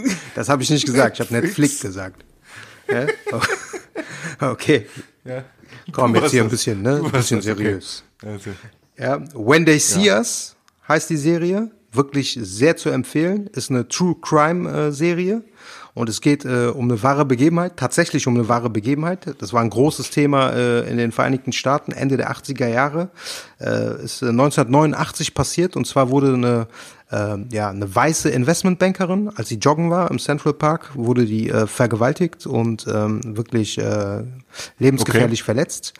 das 0.34 0.48
habe 0.48 0.62
ich 0.62 0.70
nicht 0.70 0.86
gesagt, 0.86 1.18
ich 1.18 1.20
habe 1.20 1.32
Netflix 1.34 1.80
gesagt. 1.80 2.24
Ja? 2.88 3.06
Okay, 4.40 4.86
Ja. 5.24 5.44
komm 5.92 6.14
jetzt 6.16 6.30
hier 6.30 6.42
ein 6.42 6.48
bisschen, 6.48 6.82
ne? 6.82 6.96
Ein 7.04 7.10
bisschen 7.10 7.38
das, 7.38 7.46
okay. 7.48 7.62
seriös. 7.62 8.04
Also, 8.24 8.50
Ja, 8.98 9.20
When 9.34 9.64
They 9.64 9.78
See 9.78 10.10
Us 10.10 10.56
heißt 10.88 11.10
die 11.10 11.16
Serie. 11.16 11.70
Wirklich 11.92 12.38
sehr 12.40 12.76
zu 12.76 12.88
empfehlen. 12.88 13.48
Ist 13.48 13.70
eine 13.70 13.86
True 13.86 14.16
Crime 14.20 14.70
äh, 14.88 14.92
Serie. 14.92 15.42
Und 15.94 16.08
es 16.08 16.22
geht 16.22 16.44
äh, 16.46 16.68
um 16.68 16.86
eine 16.90 17.02
wahre 17.02 17.26
Begebenheit, 17.26 17.76
tatsächlich 17.76 18.26
um 18.26 18.34
eine 18.34 18.48
wahre 18.48 18.70
Begebenheit. 18.70 19.34
Das 19.38 19.52
war 19.52 19.60
ein 19.60 19.68
großes 19.68 20.10
Thema 20.10 20.50
äh, 20.50 20.88
in 20.90 20.96
den 20.96 21.12
Vereinigten 21.12 21.52
Staaten 21.52 21.92
Ende 21.92 22.16
der 22.16 22.30
80er 22.30 22.66
Jahre. 22.66 23.10
Äh, 23.60 24.02
ist 24.02 24.22
äh, 24.22 24.28
1989 24.28 25.34
passiert 25.34 25.76
und 25.76 25.86
zwar 25.86 26.08
wurde 26.08 26.32
eine 26.32 26.66
äh, 27.10 27.36
ja 27.52 27.68
eine 27.68 27.94
weiße 27.94 28.30
Investmentbankerin, 28.30 29.30
als 29.34 29.50
sie 29.50 29.56
joggen 29.56 29.90
war 29.90 30.10
im 30.10 30.18
Central 30.18 30.54
Park, 30.54 30.92
wurde 30.94 31.26
die 31.26 31.50
äh, 31.50 31.66
vergewaltigt 31.66 32.46
und 32.46 32.86
ähm, 32.92 33.36
wirklich 33.36 33.76
äh, 33.78 34.22
lebensgefährlich 34.78 35.42
verletzt. 35.42 35.92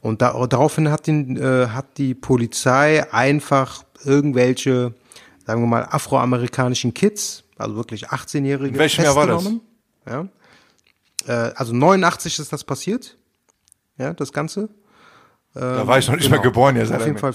Und 0.00 0.22
da, 0.22 0.46
daraufhin 0.46 0.90
hat, 0.90 1.06
den, 1.06 1.36
äh, 1.36 1.68
hat 1.68 1.98
die 1.98 2.14
Polizei 2.14 3.10
einfach 3.12 3.84
irgendwelche, 4.04 4.94
sagen 5.46 5.62
wir 5.62 5.66
mal, 5.66 5.86
afroamerikanischen 5.90 6.92
Kids, 6.92 7.43
also 7.56 7.76
wirklich 7.76 8.08
18-Jährige, 8.10 8.68
In 8.68 8.78
welchem 8.78 9.04
Jahr 9.04 9.16
war 9.16 9.26
das? 9.26 9.48
Ja. 10.06 10.28
Äh, 11.26 11.52
also 11.56 11.72
89 11.74 12.38
ist 12.38 12.52
das 12.52 12.64
passiert, 12.64 13.16
ja, 13.96 14.12
das 14.12 14.32
Ganze. 14.32 14.68
da 15.54 15.86
war 15.86 15.98
ich 15.98 16.08
noch 16.08 16.16
nicht 16.16 16.24
Genau. 16.24 16.36
mal 16.38 16.42
geboren, 16.42 16.76
ja, 16.76 16.82
Auf 16.82 17.06
jeden. 17.06 17.18
Fall 17.18 17.34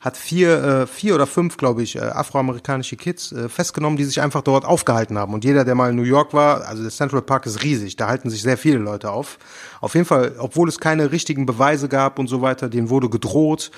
hat 0.00 0.16
vier, 0.16 0.62
äh, 0.62 0.86
vier 0.86 1.14
oder 1.14 1.26
fünf, 1.26 1.56
glaube 1.56 1.82
ich, 1.82 1.96
äh, 1.96 2.00
afroamerikanische 2.00 2.96
Kids 2.96 3.32
äh, 3.32 3.48
festgenommen, 3.48 3.96
die 3.96 4.04
sich 4.04 4.20
einfach 4.20 4.42
dort 4.42 4.64
aufgehalten 4.64 5.18
haben. 5.18 5.34
Und 5.34 5.44
jeder, 5.44 5.64
der 5.64 5.74
mal 5.74 5.90
in 5.90 5.96
New 5.96 6.02
York 6.02 6.32
war, 6.32 6.66
also 6.66 6.82
der 6.82 6.90
Central 6.90 7.22
Park 7.22 7.46
ist 7.46 7.62
riesig, 7.62 7.96
da 7.96 8.08
halten 8.08 8.30
sich 8.30 8.42
sehr 8.42 8.58
viele 8.58 8.78
Leute 8.78 9.10
auf. 9.10 9.38
Auf 9.80 9.94
jeden 9.94 10.06
Fall, 10.06 10.34
obwohl 10.38 10.68
es 10.68 10.78
keine 10.78 11.12
richtigen 11.12 11.46
Beweise 11.46 11.88
gab 11.88 12.18
und 12.18 12.28
so 12.28 12.42
weiter, 12.42 12.68
denen 12.68 12.90
wurde 12.90 13.08
gedroht. 13.08 13.70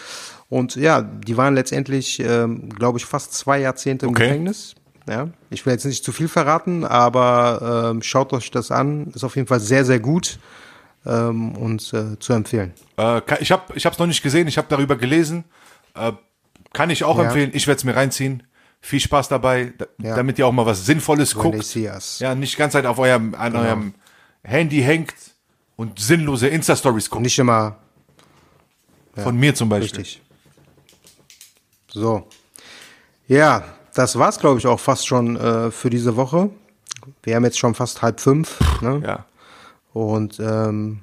Und 0.49 0.77
ja, 0.77 1.03
die 1.03 1.37
waren 1.37 1.55
letztendlich, 1.55 2.21
ähm, 2.21 2.71
glaube 2.71 2.99
ich, 2.99 3.05
fast 3.05 3.35
zwei 3.35 3.61
Jahrzehnte 3.61 4.07
im 4.07 4.11
Okay. 4.11 4.25
Gefängnis. 4.29 4.75
Ja, 5.09 5.29
ich 5.49 5.65
will 5.65 5.73
jetzt 5.73 5.87
nicht 5.87 6.05
zu 6.05 6.13
viel 6.13 6.29
verraten, 6.29 6.85
aber 6.85 7.93
ähm, 7.93 8.03
schaut 8.03 8.33
euch 8.35 8.51
das 8.51 8.71
an. 8.71 9.07
Ist 9.15 9.25
auf 9.25 9.37
jeden 9.37 9.49
Fall 9.49 9.61
sehr, 9.61 9.87
sehr 9.87 10.01
gut 10.01 10.39
ähm, 11.07 11.53
und 11.57 11.93
äh, 11.95 12.19
zu 12.19 12.35
empfehlen. 12.35 12.73
Äh, 12.99 13.23
ich 13.41 13.51
habe 13.51 13.63
ich 13.75 13.87
hab's 13.87 13.99
noch 13.99 14.07
nicht 14.07 14.23
gesehen, 14.23 14.49
ich 14.49 14.59
habe 14.59 14.69
darüber 14.69 14.97
gelesen. 14.97 15.45
Äh, 15.99 16.13
kann 16.73 16.91
ich 16.91 17.05
auch 17.05 17.19
Ja. 17.19 17.25
empfehlen. 17.25 17.51
Ich 17.55 17.67
werde 17.67 17.79
es 17.79 17.85
mir 17.85 17.97
reinziehen. 17.97 18.43
Viel 18.81 19.01
Spaß 19.01 19.29
dabei, 19.29 19.73
da, 19.77 19.87
Ja. 20.01 20.15
damit 20.17 20.39
ihr 20.39 20.47
auch 20.47 20.53
mal 20.53 20.67
was 20.67 20.87
Sinnvolles 20.87 21.35
When 21.37 21.53
guckt. 21.53 21.75
Ja, 22.21 22.35
nicht 22.35 22.57
ganz 22.57 22.75
Zeit 22.75 22.87
auf 22.87 22.99
eurem, 22.99 23.35
an 23.35 23.57
eurem 23.57 23.95
Handy 24.45 24.81
hängt 24.83 25.15
und 25.77 25.99
sinnlose 25.99 26.49
Insta-Stories 26.49 27.11
guckt. 27.11 27.23
Nicht 27.23 27.39
immer 27.39 27.77
Von 29.17 29.37
mir 29.37 29.53
zum 29.55 29.69
Beispiel. 29.69 29.99
Richtig. 30.01 30.23
So. 31.93 32.29
Ja, 33.27 33.65
das 33.95 34.17
war's, 34.19 34.39
glaube 34.39 34.59
ich, 34.61 34.67
auch 34.67 34.79
fast 34.79 35.07
schon 35.09 35.37
äh, 35.37 35.71
für 35.73 35.91
diese 35.91 36.15
Woche. 36.17 36.51
Wir 37.25 37.35
haben 37.37 37.45
jetzt 37.45 37.59
schon 37.59 37.75
fast 37.75 38.01
halb 38.03 38.21
fünf. 38.21 38.59
Ne? 38.81 39.03
Ja. 39.05 39.25
Und 39.93 40.39
ähm, 40.39 41.01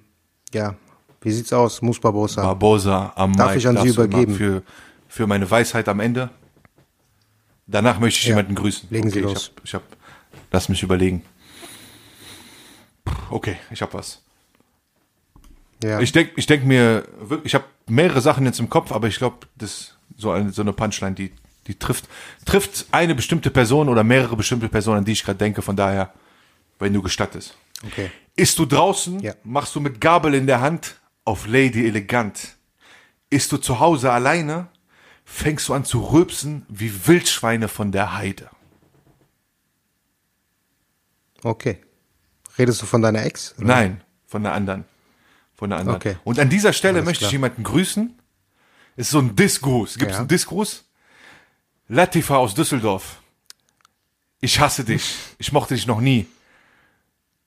ja, 0.54 0.76
wie 1.22 1.32
sieht's 1.32 1.52
aus, 1.52 1.82
Mus 1.82 2.00
Barbosa? 2.00 2.42
Barbosa 2.42 3.12
am 3.16 3.36
Darf 3.36 3.50
Mic 3.50 3.58
ich 3.58 3.68
an 3.68 3.78
Sie 3.82 3.90
übergeben? 3.90 4.36
Für, 4.36 4.64
für 5.16 5.28
meine 5.28 5.50
Weisheit 5.50 5.88
am 5.88 6.02
Ende. 6.02 6.30
Danach 7.68 8.00
möchte 8.00 8.20
ich 8.20 8.26
Ja. 8.26 8.32
jemanden 8.32 8.54
grüßen. 8.54 8.90
Legen 8.92 9.10
Sie 9.10 9.24
okay, 9.24 9.34
los. 9.34 9.52
Ich 9.64 9.74
hab, 9.74 9.84
ich 9.86 9.94
hab, 9.94 9.98
lass 10.52 10.68
mich 10.68 10.84
überlegen. 10.84 11.24
Okay, 13.30 13.56
ich 13.72 13.82
habe 13.82 13.94
was. 13.94 14.22
ja. 15.82 16.02
Ich 16.02 16.12
denke 16.12 16.34
ich 16.36 16.46
denk 16.48 16.66
mir, 16.66 17.08
wirklich, 17.20 17.46
ich 17.46 17.56
habe 17.56 17.64
mehrere 17.88 18.20
Sachen 18.20 18.46
jetzt 18.46 18.60
im 18.60 18.70
Kopf, 18.70 18.92
aber 18.92 19.08
ich 19.08 19.18
glaube, 19.18 19.48
das 19.56 19.96
so 20.18 20.32
eine, 20.32 20.52
so 20.52 20.62
eine 20.62 20.74
Punchline, 20.74 21.16
die, 21.16 21.32
die 21.68 21.76
trifft, 21.80 22.10
trifft 22.44 22.86
eine 22.92 23.16
bestimmte 23.16 23.52
Person 23.52 23.88
oder 23.88 24.04
mehrere 24.04 24.36
bestimmte 24.36 24.68
Personen, 24.68 24.98
an 25.00 25.06
die 25.06 25.14
ich 25.14 25.24
gerade 25.24 25.38
denke. 25.40 25.62
Von 25.62 25.78
daher, 25.78 26.14
wenn 26.78 26.94
du 26.94 27.02
gestattest. 27.02 27.56
okay. 27.88 28.12
Ist 28.36 28.60
du 28.60 28.66
draußen, 28.66 29.20
Ja. 29.22 29.34
machst 29.46 29.74
du 29.76 29.80
mit 29.80 30.02
Gabel 30.02 30.34
in 30.34 30.46
der 30.46 30.60
Hand 30.60 31.00
auf 31.24 31.48
Lady 31.48 31.88
Elegant. 31.88 32.58
Ist 33.30 33.50
du 33.54 33.58
zu 33.58 33.80
Hause 33.80 34.12
alleine, 34.12 34.68
fängst 35.26 35.68
du 35.68 35.74
an 35.74 35.84
zu 35.86 36.00
rülpsen 36.00 36.66
wie 36.70 37.08
Wildschweine 37.08 37.68
von 37.68 37.92
der 37.92 38.16
Heide. 38.16 38.50
Okay. 41.44 41.82
Redest 42.58 42.82
du 42.82 42.86
von 42.86 43.02
deiner 43.02 43.24
Ex? 43.26 43.54
oder? 43.58 43.68
Nein, 43.68 44.02
von 44.26 44.44
der 44.44 44.54
anderen. 44.54 44.86
Von 45.56 45.70
der 45.70 45.80
anderen. 45.80 45.98
Okay. 45.98 46.18
Und 46.24 46.40
an 46.40 46.50
dieser 46.50 46.74
Stelle 46.74 46.96
Alles 47.00 47.06
möchte 47.06 47.20
klar. 47.22 47.30
ich 47.30 47.34
jemanden 47.34 47.64
grüßen. 47.64 48.18
Es 48.96 49.08
ist 49.08 49.12
so 49.12 49.20
ein 49.20 49.36
Dissgruß. 49.36 49.98
Gibt 49.98 50.12
es 50.12 50.16
Ja. 50.16 50.20
einen 50.22 50.28
Dissgruß? 50.28 50.86
Latifa 51.88 52.38
aus 52.38 52.56
Düsseldorf. 52.56 53.22
Ich 54.42 54.60
hasse 54.60 54.84
dich. 54.84 55.16
Ich 55.38 55.52
mochte 55.52 55.76
dich 55.76 55.86
noch 55.86 56.00
nie. 56.02 56.28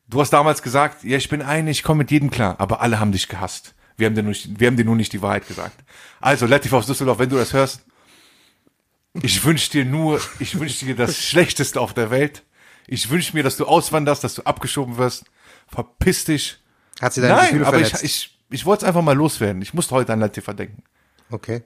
Du 0.09 0.20
hast 0.20 0.31
damals 0.31 0.62
gesagt, 0.62 1.05
ja, 1.05 1.16
ich 1.16 1.29
bin 1.29 1.43
eine, 1.43 1.70
ich 1.70 1.83
komme 1.83 1.99
mit 1.99 2.11
jedem 2.11 2.31
klar, 2.31 2.57
aber 2.61 2.81
alle 2.81 3.01
haben 3.01 3.12
dich 3.12 3.29
gehasst. 3.29 3.74
Wir 3.99 4.07
haben 4.07 4.14
dir 4.14 4.22
nur 4.22 4.30
nicht, 4.30 4.59
wir 4.59 4.66
haben 4.68 4.76
dir 4.76 4.84
nur 4.84 4.96
nicht 4.96 5.12
die 5.12 5.20
Wahrheit 5.20 5.46
gesagt. 5.46 5.84
Also, 6.20 6.46
Latifa 6.46 6.76
aus 6.78 6.86
Düsseldorf, 6.86 7.18
wenn 7.18 7.28
du 7.28 7.36
das 7.36 7.53
hörst, 7.53 7.84
ich 9.20 9.44
wünsche 9.44 9.70
dir 9.70 9.84
nur, 9.84 10.20
ich 10.38 10.59
wünsche 10.59 10.86
dir 10.86 10.94
das 10.94 11.18
Schlechteste 11.28 11.80
auf 11.80 11.94
der 11.94 12.11
Welt. 12.11 12.44
Ich 12.86 13.11
wünsche 13.11 13.34
mir, 13.36 13.42
dass 13.42 13.57
du 13.57 13.66
auswanderst, 13.66 14.24
dass 14.24 14.34
du 14.34 14.42
abgeschoben 14.42 14.96
wirst. 14.96 15.24
Verpiss 15.66 16.24
dich 16.24 16.59
Hat 17.01 17.12
sie 17.12 17.20
deine 17.20 17.34
Nein, 17.34 17.44
Gefühle 17.46 17.66
aber 17.66 17.80
ich, 17.80 17.88
verletzt? 17.88 18.05
ich, 18.05 18.38
ich 18.51 18.64
wollte 18.64 18.84
es 18.84 18.88
einfach 18.88 19.03
mal 19.03 19.16
loswerden. 19.16 19.61
Ich 19.61 19.74
musste 19.74 19.94
heute 19.94 20.12
an 20.12 20.20
Latifa 20.20 20.55
denken. 20.55 20.82
okay. 21.30 21.62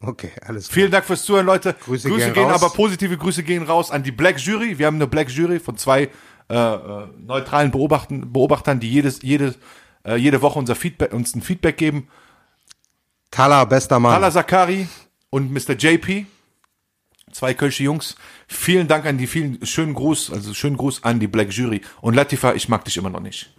Okay, 0.00 0.30
alles 0.42 0.68
klar. 0.68 0.74
Vielen 0.74 0.90
Dank 0.92 1.04
fürs 1.06 1.24
Zuhören, 1.24 1.46
Leute. 1.46 1.74
Grüße 1.74 2.08
Grüße 2.08 2.26
gehen 2.26 2.34
gehen, 2.34 2.44
raus. 2.44 2.62
aber 2.62 2.72
positive 2.72 3.18
Grüße 3.18 3.42
gehen 3.42 3.64
raus 3.64 3.90
an 3.90 4.04
die 4.04 4.12
Black 4.12 4.38
Jury. 4.38 4.78
Wir 4.78 4.86
haben 4.86 4.94
eine 4.94 5.08
Black 5.08 5.28
Jury 5.28 5.58
von 5.58 5.76
zwei 5.76 6.08
äh, 6.48 6.54
äh, 6.54 7.08
neutralen 7.18 7.72
Beobachten, 7.72 8.32
Beobachtern, 8.32 8.78
die 8.78 8.88
jedes, 8.88 9.22
jede, 9.22 9.56
äh, 10.08 10.16
jede 10.16 10.42
Woche 10.42 10.58
unser 10.58 10.74
Feedback, 10.74 11.12
uns 11.12 11.34
ein 11.34 11.42
Feedback 11.42 11.76
geben. 11.76 12.08
Tala, 13.30 13.64
bester 13.64 14.00
Mann. 14.00 14.12
Hala 14.14 14.30
Zakari 14.30 14.88
und 15.30 15.52
Mr. 15.52 15.74
JP, 15.76 16.26
zwei 17.32 17.54
Kölsche 17.54 17.82
Jungs. 17.84 18.16
Vielen 18.46 18.88
Dank 18.88 19.04
an 19.04 19.18
die 19.18 19.26
vielen, 19.26 19.64
schönen 19.66 19.94
Gruß, 19.94 20.32
also 20.32 20.54
schönen 20.54 20.76
Gruß 20.76 21.04
an 21.04 21.20
die 21.20 21.26
Black 21.26 21.52
Jury. 21.52 21.82
Und 22.00 22.14
Latifa, 22.14 22.54
ich 22.54 22.68
mag 22.68 22.84
dich 22.84 22.96
immer 22.96 23.10
noch 23.10 23.20
nicht. 23.20 23.52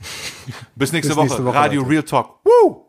Bis 0.76 0.92
nächste, 0.92 1.08
Bis 1.08 1.16
Woche. 1.16 1.26
nächste 1.26 1.44
Woche, 1.44 1.54
Radio 1.54 1.80
Leute. 1.82 1.92
Real 1.92 2.02
Talk. 2.04 2.38
Woo! 2.44 2.85